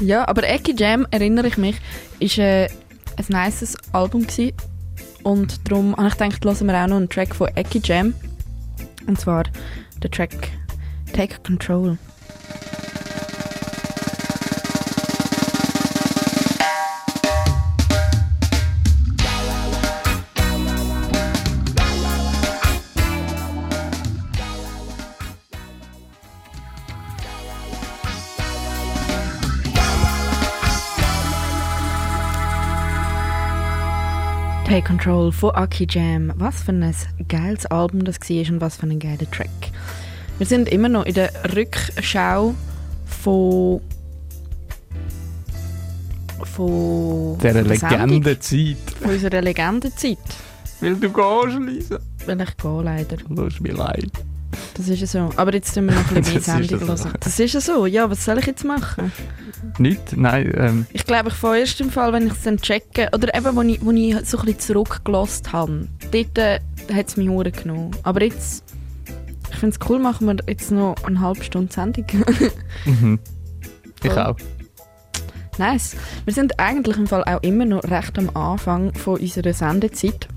ja, 0.00 0.26
aber 0.26 0.48
Eki 0.48 0.74
Jam, 0.76 1.06
erinnere 1.10 1.48
ich 1.48 1.58
mich, 1.58 1.76
ist 2.18 2.38
äh, 2.38 2.68
ein 3.16 3.26
nices 3.28 3.76
Album 3.92 4.26
gewesen. 4.26 4.52
Und 5.22 5.70
darum 5.70 5.94
habe 5.96 6.08
ich 6.08 6.16
gedacht, 6.16 6.44
hören 6.44 6.66
wir 6.66 6.82
auch 6.82 6.86
noch 6.86 6.96
einen 6.96 7.08
Track 7.08 7.34
von 7.34 7.48
Eki 7.54 7.80
Jam. 7.84 8.14
Und 9.06 9.20
zwar 9.20 9.44
der 10.02 10.10
Track 10.10 10.50
Take 11.12 11.36
Control. 11.44 11.98
Take 34.66 34.82
Control 34.82 35.30
von 35.30 35.54
Aki 35.54 35.86
Jam. 35.88 36.32
Was 36.38 36.64
für 36.64 36.72
ein 36.72 36.92
geiles 37.28 37.66
Album 37.66 38.04
das 38.04 38.18
war 38.18 38.52
und 38.52 38.60
was 38.60 38.76
für 38.76 38.86
ein 38.86 38.98
geiler 38.98 39.30
Track. 39.30 39.48
Wir 40.38 40.46
sind 40.46 40.68
immer 40.68 40.88
noch 40.88 41.06
in 41.06 41.14
der 41.14 41.30
Rückschau 41.54 42.52
von. 43.04 43.80
von. 46.42 47.38
Sendung. 47.40 47.66
Legendenzeit. 47.66 48.76
Von 49.00 49.10
unserer 49.12 49.40
Legendenzeit. 49.40 50.18
Weil 50.80 50.96
du 50.96 51.12
gehst, 51.12 51.58
Lisa. 51.60 52.00
Weil 52.26 52.40
ich 52.40 52.56
gehe, 52.56 52.82
leider. 52.82 53.16
Das 53.30 53.46
ist 53.46 53.60
mir 53.60 53.72
leid. 53.72 54.10
Das 54.76 54.88
ist 54.88 55.00
ja 55.00 55.06
so. 55.06 55.30
Aber 55.36 55.54
jetzt 55.54 55.74
tun 55.74 55.86
wir 55.86 55.94
noch 55.94 56.08
ein 56.10 56.14
bisschen 56.16 56.34
mehr 56.58 56.68
Sendung 56.68 56.80
hören. 56.80 57.12
Das 57.20 57.40
ist 57.40 57.54
ja 57.54 57.60
so. 57.60 57.86
Ja, 57.86 58.10
was 58.10 58.24
soll 58.24 58.38
ich 58.38 58.46
jetzt 58.46 58.64
machen? 58.64 59.10
Nicht? 59.78 60.16
Nein, 60.16 60.52
ähm, 60.56 60.86
Ich 60.92 61.04
glaube, 61.04 61.30
ich 61.30 61.42
erst 61.42 61.80
im 61.80 61.90
Fall, 61.90 62.12
wenn 62.12 62.26
ich 62.26 62.34
es 62.34 62.42
dann 62.42 62.58
checke, 62.58 63.08
oder 63.14 63.34
eben, 63.34 63.56
wo 63.56 63.62
ich, 63.62 63.84
wo 63.84 63.90
ich 63.92 64.14
so 64.26 64.38
ein 64.38 64.44
bisschen 64.44 64.60
zurückgelost 64.60 65.52
habe, 65.52 65.88
dort 66.12 66.38
äh, 66.38 66.60
hat 66.92 67.08
es 67.08 67.16
mich 67.16 67.28
Huren 67.28 67.52
genommen. 67.52 67.90
Aber 68.02 68.22
jetzt, 68.22 68.64
ich 69.50 69.56
finde 69.56 69.76
es 69.80 69.88
cool, 69.88 69.98
machen 69.98 70.26
wir 70.26 70.36
jetzt 70.46 70.70
noch 70.70 70.94
eine 71.04 71.20
halbe 71.20 71.42
Stunde 71.42 71.72
Sendung. 71.72 72.04
mhm. 72.84 73.18
Ich 74.02 74.12
auch. 74.12 74.36
nice. 75.58 75.96
Wir 76.26 76.34
sind 76.34 76.60
eigentlich 76.60 76.98
im 76.98 77.06
Fall 77.06 77.24
auch 77.24 77.42
immer 77.42 77.64
noch 77.64 77.82
recht 77.84 78.18
am 78.18 78.28
Anfang 78.36 78.92
von 78.94 79.18
unserer 79.18 79.54
Sendezeit. 79.54 80.28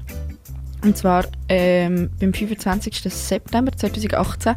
Und 0.81 0.97
zwar 0.97 1.25
ähm, 1.49 2.09
beim 2.19 2.33
25. 2.33 3.01
September 3.01 3.71
2018. 3.71 4.55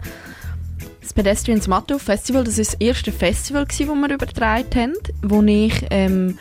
Das 1.01 1.13
Pedestrians 1.13 1.67
Matto 1.67 1.99
Festival, 1.99 2.45
das 2.45 2.59
ist 2.59 2.75
das 2.75 2.81
erste 2.81 3.11
Festival, 3.11 3.67
das 3.67 3.79
wir 3.81 4.11
übertragen 4.11 4.69
haben, 4.75 4.95
wo 5.23 5.43
ich... 5.43 5.87
Ähm, 5.91 6.39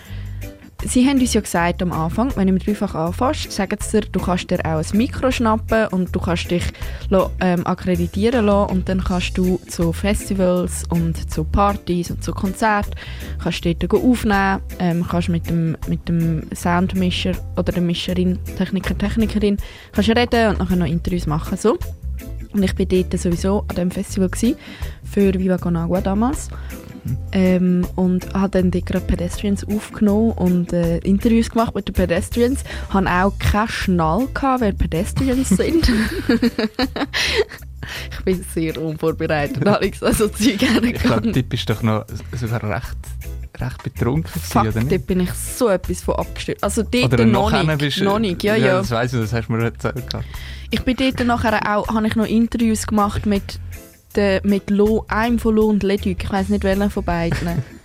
Sie 0.83 1.07
haben 1.07 1.19
uns 1.19 1.33
ja 1.33 1.41
gesagt 1.41 1.81
am 1.83 1.91
Anfang, 1.91 2.35
wenn 2.35 2.47
du 2.47 2.53
mit 2.53 2.65
dreifach 2.65 2.95
anfasst, 2.95 3.51
sagen 3.51 3.77
sie 3.79 4.01
dir, 4.01 4.07
du 4.11 4.19
kannst 4.19 4.49
dir 4.49 4.59
auch 4.59 4.79
ein 4.79 4.97
Mikro 4.97 5.29
schnappen 5.29 5.87
und 5.87 6.15
du 6.15 6.19
kannst 6.19 6.49
dich 6.49 6.63
ähm, 7.11 7.67
akkreditieren 7.67 8.45
lassen 8.45 8.71
und 8.71 8.89
dann 8.89 9.03
kannst 9.03 9.37
du 9.37 9.59
zu 9.67 9.93
Festivals 9.93 10.83
und 10.89 11.31
zu 11.31 11.43
Partys 11.43 12.09
und 12.09 12.23
zu 12.23 12.33
Konzerten 12.33 12.91
kannst 13.41 13.63
dort 13.63 13.93
aufnehmen, 13.93 14.61
ähm, 14.79 15.05
kannst 15.07 15.29
mit 15.29 15.49
dem, 15.49 15.77
mit 15.87 16.07
dem 16.09 16.43
Soundmischer 16.53 17.33
oder 17.57 17.71
der 17.71 17.81
Mischerin, 17.81 18.39
Techniker, 18.57 18.97
Technikerin, 18.97 19.57
kannst 19.91 20.09
reden 20.09 20.49
und 20.49 20.59
nachher 20.59 20.77
noch 20.77 20.87
Interviews 20.87 21.27
machen. 21.27 21.57
So. 21.57 21.77
Und 22.53 22.63
ich 22.63 22.77
war 22.77 22.85
dort 22.85 23.19
sowieso 23.19 23.59
an 23.59 23.75
diesem 23.75 23.91
Festival 23.91 24.29
für 25.03 25.33
Viva 25.33 25.57
Con 25.57 25.75
Agua 25.75 26.01
damals. 26.01 26.49
Ähm, 27.31 27.87
und 27.95 28.33
habe 28.33 28.49
dann 28.49 28.69
dort 28.71 28.85
gerade 28.85 29.05
Pedestrians 29.05 29.65
aufgenommen 29.67 30.31
und 30.33 30.71
äh, 30.73 30.99
Interviews 30.99 31.49
gemacht 31.49 31.73
mit 31.73 31.87
den 31.87 31.93
Pedestrians. 31.93 32.63
Habe 32.89 33.07
auch 33.09 33.33
keinen 33.39 33.67
Schnall 33.69 34.27
gehabt, 34.33 34.61
wer 34.61 34.71
Pedestrians 34.73 35.49
sind. 35.49 35.89
ich 38.11 38.23
bin 38.23 38.45
sehr 38.53 38.81
unvorbereitet, 38.81 39.65
Alex, 39.67 40.03
also 40.03 40.27
Zeug 40.27 40.61
Ich 40.83 40.93
glaube, 41.01 41.31
du 41.31 41.43
bist 41.43 41.69
doch 41.69 41.81
noch 41.81 42.05
sogar 42.35 42.63
recht, 42.63 42.97
recht 43.59 43.83
betrunken 43.83 44.23
gewesen, 44.31 44.45
Fuck, 44.51 44.61
oder 44.67 44.79
nicht? 44.81 44.91
dort 44.91 45.07
bin 45.07 45.19
ich 45.21 45.31
so 45.33 45.69
etwas 45.69 46.01
von 46.03 46.15
abgestürzt. 46.15 46.63
Also 46.63 46.83
dort 46.83 47.13
Oder 47.13 47.25
noch 47.25 47.51
nachher 47.51 47.63
nicht. 47.63 47.79
bist 47.79 48.01
noch 48.01 48.19
nicht, 48.19 48.43
ja, 48.43 48.55
ja. 48.55 48.77
Das 48.79 48.91
weiss 48.91 49.13
ich, 49.13 49.19
das 49.21 49.33
hast 49.33 49.47
du 49.47 49.53
mir 49.53 49.63
erzählt. 49.65 50.03
Ich 50.69 50.81
bin 50.83 50.95
dort 50.95 51.25
nachher 51.25 51.75
auch, 51.77 51.87
habe 51.89 52.07
ich 52.07 52.15
noch 52.15 52.25
Interviews 52.27 52.87
gemacht 52.87 53.25
mit, 53.25 53.59
der, 54.15 54.41
mit 54.43 54.69
Lo, 54.69 55.05
einem 55.07 55.39
von 55.39 55.55
Lo 55.55 55.67
und 55.67 55.83
Leduc. 55.83 56.23
Ich 56.23 56.31
weiß 56.31 56.49
nicht, 56.49 56.63
welchen 56.63 56.89
von 56.89 57.03
beiden. 57.03 57.63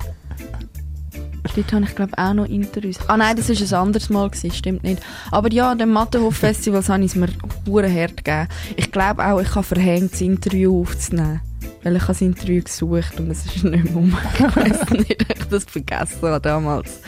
dort 1.56 1.72
habe 1.72 1.84
ich 1.84 1.94
glaube 1.94 2.16
auch 2.18 2.34
noch 2.34 2.46
Interviews. 2.46 2.98
Ah 3.08 3.16
nein, 3.16 3.36
das 3.36 3.48
war 3.48 3.56
ein 3.56 3.86
anderes 3.86 4.10
Mal, 4.10 4.28
gewesen, 4.28 4.52
stimmt 4.52 4.82
nicht. 4.82 5.02
Aber 5.30 5.52
ja, 5.52 5.74
dem 5.74 5.92
Mattenhof-Festival 5.92 6.86
habe 6.86 7.04
ich 7.04 7.12
es 7.12 7.16
mir 7.16 7.28
hure 7.66 7.92
hart 7.92 8.24
gegeben. 8.24 8.48
Ich 8.76 8.92
glaube 8.92 9.24
auch, 9.24 9.40
ich 9.40 9.54
habe 9.54 9.64
verhängt, 9.64 10.12
das 10.12 10.20
Interview 10.20 10.82
aufzunehmen. 10.82 11.40
Weil 11.82 11.96
ich 11.96 12.02
habe 12.02 12.12
das 12.12 12.20
Interview 12.20 12.62
gesucht 12.62 13.18
und 13.18 13.30
es 13.30 13.46
ist 13.46 13.64
nicht 13.64 13.84
mehr 13.84 13.96
um. 13.96 14.16
Ich 14.34 14.56
weiß 14.56 14.90
nicht, 14.90 15.22
ob 15.30 15.38
ich 15.38 15.44
das 15.46 15.64
vergessen 15.64 16.22
habe 16.22 16.40
damals. 16.40 17.00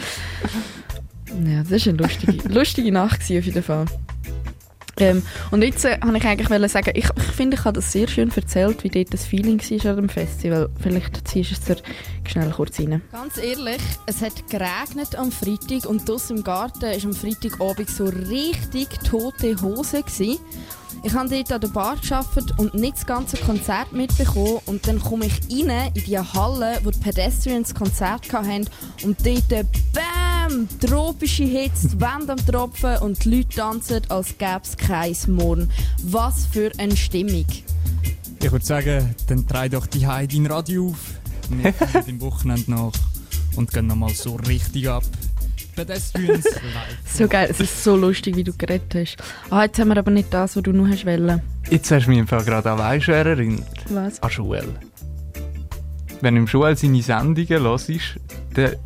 Ja, 1.45 1.63
das 1.63 1.87
war 1.87 1.93
eine 1.93 2.03
lustige, 2.03 2.49
lustige 2.49 2.93
Nacht 2.93 3.21
auf 3.21 3.29
jeden 3.29 3.63
Fall. 3.63 3.85
Ähm, 5.01 5.23
und 5.51 5.63
jetzt 5.63 5.85
äh, 5.85 5.99
wollte 6.03 6.19
ich 6.19 6.25
eigentlich 6.25 6.73
sagen, 6.73 6.91
ich, 6.95 7.09
ich 7.17 7.23
finde, 7.35 7.57
ich 7.57 7.65
habe 7.65 7.75
das 7.75 7.93
sehr 7.93 8.09
schön 8.09 8.31
erzählt, 8.31 8.85
wie 8.85 8.89
dort 8.89 9.13
das 9.13 9.25
Feeling 9.25 9.59
war 9.59 9.91
an 9.91 9.97
dem 9.97 10.09
Festival. 10.09 10.69
Vielleicht 10.81 11.27
ziehst 11.29 11.69
du 11.69 11.73
es 11.73 11.83
schnell 12.31 12.51
kurz 12.51 12.79
rein. 12.79 13.03
Ganz 13.13 13.37
ehrlich, 13.39 13.81
es 14.07 14.21
hat 14.21 14.49
geregnet 14.49 15.17
am 15.17 15.33
Freitag 15.33 15.89
und 15.89 16.09
draussen 16.09 16.39
im 16.39 16.45
Garten 16.45 16.83
war 16.83 17.05
am 17.05 17.13
Freitagabend 17.13 17.91
so 17.91 18.05
richtig 18.07 18.89
tote 19.05 19.61
Hose. 19.63 20.03
Gewesen. 20.03 20.39
Ich 21.05 21.15
habe 21.15 21.29
dort 21.29 21.53
an 21.53 21.61
der 21.61 21.69
Bar 21.69 21.97
gearbeitet 21.97 22.59
und 22.59 22.75
nicht 22.75 22.97
das 22.97 23.07
ganze 23.07 23.37
Konzert 23.37 23.93
mitbekommen. 23.93 24.59
Und 24.67 24.87
dann 24.87 25.01
komme 25.01 25.27
ich 25.27 25.41
rein 25.51 25.93
in 25.95 26.05
die 26.05 26.19
Halle, 26.19 26.81
wo 26.83 26.91
die 26.91 26.99
Pedestrians 26.99 27.75
Konzert 27.75 28.33
hatten. 28.33 28.69
Und 29.03 29.25
dort, 29.25 29.49
BAM! 29.93 30.28
Tropische 30.81 31.45
Hitze, 31.45 31.89
die 31.89 32.01
Wände 32.01 32.33
am 32.33 32.47
Tropfen 32.47 32.97
und 32.99 33.25
die 33.25 33.37
Leute 33.37 33.57
tanzen, 33.57 34.01
als 34.09 34.37
gäbe 34.39 34.61
es 34.63 34.77
kein 34.77 35.15
Morgen. 35.35 35.71
Was 36.05 36.47
für 36.47 36.71
eine 36.79 36.97
Stimmung. 36.97 37.47
Ich 38.43 38.53
würde 38.53 38.65
sagen, 38.65 39.15
dann 39.27 39.47
dreh 39.47 39.69
doch 39.69 39.87
die 39.87 40.07
Heidi 40.07 40.37
dein 40.37 40.47
Radio 40.47 40.89
auf. 40.89 41.19
Wir 41.51 41.73
kommen 41.93 42.09
im 42.09 42.21
Wochenende 42.21 42.71
nach 42.71 42.93
und 43.57 43.73
gehen 43.73 43.87
nochmal 43.87 44.15
so 44.15 44.37
richtig 44.37 44.89
ab. 44.89 45.03
Pedestrians 45.75 46.45
live. 46.45 46.99
So 47.15 47.29
geil, 47.29 47.49
es 47.51 47.61
ist 47.61 47.85
so 47.85 47.97
lustig, 47.97 48.37
wie 48.37 48.45
du 48.45 48.53
geredet 48.53 48.95
hast. 48.95 49.17
Ah, 49.51 49.65
jetzt 49.65 49.79
haben 49.79 49.89
wir 49.89 49.97
aber 49.97 50.11
nicht 50.11 50.33
das, 50.33 50.57
was 50.57 50.63
du 50.63 50.73
noch 50.73 50.89
hast 50.89 51.07
wollen. 51.07 51.41
Jetzt 51.71 51.91
hast 51.91 52.07
du 52.07 52.11
mich 52.11 52.19
im 52.19 52.27
Fall 52.27 52.45
gerade 52.45 52.71
an 52.71 52.79
Weischer 52.79 53.15
erinnert. 53.15 53.65
Was? 53.89 54.23
An 54.23 54.31
Joel. 54.31 54.69
Wenn 56.21 56.35
du 56.35 56.41
im 56.41 56.47
Joel 56.47 56.77
seine 56.77 57.03
Sendungen 57.03 57.63
hörst, 57.63 57.91
dann 58.55 58.77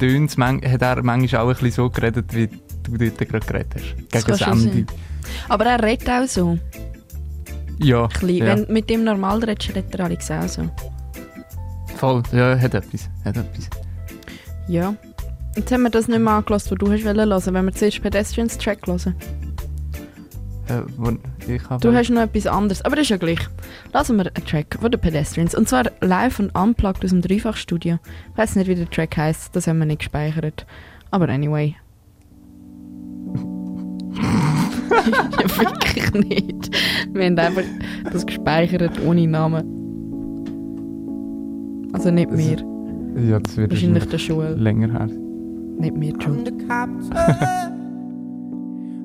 tönt's 0.00 0.36
man- 0.36 0.60
hat 0.62 0.82
er 0.82 1.02
manchmal 1.02 1.42
auch 1.42 1.48
ein 1.48 1.54
bisschen 1.54 1.70
so 1.72 1.90
geredet, 1.90 2.34
wie 2.34 2.48
du 2.48 2.96
dort 2.98 3.18
gerade 3.18 3.46
geredet 3.46 3.74
hast. 3.76 3.94
Das 4.10 4.24
Gegen 4.24 4.38
schon 4.38 4.58
Sendung. 4.58 4.86
Aber 5.48 5.66
er 5.66 5.82
redet 5.82 6.08
auch 6.10 6.26
so. 6.26 6.58
Ja, 7.78 8.08
ja. 8.22 8.46
Wenn 8.46 8.66
du 8.66 8.72
mit 8.72 8.90
ihm 8.90 9.04
normal 9.04 9.38
redest, 9.44 9.74
redet 9.74 9.94
er 9.94 10.10
auch 10.44 10.48
so. 10.48 10.68
voll. 11.96 12.22
Ja, 12.32 12.58
hat 12.58 12.74
etwas. 12.74 13.08
Hat 13.24 13.36
etwas. 13.36 13.68
Ja. 14.68 14.94
Jetzt 15.56 15.72
haben 15.72 15.82
wir 15.82 15.90
das 15.90 16.06
nicht 16.08 16.20
mehr 16.20 16.32
angelassen, 16.34 16.70
was 16.72 16.78
du 16.78 16.92
hast 16.92 17.04
hören, 17.04 17.54
wenn 17.54 17.64
wir 17.66 17.72
zuerst 17.72 18.02
Pedestrians 18.02 18.56
Track 18.58 18.86
hören. 18.86 19.14
Äh, 20.70 20.82
wo, 20.96 21.10
ich 21.48 21.68
hab 21.68 21.80
Du 21.80 21.92
hast 21.92 22.10
noch 22.10 22.22
etwas 22.22 22.46
anderes, 22.46 22.82
aber 22.82 22.94
das 22.96 23.02
ist 23.04 23.10
ja 23.10 23.16
gleich. 23.16 23.40
Lassen 23.92 24.16
wir 24.16 24.26
einen 24.26 24.46
Track 24.46 24.78
von 24.80 24.90
den 24.90 25.00
Pedestrians. 25.00 25.54
Und 25.54 25.68
zwar 25.68 25.90
live 26.00 26.38
und 26.38 26.54
unplugged 26.54 27.04
aus 27.04 27.10
dem 27.10 27.22
Dreifachstudio. 27.22 27.98
Ich 28.32 28.38
weiß 28.38 28.56
nicht, 28.56 28.68
wie 28.68 28.76
der 28.76 28.88
Track 28.88 29.16
heißt, 29.16 29.54
das 29.56 29.66
haben 29.66 29.78
wir 29.80 29.86
nicht 29.86 29.98
gespeichert. 29.98 30.66
Aber 31.10 31.28
anyway. 31.28 31.74
ja, 34.90 35.58
wirklich 35.58 36.12
nicht. 36.12 36.70
Wir 37.12 37.26
haben 37.26 37.38
einfach 37.38 37.62
das 38.12 38.26
gespeichert 38.26 39.00
ohne 39.04 39.26
Namen. 39.26 39.64
Also 41.92 42.10
nicht 42.10 42.30
mehr. 42.30 42.58
Ja, 43.28 43.40
das 43.40 43.56
wird 43.56 43.72
Wahrscheinlich 43.72 44.08
der 44.08 44.18
Joel. 44.18 44.54
länger 44.54 44.92
her. 44.92 45.08
Nicht 45.78 45.96
mehr, 45.96 46.12
Joel. 46.20 46.44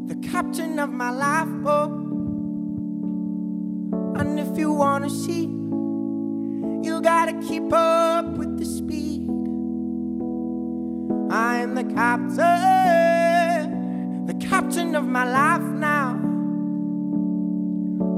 the 0.07 0.15
captain, 0.17 0.79
of 0.79 0.89
my 0.91 1.09
life, 1.09 1.47
oh. 1.65 1.85
And 4.19 4.39
if 4.39 4.57
you 4.57 4.71
wanna 4.71 5.09
see, 5.09 5.45
you 6.87 7.01
gotta 7.01 7.33
keep 7.47 7.73
up 7.73 8.25
with 8.37 8.57
the 8.59 8.65
speed. 8.65 9.27
I'm 11.31 11.73
the 11.75 11.83
captain, 11.83 12.35
the 14.27 14.35
captain 14.35 14.95
of 14.95 15.05
my 15.07 15.25
life 15.29 15.61
now. 15.61 16.11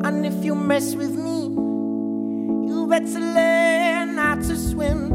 And 0.04 0.26
if 0.26 0.44
you 0.44 0.56
mess 0.56 0.94
with 0.94 1.16
me, 1.16 1.50
you 2.68 2.88
better 2.90 3.20
learn 3.20 4.18
how 4.18 4.36
to 4.36 4.56
swim. 4.56 5.10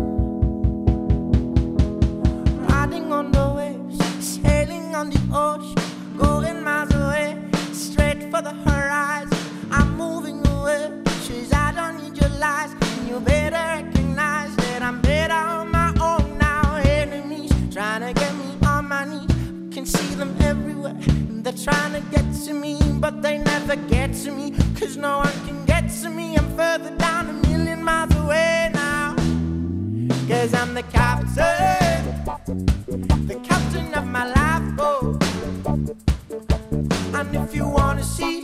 Riding 2.66 3.12
on 3.12 3.30
the 3.30 3.52
waves, 3.56 3.98
sailing 4.24 4.94
on 4.94 5.10
the 5.10 5.20
ocean, 5.32 5.81
the 8.42 8.52
horizon. 8.68 9.38
I'm 9.70 9.96
moving 9.96 10.46
away, 10.46 10.90
shoes 11.24 11.52
I 11.52 11.72
don't 11.72 12.02
need 12.02 12.20
your 12.20 12.30
lies. 12.40 12.72
And 12.72 13.08
you 13.08 13.20
better 13.20 13.56
recognize 13.56 14.54
that 14.56 14.82
I'm 14.82 15.00
better 15.00 15.34
on 15.34 15.70
my 15.70 15.90
own 16.00 16.38
now. 16.38 16.76
Enemies 16.76 17.52
trying 17.72 18.00
to 18.00 18.12
get 18.20 18.34
me 18.34 18.50
on 18.66 18.88
my 18.88 19.04
knees, 19.04 19.30
can 19.74 19.86
see 19.86 20.14
them 20.16 20.36
everywhere. 20.40 20.96
And 21.06 21.44
they're 21.44 21.52
trying 21.52 21.92
to 21.92 22.00
get 22.10 22.26
to 22.46 22.52
me, 22.52 22.78
but 23.00 23.22
they 23.22 23.38
never 23.38 23.76
get 23.76 24.12
to 24.24 24.32
me, 24.32 24.52
cause 24.78 24.96
no 24.96 25.18
one 25.18 25.32
can 25.46 25.64
get 25.64 25.88
to 26.02 26.10
me. 26.10 26.36
I'm 26.36 26.48
further 26.56 26.94
down 26.96 27.28
a 27.30 27.32
million 27.48 27.82
miles 27.82 28.14
away 28.16 28.70
now. 28.74 29.14
Cause 30.28 30.54
I'm 30.54 30.74
the 30.74 30.82
captain, 30.82 31.81
if 37.52 37.58
you 37.58 37.68
wanna 37.68 38.02
see, 38.02 38.40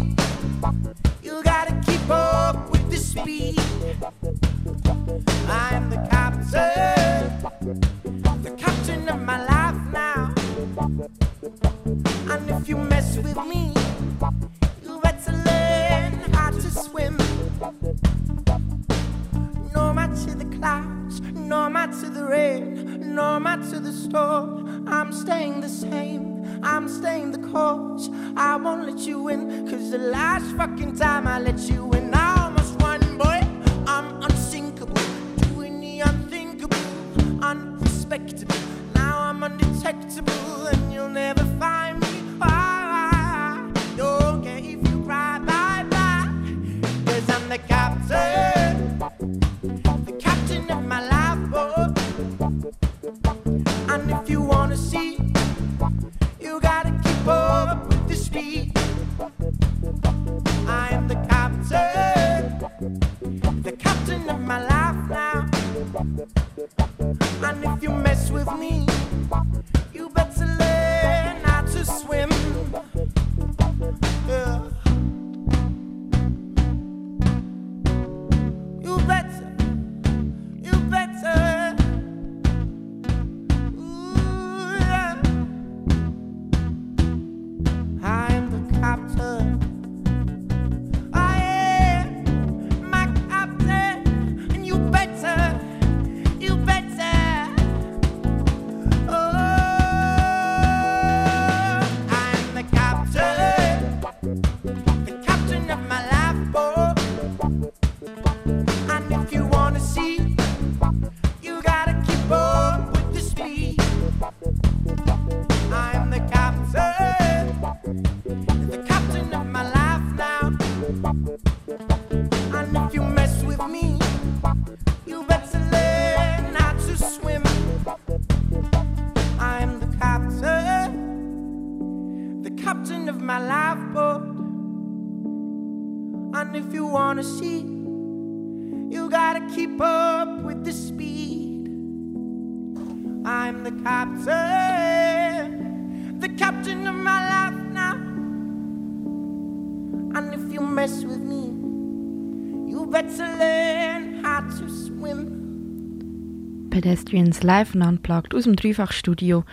Pedestrians 157.08 157.42
live 157.42 157.74
und 157.74 157.82
unplugged 157.82 158.34
aus 158.34 158.44
dem 158.44 158.56
Dreifachstudio. 158.56 159.44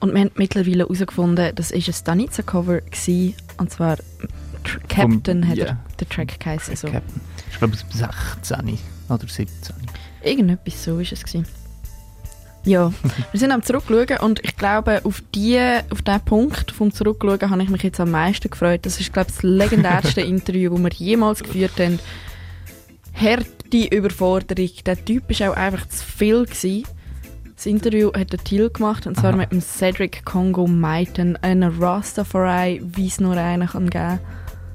Und 0.00 0.14
wir 0.14 0.20
haben 0.20 0.30
mittlerweile 0.36 0.84
herausgefunden, 0.84 1.54
das 1.54 1.72
war 1.72 1.76
ein 1.76 1.92
Stanitza-Cover. 1.92 2.80
gewesen, 2.82 3.34
Und 3.58 3.70
zwar 3.70 3.96
Captain 4.88 5.46
hat 5.46 5.56
ja. 5.56 5.76
der, 5.98 6.08
Track 6.08 6.38
geheißen. 6.40 6.76
So. 6.76 6.88
Captain. 6.88 7.20
Ich 7.50 7.58
glaube, 7.58 7.74
es 7.74 8.00
war 8.00 8.12
16 8.40 8.78
oder 9.08 9.28
17. 9.28 9.74
Irgendetwas 10.22 10.84
so 10.84 10.96
war 10.96 11.00
es. 11.02 11.22
Gewesen. 11.22 11.46
Ja, 12.64 12.92
wir 13.32 13.40
sind 13.40 13.52
am 13.52 13.62
Zurückschauen 13.62 14.18
und 14.20 14.42
ich 14.44 14.56
glaube, 14.56 15.04
auf, 15.04 15.22
die, 15.34 15.60
auf 15.90 16.00
diesen 16.00 16.20
Punkt 16.24 16.70
vom 16.70 16.92
Zurückschauen 16.92 17.50
habe 17.50 17.62
ich 17.62 17.68
mich 17.68 17.82
jetzt 17.82 18.00
am 18.00 18.10
meisten 18.10 18.50
gefreut. 18.50 18.86
Das 18.86 19.00
ist, 19.00 19.12
glaube 19.12 19.28
ich, 19.30 19.36
das 19.36 19.42
legendärste 19.42 20.20
Interview, 20.22 20.70
das 20.70 20.82
wir 20.82 20.92
jemals 20.92 21.42
geführt 21.42 21.78
haben. 21.78 21.98
Harte 23.74 23.96
Überforderung. 23.96 24.70
Der 24.86 25.04
Typ 25.04 25.40
war 25.40 25.50
auch 25.50 25.56
einfach 25.56 25.88
zu 25.88 26.04
viel. 26.04 26.44
Gewesen. 26.44 26.84
Das 27.56 27.66
Interview 27.66 28.12
hat 28.12 28.32
der 28.32 28.38
Thiel 28.42 28.70
gemacht, 28.70 29.06
und 29.06 29.16
zwar 29.16 29.30
Aha. 29.30 29.38
mit 29.38 29.52
dem 29.52 29.60
Cedric 29.60 30.24
Congo 30.24 30.66
Maiten, 30.66 31.36
einem 31.36 31.80
Rastafari, 31.80 32.82
wie 32.84 33.06
es 33.06 33.20
nur 33.20 33.36
einen 33.36 33.68
kann 33.68 33.90
geben 33.90 34.18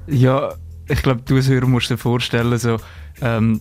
Ja, 0.06 0.54
ich 0.88 1.02
glaube, 1.02 1.22
du 1.24 1.36
als 1.36 1.48
Hörer 1.48 1.66
musst 1.66 1.90
dir 1.90 1.98
vorstellen, 1.98 2.58
so, 2.58 2.78
ähm, 3.20 3.60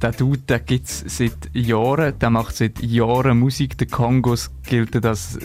der 0.00 0.12
Dude, 0.12 0.40
der 0.48 0.60
gibt 0.60 0.86
es 0.86 1.04
seit 1.06 1.50
Jahren, 1.52 2.18
der 2.18 2.30
macht 2.30 2.56
seit 2.56 2.82
Jahren 2.82 3.38
Musik. 3.38 3.78
Der 3.78 3.86
Kongos 3.86 4.50
gilt 4.66 5.04
als 5.04 5.38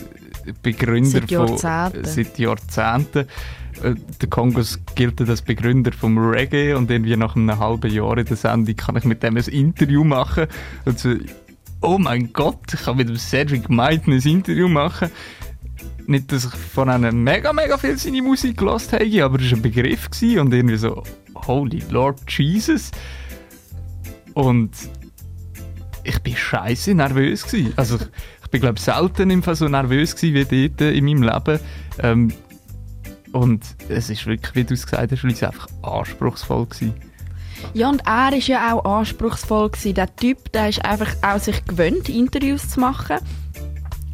Begründer 0.62 1.10
Seit 1.20 1.30
Jahrzehnten. 1.30 2.04
von 2.04 2.12
seit 2.12 2.38
Jahrzehnten. 2.38 3.18
Äh, 3.82 3.94
Der 4.20 4.28
Kongos 4.28 4.78
gilt 4.94 5.20
als 5.20 5.42
Begründer 5.42 5.92
vom 5.92 6.18
Reggae 6.18 6.74
und 6.74 6.90
irgendwie 6.90 7.16
nach 7.16 7.36
einem 7.36 7.58
halben 7.58 7.92
Jahr 7.92 8.18
in 8.18 8.24
der 8.26 8.36
Sendung 8.36 8.76
kann 8.76 8.96
ich 8.96 9.04
mit 9.04 9.22
dem 9.22 9.36
ein 9.36 9.44
Interview 9.44 10.04
machen. 10.04 10.46
Und 10.84 10.98
so, 10.98 11.14
oh 11.80 11.98
mein 11.98 12.32
Gott, 12.32 12.74
ich 12.74 12.82
kann 12.82 12.96
mit 12.96 13.08
dem 13.08 13.16
Cedric 13.16 13.68
Maiten 13.70 14.12
ein 14.12 14.20
Interview 14.20 14.68
machen. 14.68 15.10
Nicht, 16.06 16.32
dass 16.32 16.44
ich 16.44 16.50
von 16.50 16.88
einem 16.88 17.22
mega, 17.22 17.52
mega 17.52 17.78
viel 17.78 17.96
seine 17.96 18.20
Musik 18.22 18.56
gelost 18.56 18.92
habe, 18.92 19.24
aber 19.24 19.40
es 19.40 19.50
war 19.50 19.58
ein 19.58 19.62
Begriff 19.62 20.08
und 20.22 20.52
irgendwie 20.52 20.76
so, 20.76 21.02
holy 21.46 21.82
Lord 21.88 22.20
Jesus. 22.28 22.90
Und 24.34 24.70
ich 26.04 26.18
bin 26.20 26.34
scheiße 26.36 26.94
nervös 26.94 27.44
gewesen. 27.44 27.72
Also 27.76 27.98
ich, 28.50 28.52
bin 28.52 28.60
glaube 28.62 28.80
selten 28.80 29.30
im 29.30 29.44
Fall 29.44 29.54
so 29.54 29.68
nervös 29.68 30.16
gewesen 30.16 30.50
wie 30.50 30.68
dort 30.68 30.92
in 30.92 31.04
meinem 31.04 31.22
Leben. 31.22 31.60
Ähm, 32.02 32.32
und 33.32 33.62
es 33.88 34.10
ist 34.10 34.26
wirklich, 34.26 34.56
wie 34.56 34.64
du 34.64 34.74
es 34.74 34.86
gesagt 34.86 35.12
hast, 35.12 35.24
einfach 35.44 35.68
anspruchsvoll 35.82 36.66
gewesen. 36.66 36.94
Ja, 37.74 37.88
und 37.88 38.00
er 38.00 38.32
war 38.32 38.34
ja 38.34 38.74
auch 38.74 38.84
anspruchsvoll. 38.84 39.70
Gewesen. 39.70 39.94
Der 39.94 40.14
Typ, 40.16 40.50
der 40.50 40.70
ist 40.70 40.84
einfach 40.84 41.14
auch 41.22 41.38
sich 41.38 41.64
gewöhnt, 41.64 42.08
Interviews 42.08 42.70
zu 42.70 42.80
machen. 42.80 43.18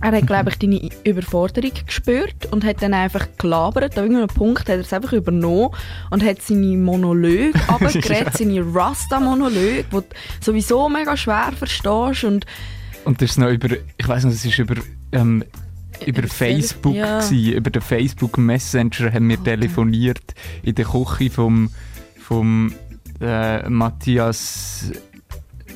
Er 0.03 0.12
hat, 0.12 0.26
glaube 0.26 0.51
ich, 0.51 0.59
deine 0.59 0.91
Überforderung 1.05 1.70
gespürt 1.87 2.45
und 2.51 2.62
hat 2.64 2.82
dann 2.82 2.93
einfach 2.93 3.26
gelabert. 3.39 3.97
An 3.97 4.05
irgendeinem 4.05 4.28
Punkt 4.28 4.61
hat 4.61 4.68
er 4.68 4.80
es 4.80 4.93
einfach 4.93 5.14
übernommen 5.14 5.70
und 6.11 6.22
hat 6.22 6.43
seine 6.43 6.76
Monologe 6.76 7.53
abgeredet, 7.68 8.26
Ja. 8.26 8.30
seine 8.32 8.74
Rasta-Monologe, 8.74 9.84
die 9.84 9.91
du 9.91 10.03
sowieso 10.43 10.91
mega 10.91 11.16
schwer 11.16 11.53
verstehst. 11.57 12.24
Und 12.24 12.45
Und 13.07 13.22
das 13.22 13.30
ist 13.30 13.38
noch 13.38 13.50
über, 13.50 13.68
ich 13.96 14.09
weiß 14.09 14.24
noch, 14.24 14.32
es 14.32 14.44
ist 14.44 14.59
über, 14.59 14.74
ähm, 15.12 15.44
über 16.04 16.22
Facebook 16.24 16.94
ja. 16.94 17.20
gewesen. 17.20 17.52
über 17.52 17.70
den 17.70 17.82
Facebook 17.82 18.36
Messenger 18.36 19.12
haben 19.12 19.28
wir 19.28 19.42
telefoniert 19.42 20.34
in 20.62 20.74
der 20.74 20.84
Küche 20.84 21.30
vom, 21.30 21.70
vom 22.20 22.72
äh, 23.20 23.68
Matthias 23.68 24.90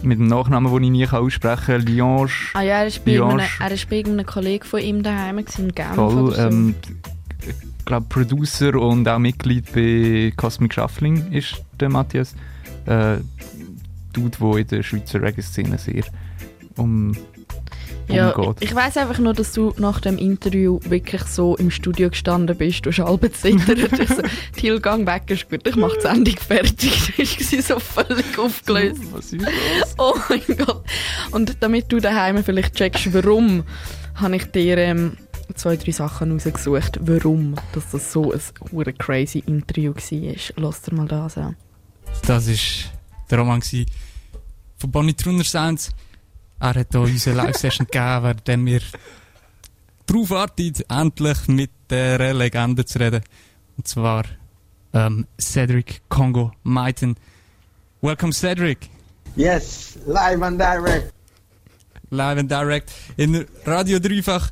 mit 0.02 0.18
dem 0.18 0.26
Nachnamen, 0.26 0.72
den 0.72 0.84
ich 0.84 0.90
nie 0.90 1.06
aussprechen 1.08 1.64
kann, 1.66 1.86
Liange. 1.86 2.28
ah 2.54 2.62
ja, 2.62 2.82
er 2.82 2.86
war 2.90 3.00
bei, 3.04 3.22
einem- 3.22 3.46
er 3.60 3.70
ist 3.70 3.88
bei 3.88 3.96
irgendeinem 3.96 4.26
Kollegen 4.26 4.64
von 4.64 4.80
ihm 4.80 5.02
daheim 5.02 5.38
in 5.38 5.44
Genf 5.72 5.94
Voll, 5.94 6.34
so. 6.34 6.36
ähm, 6.36 6.74
ich 7.46 7.84
glaube 7.84 8.06
Producer 8.08 8.74
und 8.74 9.08
auch 9.08 9.18
Mitglied 9.18 9.72
bei 9.72 10.32
Cosmic 10.36 10.74
Shuffling 10.74 11.30
ist 11.32 11.62
der 11.78 11.90
Matthias. 11.90 12.34
Äh, 12.86 13.18
Dude, 14.12 14.36
der 14.40 14.56
in 14.56 14.66
der 14.66 14.82
Schweizer 14.82 15.22
Reggae-Szene 15.22 15.78
sehr 15.78 16.02
um 16.80 17.16
Ja, 18.08 18.30
umgeht. 18.30 18.56
ich 18.60 18.74
weiß 18.74 18.96
einfach 18.96 19.18
nur, 19.18 19.34
dass 19.34 19.52
du 19.52 19.72
nach 19.78 20.00
dem 20.00 20.18
Interview 20.18 20.80
wirklich 20.84 21.22
so 21.24 21.56
im 21.56 21.70
Studio 21.70 22.10
gestanden 22.10 22.56
bist. 22.56 22.84
Du 22.84 22.90
hast 22.90 22.98
halb 22.98 23.34
zittert. 23.34 23.92
also, 24.00 24.22
Till, 24.56 24.80
gang 24.80 25.06
weg, 25.06 25.22
ist 25.28 25.48
gut. 25.48 25.66
Ich 25.66 25.76
mache 25.76 25.96
die 25.96 26.02
Sendung 26.02 26.36
fertig. 26.36 27.12
Du 27.16 27.22
warst 27.22 27.68
so 27.68 27.78
völlig 27.78 28.38
aufgelöst. 28.38 29.00
Was 29.12 29.32
ist 29.32 29.42
los? 29.42 29.94
Oh 29.98 30.14
mein 30.28 30.56
Gott. 30.56 30.82
Und 31.30 31.56
damit 31.60 31.92
du 31.92 32.00
daheim 32.00 32.42
vielleicht 32.42 32.74
checkst, 32.74 33.12
warum, 33.14 33.62
habe 34.14 34.36
ich 34.36 34.44
dir 34.46 34.76
ähm, 34.78 35.16
zwei, 35.54 35.76
drei 35.76 35.92
Sachen 35.92 36.32
rausgesucht, 36.32 36.98
warum 37.02 37.54
dass 37.72 37.90
das 37.90 38.12
so 38.12 38.32
ein 38.32 38.98
crazy 38.98 39.42
Interview 39.46 39.94
war. 39.94 40.34
Lass 40.56 40.82
dir 40.82 40.94
mal 40.94 41.06
das 41.06 41.38
an. 41.38 41.56
Das 42.26 42.48
war 42.48 42.54
der 43.30 43.38
Roman 43.38 43.62
von 43.62 44.90
Bonnie 44.90 45.14
Trunner 45.14 45.44
Sounds. 45.44 45.90
Er 46.62 46.74
hat 46.74 46.88
hier 46.90 47.00
unsere 47.00 47.36
Live-Session 47.36 47.86
gegeben, 47.86 48.38
während 48.44 48.66
wir 48.66 48.80
darauf 50.04 50.28
warten, 50.28 50.74
endlich 50.90 51.48
mit 51.48 51.70
der 51.88 52.34
Legende 52.34 52.84
zu 52.84 52.98
reden. 52.98 53.22
Und 53.78 53.88
zwar 53.88 54.24
ähm, 54.92 55.26
Cedric 55.40 56.02
Congo 56.10 56.52
Maiten. 56.62 57.16
Welcome 58.02 58.34
Cedric. 58.34 58.90
Yes, 59.36 59.96
live 60.04 60.42
and 60.42 60.60
direct. 60.60 61.14
Live 62.10 62.38
and 62.38 62.50
direct 62.50 62.92
in 63.16 63.46
Radio 63.64 63.98
Dreifach. 63.98 64.50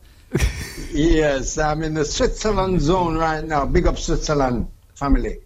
Yes, 0.94 1.59
I'm 1.59 1.82
in 1.82 1.94
the 1.94 2.06
Switzerland 2.06 2.80
zone 2.80 3.18
right 3.18 3.46
now. 3.46 3.66
Big 3.66 3.86
up 3.86 3.98
Switzerland 3.98 4.66
family. 4.94 5.40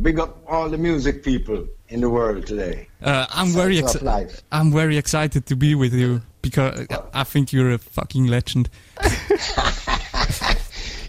Big 0.00 0.20
up 0.20 0.44
all 0.46 0.70
the 0.70 0.78
music 0.78 1.24
people 1.24 1.66
in 1.88 2.00
the 2.00 2.10
world 2.10 2.46
today. 2.46 2.88
Uh, 3.02 3.26
I'm 3.30 3.48
very 3.48 3.78
excited. 3.78 4.42
I'm 4.52 4.72
very 4.72 4.96
excited 4.98 5.46
to 5.46 5.56
be 5.56 5.74
with 5.74 5.94
you 5.94 6.22
because 6.42 6.86
I 7.14 7.24
think 7.24 7.52
you're 7.52 7.72
a 7.72 7.78
fucking 7.78 8.26
legend. 8.26 8.68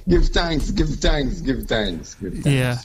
Give 0.08 0.26
thanks, 0.26 0.72
give 0.72 0.90
thanks, 0.90 1.40
give 1.42 1.68
thanks, 1.68 2.16
give 2.16 2.34
thanks. 2.34 2.48
Yeah. 2.48 2.78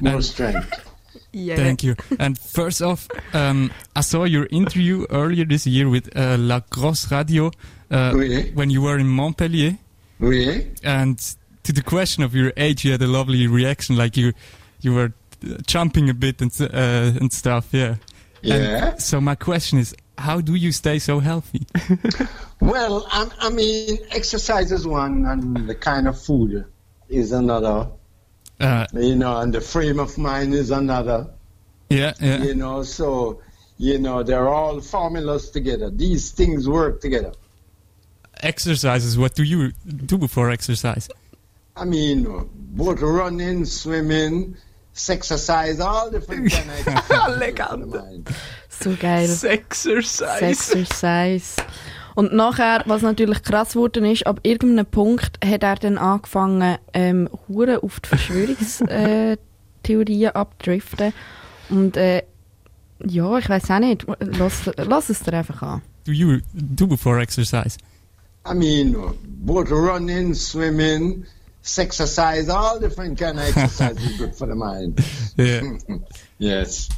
More 0.00 0.14
And- 0.14 0.24
strength. 0.24 0.86
Thank 1.32 1.84
you. 1.84 1.94
And 2.18 2.36
first 2.38 2.82
off, 2.82 3.06
um, 3.34 3.70
I 3.94 4.00
saw 4.00 4.24
your 4.24 4.48
interview 4.50 5.06
earlier 5.10 5.44
this 5.44 5.64
year 5.64 5.88
with 5.88 6.10
uh, 6.16 6.36
La 6.38 6.60
Grosse 6.70 7.10
Radio 7.12 7.52
uh, 7.90 8.12
Oui. 8.16 8.50
when 8.54 8.68
you 8.70 8.82
were 8.82 8.98
in 8.98 9.06
Montpellier. 9.06 9.78
Oui. 10.18 10.66
And 10.82 11.18
to 11.62 11.72
the 11.72 11.82
question 11.82 12.24
of 12.24 12.34
your 12.34 12.52
age, 12.56 12.84
you 12.84 12.90
had 12.92 13.02
a 13.02 13.06
lovely 13.06 13.46
reaction, 13.46 13.96
like 13.96 14.16
you 14.16 14.32
you 14.80 14.92
were 14.94 15.12
jumping 15.66 16.08
a 16.10 16.14
bit 16.14 16.40
and 16.42 16.50
uh, 16.60 17.18
and 17.20 17.32
stuff. 17.32 17.68
Yeah. 17.72 17.96
Yeah. 18.42 18.90
And 18.92 19.02
so 19.02 19.20
my 19.20 19.34
question 19.34 19.78
is, 19.78 19.94
how 20.16 20.40
do 20.40 20.54
you 20.54 20.72
stay 20.72 20.98
so 20.98 21.20
healthy? 21.20 21.66
Well, 22.62 23.06
I, 23.10 23.26
I 23.40 23.48
mean, 23.48 23.98
exercise 24.10 24.70
is 24.70 24.86
one, 24.86 25.24
and 25.24 25.66
the 25.66 25.74
kind 25.74 26.06
of 26.06 26.20
food 26.20 26.66
is 27.08 27.32
another. 27.32 27.88
Uh, 28.60 28.86
You 28.92 29.16
know, 29.16 29.38
and 29.40 29.50
the 29.54 29.62
frame 29.62 29.98
of 29.98 30.18
mind 30.18 30.52
is 30.52 30.70
another. 30.70 31.26
yeah, 31.88 32.12
yeah. 32.20 32.42
You 32.42 32.54
know, 32.54 32.82
so 32.82 33.40
you 33.78 33.98
know 33.98 34.22
they're 34.22 34.48
all 34.48 34.82
formulas 34.82 35.48
together. 35.50 35.88
These 35.88 36.32
things 36.32 36.68
work 36.68 37.00
together. 37.00 37.32
Exercises. 38.42 39.18
What 39.18 39.34
do 39.34 39.42
you 39.42 39.72
do 40.06 40.18
before 40.18 40.50
exercise? 40.50 41.08
I 41.76 41.84
mean, 41.86 42.26
both 42.54 43.00
running, 43.00 43.64
swimming, 43.64 44.56
exercise, 45.08 45.80
all 45.80 46.10
different 46.10 46.46
exercises. 46.46 48.02
So 48.68 48.96
geil. 48.98 49.28
Sexercise. 49.28 50.38
Sexercise. 50.38 51.56
Und 52.14 52.34
nachher, 52.34 52.82
was 52.86 53.02
natürlich 53.02 53.42
krass 53.42 53.72
geworden 53.72 54.04
ist, 54.04 54.26
ab 54.26 54.40
irgendeinem 54.42 54.86
Punkt 54.86 55.38
hat 55.44 55.62
er 55.62 55.76
dann 55.76 55.98
angefangen, 55.98 56.78
ähm, 56.92 57.28
hure 57.48 57.82
auf 57.82 58.00
die 58.00 58.08
Verschwörungstheorien 58.08 60.22
äh, 60.22 60.34
abdriften. 60.34 61.12
Und 61.68 61.96
äh, 61.96 62.22
ja, 63.04 63.38
ich 63.38 63.48
weiß 63.48 63.70
auch 63.70 63.78
nicht. 63.78 64.06
Lass, 64.18 64.70
lass 64.76 65.08
es 65.08 65.20
dir 65.20 65.34
einfach 65.34 65.62
an. 65.62 65.82
Do 66.04 66.12
you 66.12 66.38
do 66.52 66.86
before 66.86 67.20
exercise? 67.20 67.78
I 68.46 68.54
mean, 68.54 68.96
both 69.24 69.70
running, 69.70 70.34
swimming, 70.34 71.26
exercise, 71.78 72.48
all 72.48 72.78
different 72.78 73.18
kind 73.18 73.38
of 73.38 73.44
exercises 73.44 74.16
good 74.18 74.34
for 74.34 74.46
the 74.46 74.54
mind. 74.54 75.04
Yeah. 75.36 75.62
yes. 76.38 76.88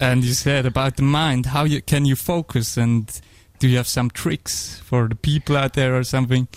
And 0.00 0.24
you 0.24 0.32
said 0.32 0.66
about 0.66 0.96
the 0.96 1.02
mind, 1.02 1.46
how 1.46 1.64
you, 1.64 1.80
can 1.80 2.04
you 2.04 2.16
focus 2.16 2.76
and 2.76 3.20
do 3.58 3.68
you 3.68 3.76
have 3.76 3.88
some 3.88 4.10
tricks 4.10 4.80
for 4.80 5.08
the 5.08 5.14
people 5.14 5.56
out 5.56 5.74
there 5.74 5.96
or 5.96 6.04
something? 6.04 6.48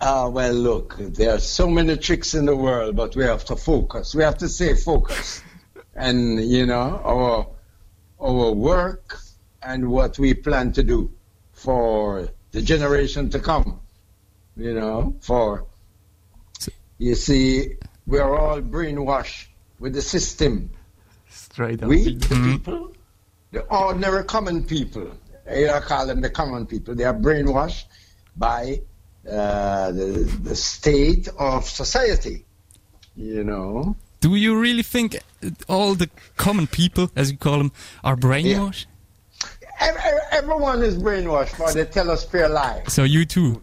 Ah, 0.00 0.28
well, 0.28 0.52
look, 0.52 0.96
there 0.98 1.34
are 1.34 1.38
so 1.38 1.68
many 1.68 1.96
tricks 1.96 2.34
in 2.34 2.46
the 2.46 2.56
world, 2.56 2.96
but 2.96 3.14
we 3.14 3.24
have 3.24 3.44
to 3.46 3.56
focus. 3.56 4.14
We 4.14 4.22
have 4.22 4.38
to 4.38 4.48
stay 4.48 4.74
focused. 4.74 5.42
and, 5.94 6.40
you 6.40 6.66
know, 6.66 7.00
our, 7.04 7.46
our 8.20 8.50
work 8.52 9.18
and 9.62 9.88
what 9.88 10.18
we 10.18 10.34
plan 10.34 10.72
to 10.72 10.82
do 10.82 11.10
for 11.52 12.28
the 12.52 12.62
generation 12.62 13.30
to 13.30 13.38
come, 13.38 13.80
you 14.56 14.74
know, 14.74 15.16
for, 15.20 15.66
you 16.98 17.14
see, 17.14 17.74
we 18.06 18.18
are 18.18 18.36
all 18.36 18.60
brainwashed 18.60 19.46
with 19.78 19.94
the 19.94 20.02
system. 20.02 20.70
Straight 21.28 21.82
up. 21.82 21.88
We, 21.88 22.14
the 22.16 22.28
people, 22.52 22.92
the 23.50 23.62
ordinary 23.62 24.24
common 24.24 24.64
people, 24.64 25.10
I 25.50 25.80
call 25.80 26.06
them 26.06 26.20
the 26.20 26.30
common 26.30 26.66
people, 26.66 26.94
they 26.94 27.04
are 27.04 27.14
brainwashed 27.14 27.84
by 28.36 28.80
uh, 29.28 29.92
the, 29.92 30.38
the 30.42 30.54
state 30.54 31.28
of 31.38 31.64
society, 31.68 32.44
you 33.16 33.44
know. 33.44 33.96
Do 34.20 34.36
you 34.36 34.58
really 34.58 34.82
think 34.82 35.18
all 35.68 35.94
the 35.94 36.08
common 36.36 36.66
people, 36.66 37.10
as 37.14 37.30
you 37.30 37.36
call 37.36 37.58
them, 37.58 37.72
are 38.02 38.16
brainwashed? 38.16 38.86
Ev- 39.80 39.96
ev- 40.02 40.20
Everyone 40.32 40.82
is 40.82 40.96
brainwashed, 40.96 41.58
but 41.58 41.74
they 41.74 41.84
tell 41.84 42.10
us 42.10 42.24
fair 42.24 42.48
lies. 42.48 42.92
So 42.92 43.04
you 43.04 43.24
too? 43.24 43.60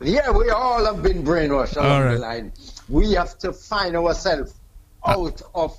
Yeah, 0.00 0.30
we 0.30 0.50
all 0.50 0.84
have 0.84 1.02
been 1.02 1.22
brainwashed 1.24 1.76
along 1.76 1.90
All 1.90 2.04
right. 2.04 2.14
the 2.14 2.20
line. 2.20 2.52
We 2.88 3.12
have 3.12 3.38
to 3.38 3.52
find 3.52 3.96
ourselves 3.96 4.54
out 5.06 5.42
of 5.54 5.76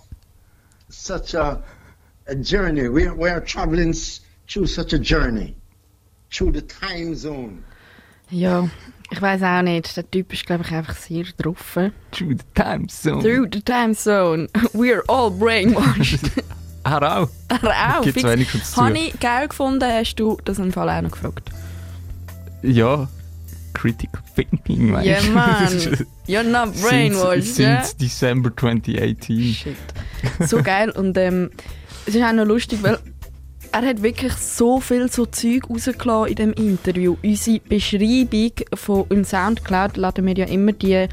such 0.89 1.33
a, 1.33 1.61
a 2.27 2.35
journey. 2.35 2.87
We, 2.89 3.09
we 3.09 3.29
are 3.29 3.41
traveling 3.41 3.93
through 4.47 4.67
such 4.67 4.93
a 4.93 4.99
journey, 4.99 5.55
through 6.31 6.53
the 6.53 6.61
time 6.61 7.15
zone. 7.15 7.63
Ja, 8.29 8.69
ich 9.11 9.21
weiß 9.21 9.43
auch 9.43 9.61
nicht. 9.61 9.95
Der 9.97 10.09
Typ 10.09 10.31
ist, 10.31 10.45
glaube 10.45 10.63
ich, 10.65 10.71
einfach 10.71 10.95
sehr 10.95 11.25
drauf. 11.37 11.77
Through 12.11 12.37
the 12.37 12.45
time 12.55 12.87
zone. 12.87 13.21
Through 13.21 13.47
the 13.51 13.61
time 13.61 13.93
zone. 13.93 14.47
We're 14.73 15.03
all 15.07 15.29
brainwashed. 15.29 16.31
Er 16.83 17.19
auch. 17.19 17.29
er 17.47 17.99
auch. 17.99 18.03
Gibt's 18.03 18.23
wenigstens 18.23 18.71
zu. 18.71 18.83
Habe 18.83 18.97
ich 18.97 19.19
geil 19.19 19.47
gefunden, 19.47 19.83
hast 19.83 20.15
du 20.15 20.39
das 20.43 20.57
im 20.57 20.73
Fall 20.73 20.89
auch 20.89 21.01
noch 21.03 21.11
gefragt? 21.11 21.51
Ja. 22.63 23.07
Critical 23.73 24.21
thinking, 24.35 24.93
Ja, 25.03 25.19
du? 25.19 25.31
Mann. 25.31 26.07
You're 26.27 26.43
not 26.43 26.73
brainwashed, 26.81 27.55
Since, 27.55 27.61
ja? 27.61 27.83
since 27.83 27.97
December 27.97 28.51
2018. 28.55 29.53
Shit. 29.53 29.75
So 30.47 30.61
geil. 30.61 30.91
Und 30.91 31.17
ähm, 31.17 31.51
es 32.05 32.15
ist 32.15 32.23
auch 32.23 32.33
noch 32.33 32.45
lustig, 32.45 32.79
weil 32.83 32.97
er 33.71 33.81
hat 33.83 34.03
wirklich 34.03 34.33
so 34.33 34.79
viel 34.81 35.09
so 35.11 35.25
Zeug 35.25 35.69
rausgelassen 35.69 36.27
in 36.29 36.35
dem 36.35 36.53
Interview. 36.53 37.15
Unsere 37.23 37.59
Beschreibung 37.59 38.51
von 38.73 39.05
im 39.09 39.23
Soundcloud 39.23 39.97
laden 39.97 40.25
wir 40.25 40.35
ja 40.35 40.45
immer 40.45 40.73
die 40.73 41.07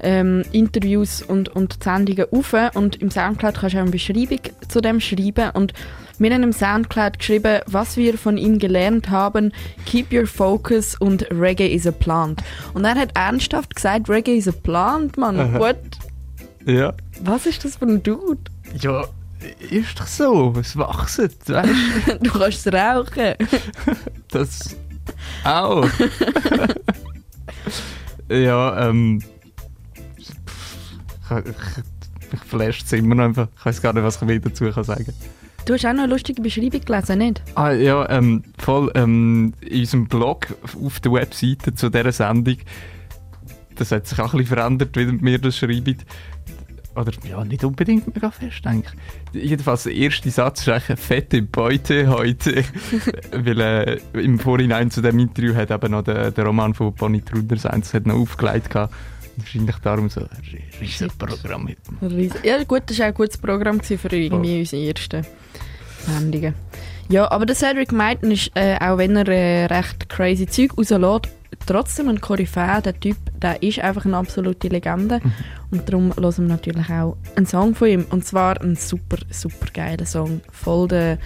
ähm, 0.00 0.44
Interviews 0.52 1.22
und, 1.22 1.48
und 1.48 1.82
Sendungen 1.82 2.26
auf. 2.30 2.54
Und 2.74 2.96
im 3.02 3.10
Soundcloud 3.10 3.54
kannst 3.58 3.74
du 3.74 3.78
auch 3.78 3.82
eine 3.82 3.90
Beschreibung 3.90 4.40
zu 4.68 4.80
dem 4.80 5.00
schreiben. 5.00 5.50
Und 5.54 5.72
wir 6.18 6.32
haben 6.32 6.44
im 6.44 6.52
Soundcloud 6.52 7.18
geschrieben, 7.18 7.60
was 7.66 7.96
wir 7.96 8.16
von 8.16 8.38
ihm 8.38 8.58
gelernt 8.58 9.10
haben. 9.10 9.52
Keep 9.86 10.12
your 10.12 10.26
focus 10.26 10.94
und 10.98 11.26
Reggae 11.30 11.72
is 11.72 11.86
a 11.86 11.90
plant. 11.90 12.42
Und 12.72 12.84
er 12.84 12.94
hat 12.94 13.10
ernsthaft 13.14 13.74
gesagt, 13.74 14.08
Reggae 14.08 14.36
is 14.36 14.48
a 14.48 14.52
plant, 14.52 15.16
Mann. 15.16 15.40
Aha. 15.40 15.58
What? 15.58 15.78
Ja. 16.66 16.94
Was 17.20 17.46
ist 17.46 17.64
das 17.64 17.76
für 17.76 17.86
ein 17.86 18.02
Dude? 18.02 18.40
Ja, 18.80 19.04
ist 19.70 19.98
doch 19.98 20.06
so. 20.06 20.54
Es 20.58 20.76
wächst, 20.76 21.48
weißt 21.48 21.48
du? 22.20 22.30
kannst 22.30 22.66
es 22.66 22.72
rauchen. 22.72 23.34
Das 24.30 24.74
auch. 25.44 25.86
ja, 28.28 28.88
ähm. 28.88 29.22
Ich, 30.16 30.30
ich, 30.30 32.32
ich 32.32 32.40
flasht 32.40 32.86
es 32.86 32.92
immer 32.94 33.14
noch 33.14 33.24
einfach. 33.24 33.46
Ich 33.56 33.64
weiß 33.64 33.82
gar 33.82 33.92
nicht, 33.92 34.02
was 34.02 34.16
ich 34.16 34.22
mehr 34.22 34.40
dazu 34.40 34.68
kann 34.72 34.82
sagen 34.82 35.14
Du 35.64 35.72
hast 35.72 35.86
auch 35.86 35.94
noch 35.94 36.02
eine 36.02 36.12
lustige 36.12 36.42
Beschreibung 36.42 36.82
gelesen, 36.84 37.18
nicht? 37.18 37.42
Ah, 37.54 37.72
ja, 37.72 38.06
ähm, 38.10 38.42
voll. 38.58 38.90
Ähm, 38.94 39.54
in 39.62 39.80
unserem 39.80 40.06
Blog 40.08 40.48
auf 40.84 41.00
der 41.00 41.12
Webseite 41.12 41.74
zu 41.74 41.88
dieser 41.88 42.12
Sendung, 42.12 42.58
das 43.76 43.90
hat 43.90 44.06
sich 44.06 44.18
auch 44.18 44.34
ein 44.34 44.38
bisschen 44.38 44.56
verändert, 44.56 44.94
wie 44.96 45.22
wir 45.22 45.38
das 45.38 45.56
schreiben. 45.56 45.96
oder 46.94 47.12
ja, 47.26 47.42
nicht 47.46 47.64
unbedingt 47.64 48.14
mega 48.14 48.30
fest, 48.30 48.62
denke 48.62 48.92
ich. 49.32 49.42
Jedenfalls 49.42 49.84
der 49.84 49.94
erste 49.94 50.30
Satz 50.30 50.60
ist 50.60 50.68
eigentlich 50.68 50.90
eine 50.90 50.96
fette 50.98 51.40
Beute 51.40 52.08
heute, 52.08 52.62
weil 53.32 53.60
äh, 53.60 54.00
im 54.12 54.38
Vorhinein 54.38 54.90
zu 54.90 55.00
dem 55.00 55.18
Interview 55.18 55.54
hat 55.54 55.70
eben 55.70 55.92
noch 55.92 56.02
der, 56.02 56.30
der 56.30 56.44
Roman 56.44 56.74
von 56.74 56.94
Bonnie 56.94 57.22
Truder 57.22 57.56
Seins 57.56 57.94
hat 57.94 58.06
noch 58.06 58.16
aufgelegt 58.16 58.68
gehabt. 58.68 58.92
Wahrscheinlich 59.36 59.76
darum 59.76 60.08
so 60.10 60.20
ein 60.20 60.28
riesiges 60.80 61.12
Programm 61.14 61.68
Ja, 62.44 62.62
gut, 62.64 62.82
das 62.86 62.98
war 62.98 63.06
auch 63.06 63.08
ein 63.08 63.14
gutes 63.14 63.38
Programm 63.38 63.80
für 63.80 63.96
irgendwie 64.14 64.60
unsere 64.60 64.86
ersten 64.86 65.26
Sendungen. 66.04 66.54
Ja, 67.08 67.30
aber 67.30 67.46
der 67.46 67.56
Cedric 67.56 67.92
Meiten 67.92 68.30
ist, 68.30 68.50
äh, 68.54 68.76
auch 68.80 68.98
wenn 68.98 69.16
er 69.16 69.28
äh, 69.28 69.66
recht 69.66 70.08
crazy 70.08 70.46
Zeug 70.46 70.78
rauslässt, 70.78 71.28
trotzdem 71.66 72.08
ein 72.08 72.20
Koryphäe. 72.20 72.80
Der 72.82 72.98
Typ, 72.98 73.16
der 73.40 73.62
ist 73.62 73.78
einfach 73.80 74.04
eine 74.04 74.16
absolute 74.16 74.68
Legende. 74.68 75.20
Und 75.70 75.88
darum 75.88 76.14
hören 76.16 76.48
wir 76.48 76.56
natürlich 76.56 76.88
auch 76.90 77.16
einen 77.36 77.46
Song 77.46 77.74
von 77.74 77.88
ihm. 77.88 78.06
Und 78.10 78.24
zwar 78.24 78.60
einen 78.60 78.76
super, 78.76 79.18
super 79.30 79.66
geilen 79.72 80.06
Song. 80.06 80.40
Voll 80.50 80.88
der 80.88 81.18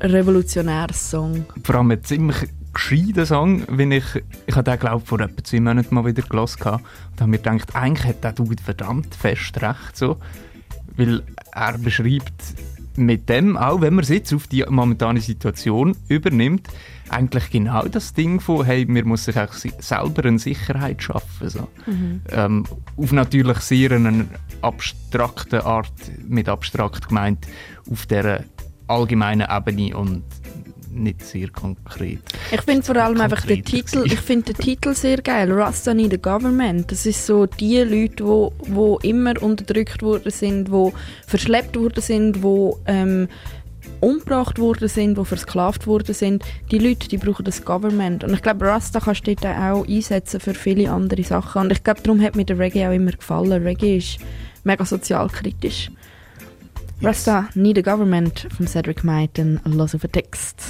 revolutionäre 0.00 0.94
Song. 0.94 1.44
Vor 1.62 1.74
allem 1.74 1.90
ein 1.90 2.04
ziemlich 2.04 2.36
gescheiter 2.72 3.26
Song, 3.26 3.64
wenn 3.68 3.92
ich, 3.92 4.04
ich 4.46 4.56
habe 4.56 4.70
den 4.70 4.78
glaube 4.78 5.04
vor 5.04 5.20
etwa 5.20 5.44
zwei 5.44 5.60
Monaten 5.60 5.94
mal 5.94 6.06
wieder 6.06 6.22
gelesen 6.22 6.62
und 6.62 7.20
habe 7.20 7.30
mir 7.30 7.36
gedacht, 7.36 7.74
eigentlich 7.74 8.08
hat 8.08 8.24
der 8.24 8.32
Dude 8.32 8.62
verdammt 8.62 9.14
fest 9.14 9.60
recht 9.60 9.96
so, 9.96 10.16
weil 10.96 11.22
er 11.52 11.76
beschreibt 11.78 12.32
mit 12.96 13.28
dem, 13.28 13.56
auch 13.56 13.80
wenn 13.80 13.94
man 13.94 14.02
es 14.02 14.08
jetzt 14.08 14.32
auf 14.32 14.46
die 14.46 14.64
momentane 14.68 15.20
Situation 15.20 15.96
übernimmt, 16.08 16.68
eigentlich 17.08 17.50
genau 17.50 17.86
das 17.86 18.14
Ding 18.14 18.40
von, 18.40 18.64
hey, 18.64 18.86
man 18.86 19.06
muss 19.06 19.24
sich 19.24 19.36
auch 19.36 19.52
selber 19.52 20.24
eine 20.24 20.38
Sicherheit 20.38 21.02
schaffen. 21.02 21.48
So. 21.48 21.68
Mhm. 21.86 22.20
Ähm, 22.30 22.64
auf 22.96 23.12
natürlich 23.12 23.58
sehr 23.58 23.92
eine 23.92 24.26
abstrakte 24.62 25.64
Art, 25.64 25.92
mit 26.26 26.48
abstrakt 26.48 27.08
gemeint, 27.08 27.46
auf 27.90 28.06
der 28.06 28.44
allgemeinen 28.86 29.48
Ebene 29.50 29.96
und 29.96 30.22
nicht 30.92 31.24
sehr 31.24 31.48
konkret. 31.48 32.20
Ich 32.50 32.60
finde 32.62 32.82
vor 32.82 32.96
allem 32.96 33.20
einfach 33.20 33.44
den 33.46 33.64
Titel, 33.64 34.04
ich 34.06 34.20
finde 34.20 34.52
den 34.52 34.64
Titel 34.64 34.94
sehr 34.94 35.20
geil. 35.22 35.50
Rasta 35.52 35.94
need 35.94 36.12
a 36.14 36.16
government. 36.16 36.90
Das 36.90 37.06
ist 37.06 37.26
so 37.26 37.46
die 37.46 37.78
Leute, 37.78 38.24
wo, 38.26 38.52
wo 38.68 38.98
immer 38.98 39.40
unterdrückt 39.42 40.02
worden 40.02 40.30
sind, 40.30 40.70
wo 40.70 40.92
verschleppt 41.26 41.78
worden 41.78 42.02
sind, 42.02 42.42
wo 42.42 42.78
ähm, 42.86 43.28
umgebracht 44.00 44.58
worden 44.58 44.88
sind, 44.88 45.16
wo 45.16 45.24
versklavt 45.24 45.86
worden 45.86 46.14
sind. 46.14 46.44
Die 46.70 46.78
Leute, 46.78 47.08
die 47.08 47.18
brauchen 47.18 47.44
das 47.44 47.64
Government. 47.64 48.24
Und 48.24 48.34
ich 48.34 48.42
glaube, 48.42 48.66
Rasta 48.66 49.00
kannst 49.00 49.26
du 49.26 49.34
dort 49.34 49.46
auch 49.56 49.86
einsetzen 49.86 50.40
für 50.40 50.54
viele 50.54 50.90
andere 50.90 51.22
Sachen. 51.22 51.62
Und 51.62 51.72
ich 51.72 51.84
glaube, 51.84 52.02
darum 52.02 52.20
hat 52.20 52.36
mir 52.36 52.44
der 52.44 52.58
Reggae 52.58 52.88
auch 52.88 52.92
immer 52.92 53.12
gefallen. 53.12 53.62
Reggae 53.62 53.98
ist 53.98 54.18
mega 54.64 54.84
sozialkritisch. 54.84 55.90
Rasta 57.02 57.48
need 57.56 57.78
a 57.78 57.82
government 57.82 58.46
von 58.56 58.68
Cedric 58.68 59.02
Meiten. 59.02 59.60
Los 59.64 59.92
auf 59.92 60.02
den 60.02 60.12
Text. 60.12 60.62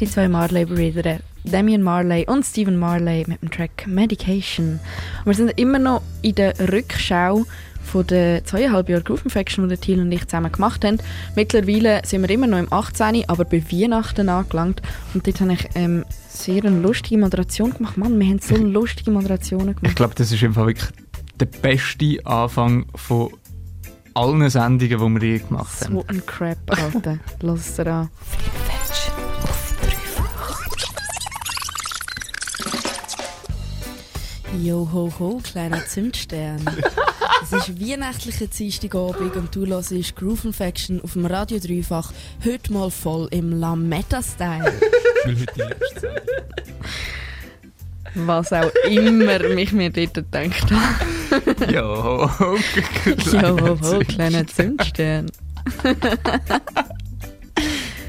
Die 0.00 0.06
zwei 0.06 0.28
Marley-Brüder, 0.28 1.20
Damian 1.44 1.82
Marley 1.82 2.26
und 2.26 2.44
Stephen 2.44 2.76
Marley 2.78 3.24
mit 3.26 3.40
dem 3.40 3.50
Track 3.50 3.86
Medication. 3.86 4.78
Und 5.20 5.26
wir 5.26 5.34
sind 5.34 5.58
immer 5.58 5.78
noch 5.78 6.02
in 6.20 6.34
der 6.34 6.54
Rückschau 6.70 7.46
von 7.82 8.06
der 8.06 8.44
zweieinhalb 8.44 8.90
Jahre 8.90 9.02
Groove 9.02 9.24
Infection, 9.24 9.66
die 9.68 9.76
Thiel 9.78 10.00
und 10.00 10.12
ich 10.12 10.26
zusammen 10.26 10.52
gemacht 10.52 10.84
haben. 10.84 10.98
Mittlerweile 11.34 12.02
sind 12.04 12.20
wir 12.22 12.30
immer 12.30 12.46
noch 12.46 12.58
im 12.58 12.70
18., 12.70 13.24
aber 13.28 13.46
bei 13.46 13.62
Weihnachten 13.70 14.28
angelangt. 14.28 14.82
Und 15.14 15.26
dort 15.26 15.40
habe 15.40 15.54
ich 15.54 15.66
ähm, 15.74 16.04
sehr 16.28 16.62
eine 16.64 16.78
lustige 16.78 17.18
Moderation 17.18 17.72
gemacht. 17.72 17.96
Mann, 17.96 18.20
wir 18.20 18.26
haben 18.26 18.40
so 18.40 18.56
lustige 18.62 19.10
Moderationen 19.10 19.76
gemacht. 19.76 19.86
Ich 19.86 19.94
glaube, 19.94 20.14
das 20.14 20.30
ist 20.30 20.42
einfach 20.42 20.66
wirklich 20.66 20.90
der 21.40 21.46
beste 21.46 22.18
Anfang 22.26 22.84
von 22.94 23.30
allen 24.12 24.50
Sendungen, 24.50 25.16
die 25.16 25.20
wir 25.20 25.28
je 25.32 25.38
gemacht 25.38 25.84
haben. 25.84 25.94
So 25.94 26.04
ein 26.08 26.26
Crap, 26.26 26.58
Alter. 26.66 27.18
Lass 27.40 27.60
es 27.60 27.76
dir 27.76 27.86
an. 27.86 28.08
Yo 34.54 34.88
ho 34.92 35.12
ho, 35.18 35.40
kleiner 35.42 35.84
Zündstern. 35.86 36.60
es 37.42 37.52
ist 37.52 37.80
weihnachtlicher 37.80 38.46
Dienstagabend 38.46 39.36
und 39.36 39.54
du 39.54 39.66
hörst 39.66 40.16
Groove 40.16 40.44
Infection 40.46 41.00
auf 41.02 41.14
dem 41.14 41.26
Radio 41.26 41.58
Dreifach. 41.58 42.12
Heute 42.44 42.72
mal 42.72 42.90
voll 42.90 43.28
im 43.32 43.52
Lametta-Style. 43.58 44.72
Weil 45.24 45.36
heute 45.40 45.54
die 45.54 45.60
letzte 45.60 46.00
Zeit. 46.00 46.22
Was 48.14 48.52
auch 48.52 48.70
immer 48.88 49.40
mich 49.40 49.72
mir 49.72 49.90
dort 49.90 50.14
gedacht 50.14 50.70
habe. 50.70 51.72
Ja, 51.72 51.82
ho, 51.82 52.30
ho, 52.38 52.56
Yo 53.32 53.60
ho 53.60 53.78
ho, 53.80 53.98
kleiner 54.08 54.46
Zündstern. 54.46 55.26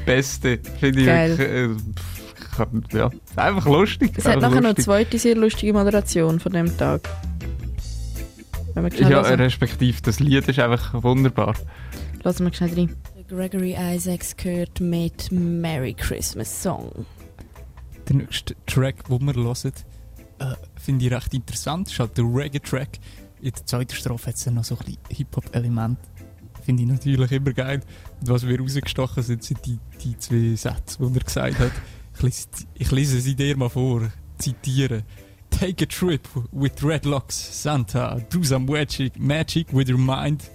Beste, 0.06 0.60
finde 0.80 1.00
ich 1.00 1.06
Geil. 1.06 1.38
wirklich. 1.38 1.76
Äh, 1.76 2.17
kann- 2.58 2.84
ja, 2.92 3.10
einfach 3.36 3.66
lustig. 3.66 4.12
Es 4.16 4.24
hat 4.26 4.36
nachher 4.36 4.48
noch 4.50 4.56
eine 4.58 4.68
lustig. 4.68 4.84
zweite 4.84 5.18
sehr 5.18 5.36
lustige 5.36 5.72
Moderation 5.72 6.38
von 6.40 6.52
dem 6.52 6.76
Tag. 6.76 7.08
Wenn 8.74 8.84
wir 8.84 8.92
schnell 8.92 9.10
Ja, 9.10 9.20
respektive 9.22 10.00
das 10.02 10.20
Lied 10.20 10.46
ist 10.48 10.58
einfach 10.58 11.02
wunderbar. 11.02 11.54
Lassen 12.22 12.44
wir 12.46 12.52
schnell 12.52 12.74
rein. 12.74 12.96
Gregory 13.28 13.76
Isaacs 13.78 14.36
gehört 14.36 14.80
mit 14.80 15.30
Merry 15.30 15.94
Christmas 15.94 16.62
Song. 16.62 16.90
Der 18.08 18.16
nächste 18.16 18.54
Track, 18.66 19.04
den 19.08 19.26
wir 19.26 19.34
hören, 19.34 19.72
äh, 20.38 20.54
finde 20.80 21.04
ich 21.06 21.12
recht 21.12 21.34
interessant. 21.34 21.88
ist 21.90 21.98
halt 21.98 22.16
der 22.16 22.24
Reggae-Track. 22.24 22.98
In 23.42 23.50
der 23.52 23.66
zweiten 23.66 23.94
Strophe 23.94 24.28
hat 24.28 24.36
es 24.36 24.44
dann 24.44 24.54
noch 24.54 24.64
so 24.64 24.76
ein 24.76 24.84
bisschen 24.84 24.98
Hip-Hop-Element. 25.10 25.98
Finde 26.64 26.82
ich 26.82 26.88
natürlich 26.88 27.32
immer 27.32 27.52
geil. 27.52 27.80
Und 28.20 28.28
was 28.28 28.46
wir 28.46 28.58
rausgestochen 28.60 29.22
sind, 29.22 29.42
sind 29.44 29.64
die, 29.66 29.78
die 30.02 30.18
zwei 30.18 30.54
Sätze, 30.56 30.98
die 30.98 31.18
er 31.18 31.24
gesagt 31.24 31.58
hat. 31.58 31.72
Ich 32.18 32.22
lese, 32.22 32.48
ich 32.74 32.90
lese 32.90 33.20
sie 33.20 33.36
dir 33.36 33.56
mal 33.56 33.68
vor. 33.68 34.10
Zitiere. 34.38 35.04
Take 35.50 35.84
a 35.84 35.86
trip 35.86 36.26
with 36.50 36.74
dreadlocks, 36.74 37.32
Santa. 37.32 38.20
Do 38.28 38.42
some 38.42 38.66
magic, 38.66 39.18
magic 39.18 39.72
with 39.72 39.88
your 39.88 39.98
mind. 39.98 40.50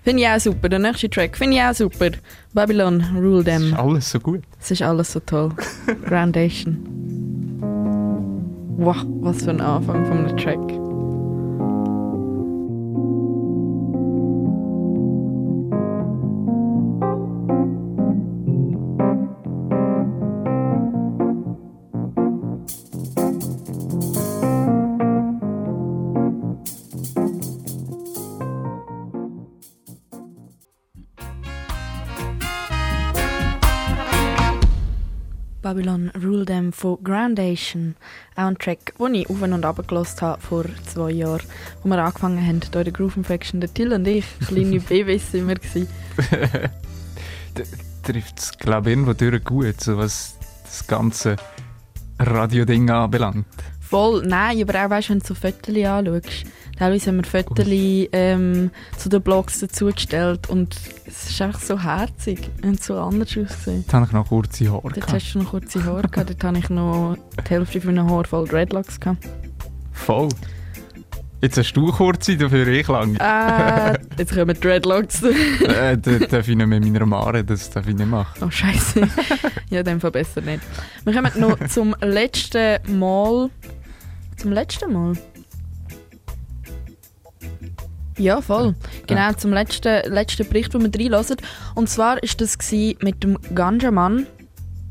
Finde 0.04 0.24
ich 0.24 0.28
auch 0.28 0.40
super. 0.40 0.68
Der 0.68 0.80
nächste 0.80 1.10
Track 1.10 1.38
finde 1.38 1.58
ich 1.58 1.64
auch 1.64 1.74
super. 1.74 2.12
Babylon, 2.54 3.04
Rule 3.16 3.44
Them. 3.44 3.68
Ist 3.68 3.74
alles 3.74 4.12
so 4.12 4.20
gut. 4.20 4.42
Es 4.60 4.72
ist 4.72 4.82
alles 4.82 5.14
so 5.14 5.20
toll. 5.22 5.52
Groundation. 6.06 6.78
Wow, 8.78 9.06
was 9.22 9.44
für 9.44 9.52
ein 9.52 9.62
Anfang 9.62 10.06
von 10.06 10.26
einem 10.26 10.38
Track. 10.38 10.83
Them 36.74 36.98
von 36.98 37.04
Groundation. 37.04 37.96
Auch 38.36 38.48
ein 38.48 38.58
Track, 38.58 38.94
den 39.00 39.16
ich 39.16 39.30
auf 39.30 39.42
und 39.42 39.66
ab 39.66 39.88
gelost 39.88 40.22
habe 40.22 40.42
vor 40.42 40.66
zwei 40.86 41.12
Jahren, 41.12 41.44
wo 41.84 41.90
wir 41.90 42.04
angefangen 42.04 42.46
haben, 42.46 42.62
hier 42.62 42.80
in 42.80 42.84
der 42.84 42.94
Groove 42.94 43.18
Infection. 43.18 43.62
Der 43.62 43.74
Till 43.74 43.94
und 43.94 44.08
ich, 44.08 44.26
kleine 44.48 44.80
Babys, 44.90 45.32
sind 45.32 45.48
wir. 45.48 45.56
gewesen. 45.56 45.88
Trifft 48.04 48.40
es, 48.40 48.52
glaube 48.58 48.90
ich, 48.90 48.98
irgendwo 48.98 49.14
durch 49.14 49.44
gut, 49.44 49.80
so 49.80 49.98
was 49.98 50.36
das 50.64 50.86
ganze 50.88 51.36
Radio-Ding 52.20 52.90
anbelangt. 52.90 53.46
Voll, 53.80 54.24
nein, 54.26 54.62
aber 54.62 54.86
auch 54.86 54.90
weißt, 54.90 55.10
wenn 55.12 55.20
du 55.20 55.26
so 55.28 55.36
Fotos 55.36 55.76
anschaust. 55.76 56.46
Teilweise 56.78 57.08
haben 57.08 57.18
wir 57.18 57.24
Fotos 57.24 57.68
ähm, 57.70 58.72
zu 58.98 59.10
den 59.10 59.22
Blogs 59.22 59.60
dazugestellt 59.60 60.50
und 60.50 60.76
es 61.06 61.30
ist 61.30 61.42
einfach 61.42 61.60
so 61.60 61.80
herzig 61.80 62.50
und 62.64 62.82
so 62.84 62.98
anders 62.98 63.30
ausgesehen. 63.38 63.82
Jetzt 63.82 63.94
habe 63.94 64.06
ich 64.06 64.12
noch 64.12 64.28
kurze 64.28 64.72
Haare. 64.72 64.82
Dort 64.82 64.96
gehabt. 64.96 65.14
hast 65.14 65.34
du 65.34 65.40
noch 65.40 65.52
kurze 65.52 65.84
Haare 65.86 66.08
gehabt, 66.08 66.30
dort 66.30 66.44
habe 66.44 66.58
ich 66.58 66.70
noch 66.70 67.18
die 67.46 67.50
Hälfte 67.50 67.82
von 67.82 67.94
meinen 67.94 68.10
Haaren 68.10 68.26
voll 68.26 68.48
Dreadlocks 68.48 69.00
gehabt. 69.00 69.24
Voll. 69.92 70.30
Jetzt 71.42 71.58
hast 71.58 71.74
du 71.74 71.92
kurze, 71.92 72.38
dafür 72.38 72.66
ich 72.70 72.88
lang. 72.88 73.18
Äh, 73.18 74.00
jetzt 74.18 74.34
kommen 74.34 74.58
Dreadlocks. 74.58 75.24
äh, 75.24 75.98
da 75.98 76.20
darf 76.20 76.48
ich 76.48 76.56
nicht 76.56 76.68
mit 76.68 76.86
meiner 76.86 77.06
Mare, 77.06 77.44
das 77.44 77.70
darf 77.70 77.86
ich 77.86 77.96
nicht 77.96 78.10
machen. 78.10 78.44
Oh 78.46 78.50
Scheiße. 78.50 79.08
ja, 79.70 79.80
in 79.80 79.86
dem 79.86 80.00
Fall 80.00 80.12
besser 80.12 80.40
nicht. 80.40 80.62
Wir 81.04 81.14
kommen 81.14 81.32
noch 81.38 81.60
zum 81.68 81.94
letzten 82.00 82.98
Mal. 82.98 83.50
Zum 84.38 84.54
letzten 84.54 84.94
Mal? 84.94 85.14
Ja, 88.18 88.42
voll. 88.42 88.76
Genau, 89.08 89.34
zum 89.34 89.52
letzten, 89.52 90.12
letzten 90.12 90.48
Bericht, 90.48 90.74
den 90.74 90.82
wir 90.82 91.00
reinhören. 91.00 91.38
Und 91.76 91.90
zwar 91.90 92.18
war 92.18 92.22
das 92.38 92.58
mit 93.02 93.24
dem 93.24 93.38
Ganja-Mann, 93.56 94.28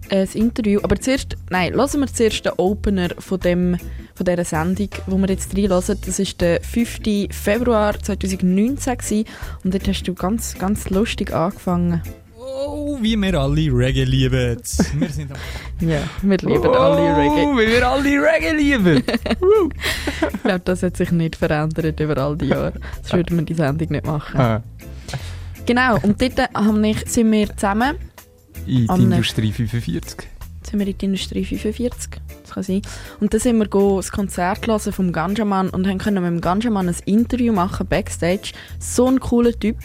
äh, 0.09 0.23
das 0.23 0.35
Interview. 0.35 0.81
Aber 0.83 0.97
zuerst, 0.97 1.37
nein, 1.51 1.75
hören 1.75 2.01
wir 2.01 2.07
zuerst 2.07 2.45
den 2.45 2.53
Opener 2.57 3.11
von, 3.19 3.41
dem, 3.41 3.79
von 4.15 4.27
dieser 4.27 4.45
Sendung, 4.45 4.89
wo 5.07 5.17
wir 5.19 5.29
jetzt 5.29 5.57
reinhören. 5.57 5.99
Das 6.05 6.19
war 6.19 6.27
der 6.41 6.61
5. 6.63 7.01
Februar 7.31 7.99
2019 7.99 8.99
gewesen. 8.99 9.25
und 9.65 9.75
dort 9.75 9.89
hast 9.89 10.03
du 10.03 10.15
ganz, 10.15 10.59
ganz 10.59 10.91
lustig 10.91 11.33
angefangen. 11.33 12.03
Oh, 12.45 12.99
wie 13.01 13.17
wir 13.21 13.35
alle 13.41 13.71
Reggae 13.73 14.05
lieben. 14.05 14.57
Wir 14.99 15.09
sind 15.09 15.31
am 15.31 15.39
Ja, 15.89 16.01
wir 16.23 16.39
lieben 16.39 16.67
Oh, 16.67 16.73
alle 16.73 17.17
Reggae. 17.17 17.57
wie 17.57 17.73
wir 17.73 17.89
alle 17.89 18.09
Reggae 18.11 18.53
lieben. 18.57 19.03
ich 20.35 20.43
glaube, 20.43 20.61
das 20.65 20.83
hat 20.83 20.97
sich 20.97 21.13
nicht 21.13 21.37
verändert 21.37 22.01
über 22.01 22.17
all 22.19 22.37
die 22.37 22.47
Jahre. 22.47 22.73
Sonst 23.03 23.13
würden 23.13 23.39
wir 23.39 23.45
die 23.45 23.55
Sendung 23.55 23.89
nicht 23.91 24.07
machen. 24.07 24.41
Ah, 24.41 24.63
Genau, 25.67 25.97
und 26.03 26.21
dort 26.21 26.39
haben 26.55 26.83
wir, 26.83 26.97
sind 27.07 27.31
wir 27.31 27.55
zusammen. 27.57 27.97
in 28.67 28.75
die 28.75 28.81
nächsten- 28.81 29.03
Industrie 29.13 29.53
45. 29.53 30.27
sind 30.69 30.79
wir 30.81 30.87
in 30.89 30.99
die 30.99 31.05
Industrie 31.05 31.45
45. 31.45 32.21
Das 32.43 32.51
kann 32.55 32.63
sein. 32.65 32.83
Und 33.21 33.33
dann 33.33 33.41
sind 33.41 33.59
wir 33.59 33.69
go 33.69 33.97
das 33.99 34.11
Konzert 34.11 34.67
hören 34.67 34.93
vom 34.93 35.13
Ganjaman 35.13 35.71
und 35.71 35.87
haben 35.87 35.99
können 35.99 36.23
mit 36.25 36.33
dem 36.33 36.41
Ganjaman 36.41 36.89
ein 36.89 36.97
Interview 37.05 37.53
machen, 37.53 37.87
Backstage. 37.87 38.53
So 38.81 39.07
ein 39.07 39.21
cooler 39.21 39.53
Typ. 39.53 39.77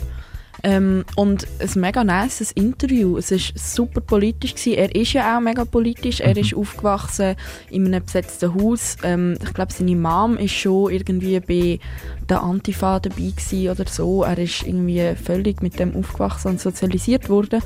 Ähm, 0.63 1.05
und 1.15 1.47
ein 1.59 1.79
mega 1.79 2.03
nice 2.03 2.51
Interview. 2.51 3.17
Es 3.17 3.31
war 3.31 3.39
super 3.55 4.01
politisch. 4.01 4.55
Gewesen. 4.55 4.73
Er 4.73 4.95
ist 4.95 5.13
ja 5.13 5.37
auch 5.37 5.41
mega 5.41 5.65
politisch. 5.65 6.19
Er 6.19 6.35
ist 6.35 6.55
aufgewachsen 6.55 7.35
in 7.69 7.85
einem 7.85 8.03
besetzten 8.03 8.53
Haus. 8.53 8.97
Ähm, 9.03 9.37
ich 9.43 9.53
glaube, 9.53 9.73
seine 9.73 9.95
Mom 9.95 10.37
ist 10.37 10.53
schon 10.53 10.91
irgendwie 10.91 11.39
bei 11.39 11.79
der 12.27 12.41
Antifa 12.41 12.99
dabei 12.99 13.31
gewesen 13.35 13.69
oder 13.69 13.85
so. 13.87 14.23
Er 14.23 14.37
ist 14.37 14.63
irgendwie 14.63 15.15
völlig 15.15 15.61
mit 15.61 15.79
dem 15.79 15.95
aufgewachsen 15.95 16.49
und 16.49 16.61
sozialisiert 16.61 17.29
worden. 17.29 17.61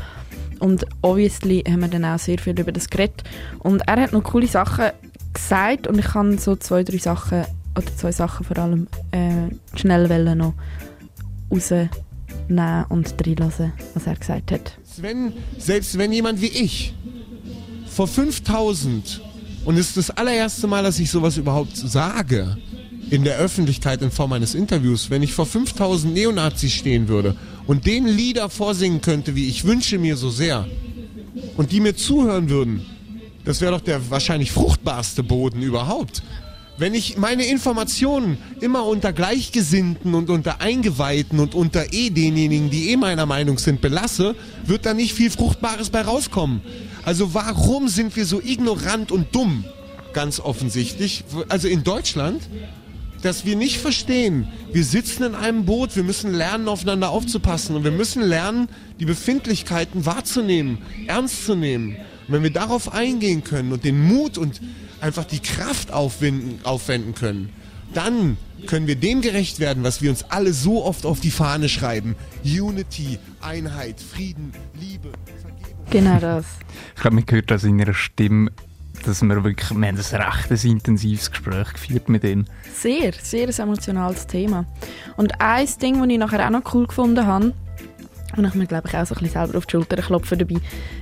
Und 0.60 0.86
obviously 1.02 1.64
haben 1.68 1.82
wir 1.82 1.88
dann 1.88 2.06
auch 2.06 2.20
sehr 2.20 2.38
viel 2.38 2.60
über 2.60 2.72
das 2.72 2.90
geredet. 2.90 3.24
Und 3.60 3.82
er 3.88 4.02
hat 4.02 4.12
noch 4.14 4.24
coole 4.24 4.48
Sachen 4.48 4.92
gesagt 5.34 5.88
und 5.88 5.98
ich 5.98 6.06
kann 6.06 6.38
so 6.38 6.56
zwei, 6.56 6.84
drei 6.84 6.98
Sachen, 6.98 7.46
oder 7.76 7.96
zwei 7.96 8.12
Sachen 8.12 8.46
vor 8.46 8.58
allem, 8.58 8.88
äh, 9.12 9.50
schnell 9.76 10.36
noch 10.36 10.54
rausnehmen 12.52 12.86
und 12.90 13.14
reinlassen, 13.26 13.74
was 13.94 14.08
er 14.08 14.16
gesagt 14.16 14.52
hat. 14.52 14.78
Wenn, 14.98 15.34
selbst 15.58 15.98
wenn 15.98 16.12
jemand 16.12 16.42
wie 16.42 16.48
ich 16.48 16.94
vor 17.88 18.08
5000 18.08 19.22
und 19.66 19.78
es 19.78 19.90
ist 19.90 19.98
das 19.98 20.10
allererste 20.12 20.68
Mal, 20.68 20.84
dass 20.84 21.00
ich 21.00 21.12
sowas 21.12 21.38
überhaupt 21.38 21.76
sage 21.76 22.58
in 23.10 23.24
der 23.24 23.38
Öffentlichkeit 23.38 24.02
in 24.02 24.12
Form 24.12 24.32
eines 24.34 24.56
Interviews, 24.56 25.10
wenn 25.10 25.22
ich 25.22 25.34
vor 25.34 25.46
5000 25.46 26.14
Neonazis 26.14 26.72
stehen 26.72 27.08
würde 27.08 27.36
und 27.68 27.86
denen 27.86 28.08
Lieder 28.08 28.50
vorsingen 28.50 29.02
könnte, 29.02 29.36
wie 29.36 29.48
ich 29.48 29.66
wünsche 29.66 29.98
mir 29.98 30.16
so 30.16 30.30
sehr 30.30 30.66
und 31.58 31.72
die 31.72 31.80
mir 31.80 31.96
zuhören 31.96 32.50
würden, 32.50 32.86
das 33.44 33.60
wäre 33.60 33.74
doch 33.74 33.82
der 33.82 34.10
wahrscheinlich 34.10 34.52
fruchtbarste 34.52 35.24
Boden 35.24 35.62
überhaupt. 35.62 36.24
Wenn 36.78 36.96
ich 36.96 37.18
meine 37.18 37.46
Informationen 37.46 38.38
immer 38.60 38.86
unter 38.86 39.14
Gleichgesinnten 39.14 40.14
und 40.16 40.30
unter 40.30 40.62
Eingeweihten 40.62 41.40
und 41.40 41.54
unter 41.54 41.94
eh 41.94 42.10
denjenigen, 42.10 42.70
die 42.70 42.90
eh 42.90 42.98
meiner 42.98 43.26
Meinung 43.26 43.60
sind, 43.60 43.82
belasse, 43.82 44.36
wird 44.66 44.86
da 44.86 44.94
nicht 44.94 45.14
viel 45.14 45.30
Fruchtbares 45.30 45.90
bei 45.90 46.02
rauskommen. 46.02 46.62
Also 47.04 47.34
warum 47.34 47.88
sind 47.88 48.16
wir 48.16 48.26
so 48.26 48.42
ignorant 48.42 49.12
und 49.12 49.36
dumm? 49.36 49.66
Ganz 50.14 50.40
offensichtlich. 50.40 51.24
Also 51.50 51.68
in 51.68 51.84
Deutschland, 51.84 52.42
dass 53.22 53.46
wir 53.46 53.56
nicht 53.56 53.78
verstehen, 53.78 54.48
wir 54.72 54.84
sitzen 54.84 55.24
in 55.24 55.36
einem 55.36 55.66
Boot, 55.66 55.96
wir 55.96 56.04
müssen 56.04 56.34
lernen, 56.34 56.68
aufeinander 56.68 57.10
aufzupassen 57.10 57.76
und 57.76 57.84
wir 57.84 57.92
müssen 57.92 58.24
lernen, 58.24 58.70
die 59.00 59.06
Befindlichkeiten 59.06 60.06
wahrzunehmen, 60.06 60.80
ernst 61.08 61.46
zu 61.46 61.56
nehmen. 61.56 61.98
Und 62.28 62.34
wenn 62.34 62.44
wir 62.44 62.52
darauf 62.52 62.94
eingehen 62.94 63.44
können 63.44 63.72
und 63.72 63.84
den 63.84 64.02
Mut 64.02 64.38
und 64.38 64.62
einfach 65.02 65.26
die 65.26 65.40
Kraft 65.40 65.92
aufwenden, 65.92 66.60
aufwenden 66.64 67.16
können, 67.16 67.50
dann 67.94 68.38
können 68.68 68.88
wir 68.88 68.96
dem 68.96 69.22
gerecht 69.22 69.60
werden, 69.60 69.84
was 69.84 70.02
wir 70.02 70.10
uns 70.10 70.24
alle 70.30 70.54
so 70.54 70.86
oft 70.86 71.06
auf 71.06 71.20
die 71.20 71.32
Fahne 71.32 71.68
schreiben. 71.68 72.16
Unity, 72.44 73.20
Einheit, 73.42 74.00
Frieden, 74.00 74.54
Liebe. 74.80 75.10
Genau 75.90 76.20
das. 76.20 76.46
Ich 76.96 77.02
glaube, 77.02 77.16
man 77.16 77.26
hört 77.30 77.52
das 77.52 77.64
in 77.64 77.80
ihrer 77.80 77.94
Stimme, 77.94 78.52
dass 79.06 79.22
wir 79.22 79.44
wirklich, 79.44 79.70
wir 79.72 79.88
haben 79.88 79.98
ein 79.98 80.22
recht 80.22 80.64
intensives 80.64 81.32
Gespräch 81.32 81.74
geführt 81.74 82.08
mit 82.08 82.24
ihnen. 82.24 82.48
Sehr, 82.74 83.14
sehr 83.22 83.48
ein 83.48 83.60
emotionales 83.60 84.28
Thema. 84.28 84.66
Und 85.18 85.42
ein 85.42 85.68
Ding, 85.82 86.00
das 86.00 86.10
ich 86.10 86.18
nachher 86.18 86.46
auch 86.46 86.52
noch 86.52 86.74
cool 86.74 86.88
gefunden 86.88 87.26
habe, 87.26 87.54
und 88.38 88.46
ich 88.46 88.54
mir 88.54 88.68
glaube 88.68 88.88
ich 88.88 88.96
auch 88.96 89.06
so 89.06 89.16
ein 89.16 89.22
bisschen 89.22 89.46
selber 89.46 89.58
auf 89.58 89.66
die 89.66 89.72
Schulter 89.72 89.98
klopfen 89.98 90.40
dabei, 90.40 90.56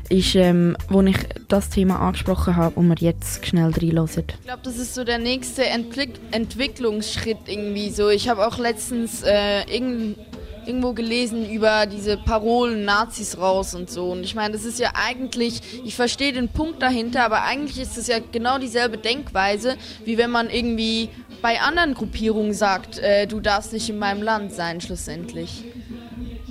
ist, 0.10 0.36
ähm, 0.36 0.76
wo 0.90 1.02
ich 1.02 1.18
das 1.48 1.70
Thema 1.70 2.00
angesprochen 2.00 2.56
habe 2.56 2.80
und 2.80 2.90
wir 2.90 2.96
jetzt 2.98 3.46
schnell 3.46 3.72
reinhören. 3.72 4.10
Ich 4.10 4.46
glaube, 4.46 4.62
das 4.64 4.78
ist 4.78 4.96
so 4.96 5.04
der 5.04 5.18
nächste 5.20 5.66
Entwick 5.66 6.20
Entwicklungsschritt 6.32 7.48
irgendwie 7.48 7.90
so. 7.90 8.10
Ich 8.10 8.30
habe 8.30 8.46
auch 8.46 8.58
letztens 8.58 9.24
äh, 9.24 9.64
irgend, 9.72 10.18
irgendwo 10.66 10.94
gelesen 10.94 11.50
über 11.50 11.86
diese 11.86 12.18
Parolen 12.18 12.86
Nazis 12.86 13.38
raus 13.38 13.74
und 13.74 13.90
so. 13.90 14.12
Und 14.12 14.24
ich 14.24 14.36
meine, 14.36 14.54
das 14.54 14.66
ist 14.66 14.80
ja 14.80 14.92
eigentlich, 14.94 15.62
ich 15.86 15.96
verstehe 15.96 16.34
den 16.34 16.50
Punkt 16.50 16.82
dahinter, 16.82 17.24
aber 17.24 17.44
eigentlich 17.44 17.80
ist 17.80 17.98
es 17.98 18.08
ja 18.08 18.18
genau 18.32 18.60
dieselbe 18.60 18.98
Denkweise, 18.98 19.76
wie 20.06 20.18
wenn 20.18 20.32
man 20.32 20.50
irgendwie 20.50 21.10
bei 21.42 21.62
anderen 21.62 21.94
Gruppierungen 21.94 22.54
sagt, 22.54 23.00
äh, 23.00 23.26
du 23.26 23.40
darfst 23.40 23.74
nicht 23.74 23.90
in 23.90 23.98
meinem 23.98 24.22
Land 24.22 24.54
sein, 24.54 24.82
schlussendlich. 24.82 25.64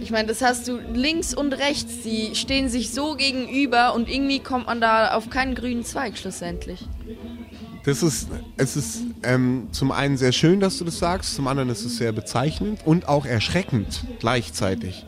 Ich 0.01 0.11
meine, 0.11 0.29
das 0.29 0.43
hast 0.43 0.69
du 0.69 0.79
links 0.95 1.35
und 1.35 1.53
rechts, 1.53 2.03
die 2.05 2.35
stehen 2.35 2.69
sich 2.69 2.91
so 2.91 3.15
gegenüber 3.15 3.95
und 3.95 4.09
irgendwie 4.09 4.39
kommt 4.39 4.67
man 4.67 4.81
da 4.81 5.15
auf 5.15 5.29
keinen 5.31 5.55
grünen 5.55 5.85
Zweig 5.85 6.17
schlussendlich. 6.17 6.87
Das 7.85 8.03
ist, 8.03 8.29
es 8.57 8.77
ist 8.77 9.03
ähm, 9.23 9.69
zum 9.73 9.93
einen 9.93 10.17
sehr 10.17 10.33
schön, 10.33 10.61
dass 10.61 10.79
du 10.79 10.85
das 10.85 10.99
sagst, 10.99 11.35
zum 11.35 11.49
anderen 11.49 11.71
ist 11.71 11.85
es 11.85 11.97
sehr 11.97 12.13
bezeichnend 12.13 12.81
und 12.85 13.09
auch 13.09 13.25
erschreckend 13.27 14.05
gleichzeitig. 14.19 15.07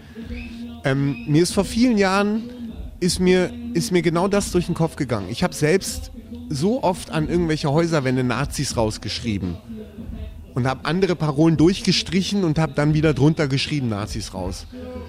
Ähm, 0.84 1.24
mir 1.26 1.42
ist 1.42 1.52
vor 1.52 1.64
vielen 1.64 1.98
Jahren 1.98 2.50
ist 3.00 3.20
mir, 3.20 3.52
ist 3.74 3.92
mir 3.92 4.02
genau 4.02 4.28
das 4.28 4.50
durch 4.52 4.66
den 4.66 4.74
Kopf 4.74 4.96
gegangen. 4.96 5.28
Ich 5.30 5.42
habe 5.42 5.54
selbst 5.54 6.10
so 6.48 6.82
oft 6.82 7.10
an 7.10 7.28
irgendwelche 7.28 7.70
Häuserwände 7.70 8.24
Nazis 8.24 8.76
rausgeschrieben 8.76 9.56
und 10.54 10.66
habe 10.66 10.84
andere 10.84 11.16
Parolen 11.16 11.56
durchgestrichen 11.56 12.44
und 12.44 12.58
habe 12.58 12.72
dann 12.74 12.94
wieder 12.94 13.14
drunter 13.14 13.48
geschrieben 13.48 13.88
Nazis 13.88 14.34
raus. 14.34 14.66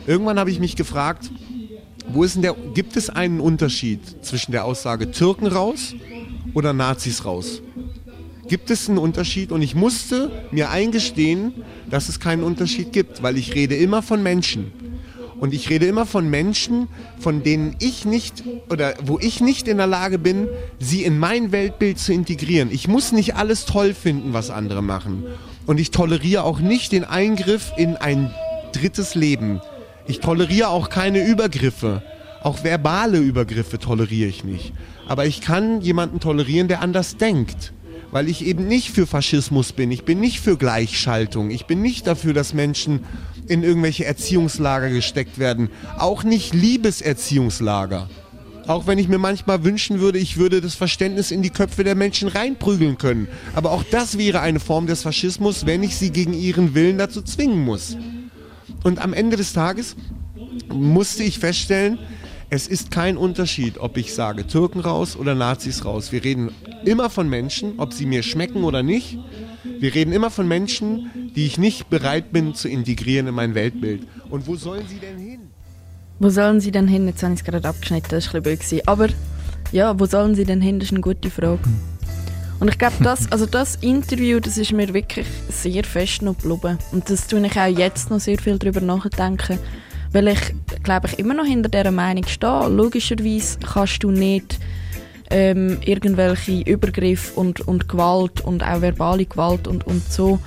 Irgendwann 0.08 0.40
habe 0.40 0.52
ich 0.52 0.60
mich 0.60 0.76
gefragt, 0.76 1.32
wo 2.08 2.24
ist 2.24 2.36
denn 2.36 2.42
der, 2.42 2.56
gibt 2.74 2.98
es 2.98 3.10
einen 3.10 3.40
Unterschied 3.40 4.02
zwischen 4.26 4.52
der 4.52 4.66
Aussage 4.66 5.12
Türken 5.12 5.48
raus 5.48 5.96
oder 6.54 6.74
Nazis 6.74 7.26
raus? 7.26 7.62
Gibt 8.48 8.70
es 8.70 8.90
einen 8.90 8.98
Unterschied? 8.98 9.52
Und 9.52 9.62
ich 9.62 9.76
musste 9.76 10.32
mir 10.52 10.72
eingestehen, 10.72 11.54
dass 11.90 12.10
es 12.10 12.20
keinen 12.20 12.44
Unterschied 12.44 12.92
gibt, 12.92 13.24
weil 13.24 13.38
ich 13.38 13.56
rede 13.56 13.76
immer 13.76 14.02
von 14.02 14.22
Menschen. 14.22 14.74
Und 15.42 15.56
ich 15.56 15.72
rede 15.72 15.88
immer 15.88 16.06
von 16.06 16.30
Menschen, 16.30 16.88
von 17.20 17.42
denen 17.42 17.76
ich 17.80 18.06
nicht 18.06 18.44
oder 18.70 18.94
wo 19.04 19.18
ich 19.18 19.42
nicht 19.42 19.68
in 19.68 19.78
der 19.78 19.88
Lage 19.88 20.20
bin, 20.20 20.48
sie 20.78 21.04
in 21.04 21.18
mein 21.18 21.52
Weltbild 21.52 21.98
zu 21.98 22.14
integrieren. 22.14 22.70
Ich 22.72 22.88
muss 22.88 23.12
nicht 23.12 23.36
alles 23.36 23.66
toll 23.66 23.96
finden, 23.96 24.34
was 24.34 24.52
andere 24.52 24.84
machen. 24.84 25.24
Und 25.66 25.80
ich 25.80 25.90
toleriere 25.90 26.44
auch 26.44 26.60
nicht 26.60 26.92
den 26.92 27.04
Eingriff 27.04 27.72
in 27.76 27.98
ein 27.98 28.32
drittes 28.72 29.16
Leben. 29.16 29.62
Ich 30.06 30.20
toleriere 30.20 30.68
auch 30.68 30.90
keine 30.90 31.26
Übergriffe. 31.26 32.04
Auch 32.44 32.64
verbale 32.64 33.18
Übergriffe 33.18 33.80
toleriere 33.80 34.30
ich 34.30 34.44
nicht. 34.44 34.74
Aber 35.08 35.26
ich 35.26 35.42
kann 35.42 35.82
jemanden 35.82 36.20
tolerieren, 36.20 36.68
der 36.68 36.84
anders 36.84 37.18
denkt. 37.18 37.74
Weil 38.12 38.30
ich 38.30 38.46
eben 38.46 38.68
nicht 38.68 38.92
für 38.92 39.08
Faschismus 39.08 39.72
bin. 39.72 39.90
Ich 39.90 40.04
bin 40.04 40.20
nicht 40.20 40.40
für 40.40 40.56
Gleichschaltung. 40.56 41.50
Ich 41.50 41.66
bin 41.66 41.82
nicht 41.82 42.06
dafür, 42.06 42.34
dass 42.34 42.54
Menschen 42.54 43.06
in 43.48 43.64
irgendwelche 43.64 44.06
Erziehungslager 44.06 44.90
gesteckt 44.90 45.40
werden. 45.40 45.70
Auch 45.98 46.24
nicht 46.24 46.54
Liebeserziehungslager. 46.54 48.10
Auch 48.68 48.88
wenn 48.88 49.00
ich 49.00 49.08
mir 49.08 49.18
manchmal 49.18 49.64
wünschen 49.64 50.00
würde, 50.00 50.20
ich 50.20 50.38
würde 50.38 50.62
das 50.62 50.76
Verständnis 50.76 51.32
in 51.32 51.42
die 51.42 51.50
Köpfe 51.50 51.84
der 51.84 51.96
Menschen 51.96 52.28
reinprügeln 52.28 52.98
können. 52.98 53.28
Aber 53.56 53.72
auch 53.72 53.84
das 53.84 54.18
wäre 54.18 54.42
eine 54.42 54.60
Form 54.60 54.88
des 54.88 55.02
Faschismus, 55.02 55.66
wenn 55.66 55.84
ich 55.84 55.96
sie 55.96 56.12
gegen 56.12 56.34
ihren 56.34 56.76
Willen 56.76 56.98
dazu 56.98 57.22
zwingen 57.22 57.66
muss. 57.66 57.98
Und 58.84 59.00
am 59.00 59.14
Ende 59.14 59.38
des 59.38 59.54
Tages 59.54 59.96
musste 60.70 61.24
ich 61.24 61.40
feststellen, 61.40 62.00
es 62.50 62.68
ist 62.68 62.92
kein 62.92 63.16
Unterschied, 63.16 63.78
ob 63.78 63.96
ich 63.98 64.14
sage 64.14 64.46
Türken 64.46 64.82
raus 64.82 65.16
oder 65.16 65.36
Nazis 65.36 65.86
raus. 65.86 66.12
Wir 66.12 66.24
reden 66.24 66.52
immer 66.84 67.10
von 67.10 67.30
Menschen, 67.30 67.76
ob 67.78 67.94
sie 67.94 68.06
mir 68.06 68.24
schmecken 68.24 68.64
oder 68.64 68.84
nicht. 68.84 69.18
Wir 69.64 69.94
reden 69.94 70.12
immer 70.12 70.32
von 70.32 70.48
Menschen, 70.48 71.12
die 71.36 71.46
ich 71.46 71.58
nicht 71.58 71.90
bereit 71.90 72.32
bin 72.32 72.56
zu 72.56 72.68
integrieren 72.68 73.28
in 73.28 73.36
mein 73.36 73.56
Weltbild. 73.56 74.08
Und 74.30 74.48
wo 74.48 74.56
sollen 74.56 74.88
sie 74.88 74.98
denn 74.98 75.18
hin? 75.18 75.40
Wo 76.20 76.30
sollen 76.30 76.60
sie 76.60 76.72
denn 76.72 76.88
hin? 76.88 77.08
Jetzt 77.08 77.24
habe 77.24 77.34
ich 77.34 77.40
es 77.40 77.46
gerade 77.46 77.68
abgeschnitten, 77.68 78.10
das 78.10 78.34
war 78.34 78.36
ein 78.36 78.44
bisschen. 78.44 78.88
Aber 78.88 79.08
ja, 79.72 80.00
wo 80.00 80.06
sollen 80.06 80.36
sie 80.36 80.46
denn 80.46 80.62
hin? 80.62 80.80
Das 80.80 80.88
ist 80.88 80.94
eine 80.94 81.02
gute 81.02 81.30
Frage. 81.30 81.60
Und 82.60 82.68
ich 82.68 82.78
glaube, 82.78 82.96
das, 83.04 83.32
also 83.32 83.48
das 83.48 83.76
Interview, 83.78 84.40
das 84.40 84.58
ist 84.58 84.72
mir 84.72 84.94
wirklich 84.94 85.26
sehr 85.50 85.84
fest 85.84 86.22
noch 86.22 86.38
geblieben. 86.38 86.78
Und 86.92 87.10
das 87.10 87.26
tue 87.28 87.44
ich 87.46 87.58
auch 87.58 87.66
jetzt 87.66 88.12
noch 88.12 88.20
sehr 88.20 88.38
viel 88.38 88.60
darüber 88.60 88.82
nachdenken. 88.82 89.58
Weil 90.12 90.28
ich, 90.28 90.54
glaube 90.84 91.08
ich, 91.08 91.18
immer 91.18 91.34
noch 91.34 91.46
hinter 91.46 91.70
dieser 91.70 91.90
Meinung 91.90 92.26
stehe. 92.28 92.68
Logischerweise 92.68 93.58
kannst 93.60 94.04
du 94.04 94.12
nicht 94.12 94.60
ähm, 95.32 95.78
irgendwelche 95.84 96.62
Übergriffe 96.62 97.40
und, 97.40 97.62
und 97.62 97.88
Gewalt 97.88 98.42
und 98.42 98.64
auch 98.64 98.82
verbale 98.82 99.26
Gewalt 99.26 99.68
und, 99.68 99.88
und 99.88 100.04
so 100.12 100.40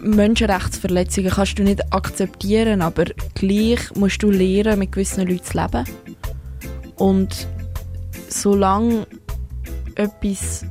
Menschenrechtsverletzungen 0.00 1.30
kannst 1.30 1.58
du 1.58 1.62
nicht 1.62 1.92
akzeptieren, 1.92 2.82
aber 2.82 3.06
gleich 3.34 3.94
musst 3.94 4.22
du 4.22 4.30
lernen, 4.30 4.78
mit 4.78 4.92
gewissen 4.92 5.26
Leuten 5.26 5.42
zu 5.42 5.56
leben. 5.58 5.84
Und 6.96 7.48
solange 8.28 9.06
etwas 9.94 10.66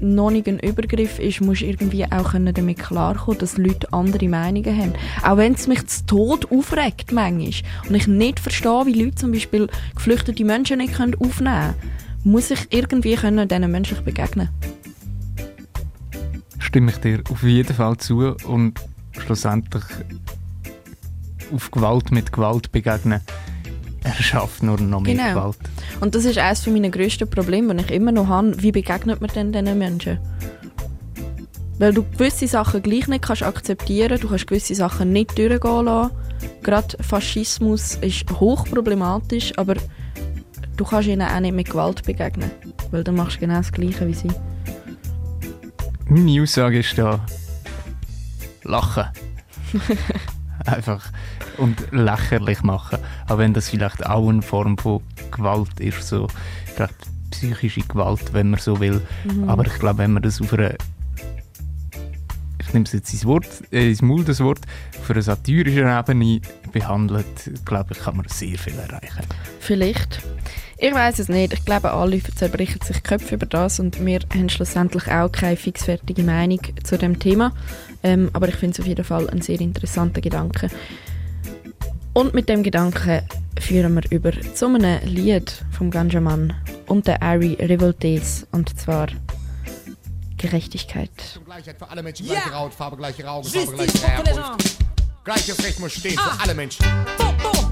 noch 0.00 0.30
nicht 0.30 0.46
ein 0.46 0.60
Übergriff 0.60 1.18
ist, 1.18 1.40
musst 1.40 1.62
du 1.62 1.66
irgendwie 1.66 2.04
auch 2.04 2.32
damit 2.32 2.78
klarkommen, 2.78 3.40
dass 3.40 3.58
Leute 3.58 3.92
andere 3.92 4.28
Meinungen 4.28 4.76
haben. 4.76 4.92
Auch 5.24 5.36
wenn 5.38 5.54
es 5.54 5.66
mich 5.66 5.84
zu 5.88 6.06
Tod 6.06 6.52
aufregt 6.52 7.10
manchmal 7.10 7.52
und 7.88 7.94
ich 7.96 8.06
nicht 8.06 8.38
verstehe, 8.38 8.86
wie 8.86 9.02
Leute 9.02 9.16
zum 9.16 9.32
Beispiel 9.32 9.68
geflüchtete 9.96 10.44
Menschen 10.44 10.78
nicht 10.78 10.94
aufnehmen 11.00 11.30
können, 11.30 11.74
muss 12.24 12.50
ich 12.50 12.66
irgendwie 12.70 13.14
können 13.14 13.48
diesen 13.48 13.70
menschlich 13.70 14.00
begegnen 14.00 14.48
Stimme 16.58 16.90
ich 16.90 16.98
dir 16.98 17.22
auf 17.30 17.42
jeden 17.42 17.74
Fall 17.74 17.96
zu 17.96 18.34
und 18.46 18.74
schlussendlich 19.12 19.84
auf 21.52 21.70
Gewalt 21.70 22.10
mit 22.10 22.32
Gewalt 22.32 22.70
begegnen 22.72 23.22
er 24.02 24.22
schafft 24.22 24.62
nur 24.62 24.80
noch 24.80 25.00
mehr 25.00 25.14
genau. 25.14 25.28
Gewalt. 25.28 25.58
Und 26.00 26.14
das 26.14 26.24
ist 26.24 26.38
eines 26.38 26.66
meiner 26.66 26.88
grössten 26.88 27.28
Probleme, 27.28 27.74
die 27.74 27.84
ich 27.84 27.90
immer 27.90 28.12
noch 28.12 28.28
habe. 28.28 28.60
Wie 28.62 28.72
begegnet 28.72 29.20
man 29.20 29.30
denn 29.34 29.52
diesen 29.52 29.78
Menschen? 29.78 30.18
Weil 31.78 31.92
du 31.92 32.02
gewisse 32.02 32.48
Sachen 32.48 32.82
gleich 32.82 33.06
nicht 33.06 33.22
kannst 33.22 33.42
akzeptieren 33.42 34.18
du 34.18 34.28
kannst 34.28 34.46
gewisse 34.46 34.74
Sachen 34.74 35.12
nicht 35.12 35.38
durchgehen 35.38 35.84
lassen. 35.84 36.10
Gerade 36.62 36.96
Faschismus 37.02 37.96
ist 37.96 38.28
hochproblematisch, 38.30 39.52
aber 39.56 39.74
du 40.78 40.84
kannst 40.84 41.08
ihnen 41.08 41.28
auch 41.28 41.40
nicht 41.40 41.54
mit 41.54 41.68
Gewalt 41.68 42.02
begegnen. 42.04 42.50
Weil 42.90 43.04
dann 43.04 43.16
machst 43.16 43.36
du 43.36 43.40
genau 43.40 43.56
das 43.56 43.70
Gleiche 43.70 44.08
wie 44.08 44.14
sie. 44.14 44.30
Meine 46.06 46.42
Aussage 46.42 46.78
ist 46.78 46.96
da: 46.96 47.20
Lachen. 48.64 49.04
Einfach 50.64 51.12
und 51.58 51.92
lächerlich 51.92 52.62
machen. 52.62 52.98
Auch 53.28 53.38
wenn 53.38 53.52
das 53.52 53.68
vielleicht 53.68 54.06
auch 54.06 54.28
eine 54.28 54.42
Form 54.42 54.78
von 54.78 55.02
Gewalt 55.30 55.80
ist, 55.80 56.08
so 56.08 56.28
gerade 56.76 56.94
psychische 57.30 57.82
Gewalt, 57.82 58.32
wenn 58.32 58.50
man 58.50 58.60
so 58.60 58.80
will. 58.80 59.02
Mhm. 59.24 59.48
Aber 59.48 59.66
ich 59.66 59.74
glaube, 59.74 59.98
wenn 59.98 60.12
man 60.12 60.22
das 60.22 60.40
auf 60.40 60.52
einer 60.54 60.74
ich 62.68 62.74
nehme 62.74 62.84
es 62.84 62.92
jetzt 62.92 63.12
ins 63.14 63.24
Wort, 63.24 63.46
äh, 63.72 63.88
ins 63.88 64.02
Maul, 64.02 64.24
das 64.24 64.40
Wort, 64.40 64.60
auf 65.00 65.10
einer 65.10 65.22
satirischen 65.22 65.88
Ebene 65.88 66.40
behandelt, 66.70 67.50
glaube 67.64 67.94
ich, 67.94 67.98
kann 67.98 68.18
man 68.18 68.28
sehr 68.28 68.58
viel 68.58 68.74
erreichen. 68.74 69.24
Vielleicht. 69.58 70.20
Ich 70.80 70.94
weiß 70.94 71.18
es 71.18 71.28
nicht. 71.28 71.52
Ich 71.52 71.64
glaube, 71.64 71.90
alle 71.92 72.22
zerbrechen 72.22 72.80
sich 72.82 72.98
die 72.98 73.02
Köpfe 73.02 73.34
über 73.34 73.46
das 73.46 73.80
und 73.80 74.04
wir 74.04 74.20
haben 74.32 74.48
schlussendlich 74.48 75.10
auch 75.10 75.30
keine 75.30 75.56
fixfertige 75.56 76.22
Meinung 76.22 76.60
zu 76.84 76.96
dem 76.96 77.18
Thema. 77.18 77.52
Ähm, 78.04 78.30
aber 78.32 78.48
ich 78.48 78.54
finde 78.54 78.74
es 78.74 78.80
auf 78.80 78.86
jeden 78.86 79.04
Fall 79.04 79.28
ein 79.30 79.42
sehr 79.42 79.60
interessanter 79.60 80.20
Gedanke. 80.20 80.68
Und 82.12 82.32
mit 82.32 82.48
dem 82.48 82.62
Gedanken 82.62 83.22
führen 83.60 83.94
wir 83.96 84.02
über 84.10 84.32
zu 84.54 84.66
einem 84.66 85.00
Lied 85.04 85.52
vom 85.76 85.90
Ganjaman 85.90 86.54
und 86.86 87.08
der 87.08 87.22
Ari 87.22 87.54
Revoltes 87.60 88.46
und 88.52 88.78
zwar 88.78 89.08
Gerechtigkeit. 90.36 91.10
Gleichheit 91.44 91.76
für 91.78 91.90
alle 91.90 92.02
Menschen, 92.04 92.26
gleiche 92.26 92.50
Ja. 92.50 92.54
Hautfarbe, 92.54 92.96
gleiche 92.96 93.28
Augen, 93.28 93.44
Justice 93.48 93.66
Farbe, 93.66 94.22
gleiche 94.22 94.40
Herkunft. 94.40 94.76
Gleiches 95.24 95.64
Recht 95.64 95.80
muss 95.80 95.92
stehen 95.92 96.16
Ah. 96.18 96.30
für 96.36 96.42
alle 96.44 96.54
Menschen. 96.54 96.84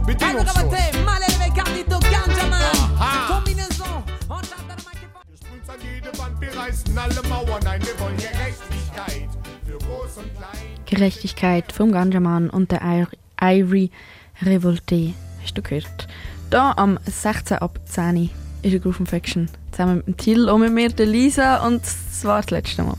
Bedingungslos. 0.07 0.71
te, 0.71 0.99
male 1.05 1.27
Carlito 1.55 1.99
Ganjaman. 1.99 2.63
Aha. 2.99 3.35
Kombination. 3.35 4.05
Uns 4.29 5.69
an 5.69 5.79
jede 5.83 6.17
Wand, 6.19 6.41
wir 6.41 6.57
reißen 6.57 6.97
alle 6.97 7.23
Mauern 7.29 7.67
ein. 7.67 7.83
Wir 7.83 7.99
wollen 7.99 8.17
Gerechtigkeit 8.17 9.29
für 9.67 9.79
groß 9.79 10.19
und 10.19 10.35
klein. 10.37 10.85
Gerechtigkeit 10.87 11.73
vom 11.73 11.91
Ganjaman 11.91 12.51
und 12.51 12.71
der 12.71 12.83
Irie 13.41 13.91
Revolte. 14.43 15.15
Hast 15.43 15.59
du 15.59 15.63
gehört? 15.63 16.07
Da 16.51 16.73
am 16.77 16.99
16 17.05 17.59
ab 17.59 17.81
10 17.87 18.31
ist 18.63 18.71
eine 18.71 18.81
Groove 18.81 19.09
Faction. 19.09 19.49
Zusammen 19.73 19.97
mit 19.97 20.07
dem 20.07 20.17
Till 20.17 20.49
und 20.49 20.61
mit 20.61 20.73
mir, 20.73 20.89
der 20.91 21.07
Lisa. 21.07 21.67
Und 21.67 21.83
das 21.83 22.25
war 22.25 22.43
das 22.43 22.51
letzte 22.51 22.85
Mal. 22.85 22.97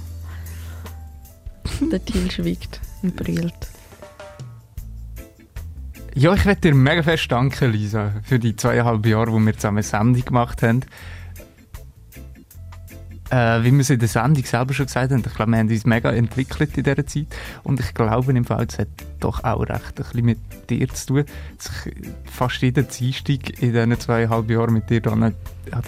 der 1.92 2.04
Till 2.04 2.30
schweigt 2.32 2.82
und 3.02 3.16
brüllt. 3.16 3.77
Ja, 6.18 6.34
ich 6.34 6.46
möchte 6.46 6.62
dir 6.62 6.74
mega 6.74 7.04
fest 7.04 7.32
danken, 7.32 7.72
Lisa, 7.72 8.12
für 8.24 8.40
die 8.40 8.56
zweieinhalb 8.56 9.06
Jahre, 9.06 9.32
wo 9.32 9.38
wir 9.38 9.54
zusammen 9.54 9.78
eine 9.78 9.84
Sendung 9.84 10.26
gemacht 10.26 10.64
haben. 10.64 10.82
Äh, 13.30 13.64
wie 13.64 13.72
wir 13.72 13.82
es 13.82 13.92
in 13.92 14.00
der 14.00 14.08
Sendung 14.08 14.44
selber 14.44 14.74
schon 14.74 14.88
gesagt 14.88 15.12
haben, 15.12 15.24
ich 15.24 15.36
glaube, 15.36 15.52
wir 15.52 15.60
haben 15.60 15.70
uns 15.70 15.86
mega 15.86 16.10
entwickelt 16.12 16.76
in 16.76 16.86
dieser 16.86 17.06
Zeit. 17.06 17.28
Und 17.62 17.80
ich 17.80 17.94
glaube 17.94 18.32
im 18.32 18.46
Fall, 18.46 18.66
es 18.68 18.80
hat 18.80 18.88
doch 19.20 19.44
auch 19.44 19.62
recht 19.62 19.72
ein 19.72 19.94
bisschen 19.94 20.26
mit 20.26 20.40
dir 20.72 20.88
zu 20.90 21.06
tun. 21.06 21.26
Dass 21.56 21.86
ich 21.86 21.94
fast 22.32 22.64
jeden 22.64 22.88
Dienstag 22.88 23.62
in 23.62 23.74
diesen 23.74 24.00
zweieinhalb 24.00 24.50
Jahren 24.50 24.74
mit 24.74 24.90
dir 24.90 25.02
dann 25.02 25.22
eine 25.22 25.36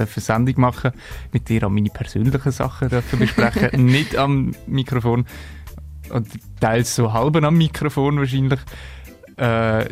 Sendung 0.05 0.61
machen 0.61 0.91
mit 1.31 1.49
dir 1.49 1.65
auch 1.65 1.71
meine 1.71 1.89
persönlichen 1.89 2.51
Sachen 2.51 2.89
besprechen, 3.17 3.83
nicht 3.83 4.15
am 4.15 4.53
Mikrofon. 4.67 5.25
Und 6.11 6.27
teils 6.59 6.95
so 6.95 7.13
halb 7.13 7.35
am 7.35 7.57
Mikrofon 7.57 8.19
wahrscheinlich. 8.19 8.59
Äh, 9.37 9.85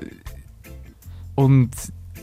und 1.37 1.69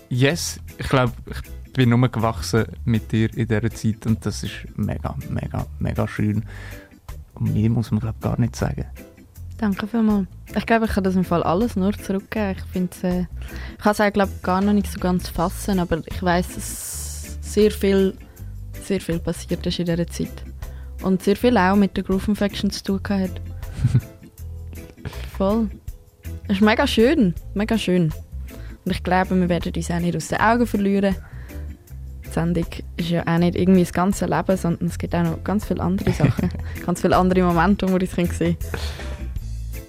yes, 0.08 0.58
ich 0.76 0.88
glaube, 0.88 1.12
ich 1.30 1.72
bin 1.72 1.88
nur 1.88 2.08
gewachsen 2.08 2.64
mit 2.84 3.12
dir 3.12 3.32
in 3.36 3.46
dieser 3.46 3.70
Zeit 3.70 4.06
und 4.06 4.26
das 4.26 4.42
ist 4.42 4.66
mega, 4.74 5.14
mega, 5.30 5.66
mega 5.78 6.08
schön. 6.08 6.44
Und 7.34 7.54
mehr 7.54 7.70
muss 7.70 7.92
man 7.92 8.00
glaube 8.00 8.18
gar 8.20 8.38
nicht 8.40 8.56
sagen. 8.56 8.86
Danke 9.56 9.86
vielmals. 9.86 10.26
Ich 10.56 10.66
glaube, 10.66 10.86
ich 10.86 10.90
kann 10.90 11.04
das 11.04 11.14
im 11.14 11.24
Fall 11.24 11.44
alles 11.44 11.76
nur 11.76 11.92
zurückgeben. 11.92 12.56
Ich 12.58 12.64
finde 12.72 12.96
äh, 13.04 13.20
ich 13.76 13.78
kann 13.78 13.92
es 13.92 14.00
auch, 14.00 14.12
glaube 14.12 14.32
gar 14.42 14.60
noch 14.60 14.72
nicht 14.72 14.90
so 14.90 14.98
ganz 14.98 15.28
fassen, 15.28 15.78
aber 15.78 16.02
ich 16.04 16.20
weiß, 16.20 16.56
dass 16.56 17.38
sehr 17.40 17.70
viel, 17.70 18.18
sehr 18.82 19.00
viel 19.00 19.20
passiert 19.20 19.64
ist 19.64 19.78
in 19.78 19.86
dieser 19.86 20.08
Zeit. 20.08 20.44
Und 21.02 21.22
sehr 21.22 21.36
viel 21.36 21.56
auch 21.56 21.76
mit 21.76 21.96
der 21.96 22.02
Groove 22.02 22.26
Infection 22.26 22.70
zu 22.70 22.82
tun 22.82 23.00
hat. 23.10 23.40
Voll. 25.38 25.70
Es 26.48 26.56
ist 26.56 26.62
mega 26.62 26.84
schön, 26.84 27.32
mega 27.54 27.78
schön. 27.78 28.12
Und 28.84 28.92
ich 28.92 29.02
glaube, 29.02 29.38
wir 29.40 29.48
werden 29.48 29.72
uns 29.74 29.90
auch 29.90 29.98
nicht 29.98 30.16
aus 30.16 30.28
den 30.28 30.40
Augen 30.40 30.66
verlieren. 30.66 31.16
Die 32.24 32.30
Sendung 32.30 32.66
ist 32.96 33.10
ja 33.10 33.26
auch 33.26 33.38
nicht 33.38 33.56
irgendwie 33.56 33.80
das 33.80 33.92
ganze 33.92 34.26
Leben, 34.26 34.56
sondern 34.56 34.88
es 34.88 34.98
gibt 34.98 35.14
auch 35.14 35.22
noch 35.22 35.44
ganz 35.44 35.64
viele 35.64 35.82
andere 35.82 36.12
Sachen. 36.12 36.50
ganz 36.86 37.00
viele 37.00 37.16
andere 37.16 37.42
Momente, 37.42 37.88
wo 37.88 37.94
wir 37.94 38.00
uns 38.00 38.14
sehen 38.14 38.28
können. 38.28 38.56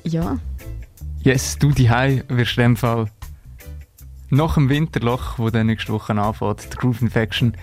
Ja. 0.04 0.38
Yes, 1.24 1.58
du 1.58 1.72
die 1.72 1.90
wirst 1.90 2.58
in 2.58 2.64
dem 2.64 2.76
Fall 2.78 3.08
nach 4.30 4.56
dem 4.56 4.70
Winterloch, 4.70 5.40
wo 5.40 5.50
dann 5.50 5.68
nächste 5.68 5.92
Woche 5.92 6.14
anfängt, 6.14 6.68
die 6.72 6.78
Groove 6.78 7.02
Infection, 7.02 7.58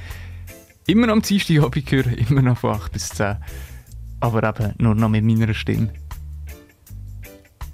immer 0.86 1.06
noch 1.06 1.14
am 1.14 1.22
Dienstag 1.22 1.58
Hobby 1.58 1.82
hören, 1.82 2.14
immer 2.14 2.42
noch 2.42 2.58
von 2.58 2.74
8 2.74 2.92
bis 2.92 3.10
10. 3.10 3.36
Aber 4.20 4.42
eben 4.42 4.74
nur 4.78 4.94
noch 4.94 5.08
mit 5.08 5.24
meiner 5.24 5.54
Stimme. 5.54 5.90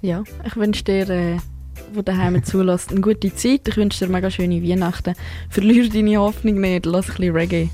Ja, 0.01 0.23
ich 0.45 0.55
wünsche 0.55 0.83
dir, 0.83 1.09
äh, 1.09 1.37
wo 1.93 2.01
daheim 2.01 2.43
zulässt, 2.43 2.91
eine 2.91 3.01
gute 3.01 3.33
Zeit. 3.33 3.67
Ich 3.67 3.77
wünsche 3.77 4.05
dir 4.05 4.11
mega 4.11 4.29
schöne 4.29 4.61
Weihnachten. 4.63 5.15
Verlier 5.49 5.89
deine 5.89 6.17
Hoffnung 6.17 6.61
nicht, 6.61 6.85
lass 6.85 7.09
ein 7.09 7.15
bisschen 7.15 7.35
Reggae, 7.35 7.69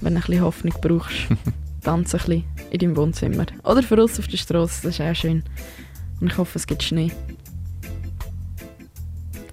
wenn 0.00 0.14
du 0.14 0.20
ein 0.20 0.26
bisschen 0.26 0.42
Hoffnung 0.42 0.74
brauchst. 0.80 1.16
Tanze 1.82 2.16
ein 2.16 2.24
bisschen 2.24 2.44
in 2.70 2.78
deinem 2.78 2.96
Wohnzimmer. 2.96 3.46
Oder 3.64 3.82
für 3.82 4.02
uns 4.02 4.18
auf 4.18 4.28
der 4.28 4.36
Straße, 4.36 4.82
das 4.82 4.94
ist 4.94 5.00
auch 5.00 5.14
schön. 5.14 5.42
Und 6.20 6.32
ich 6.32 6.38
hoffe, 6.38 6.58
es 6.58 6.66
gibt 6.66 6.82
Schnee. 6.82 7.10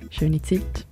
Schöne 0.10 0.42
Zeit. 0.42 0.87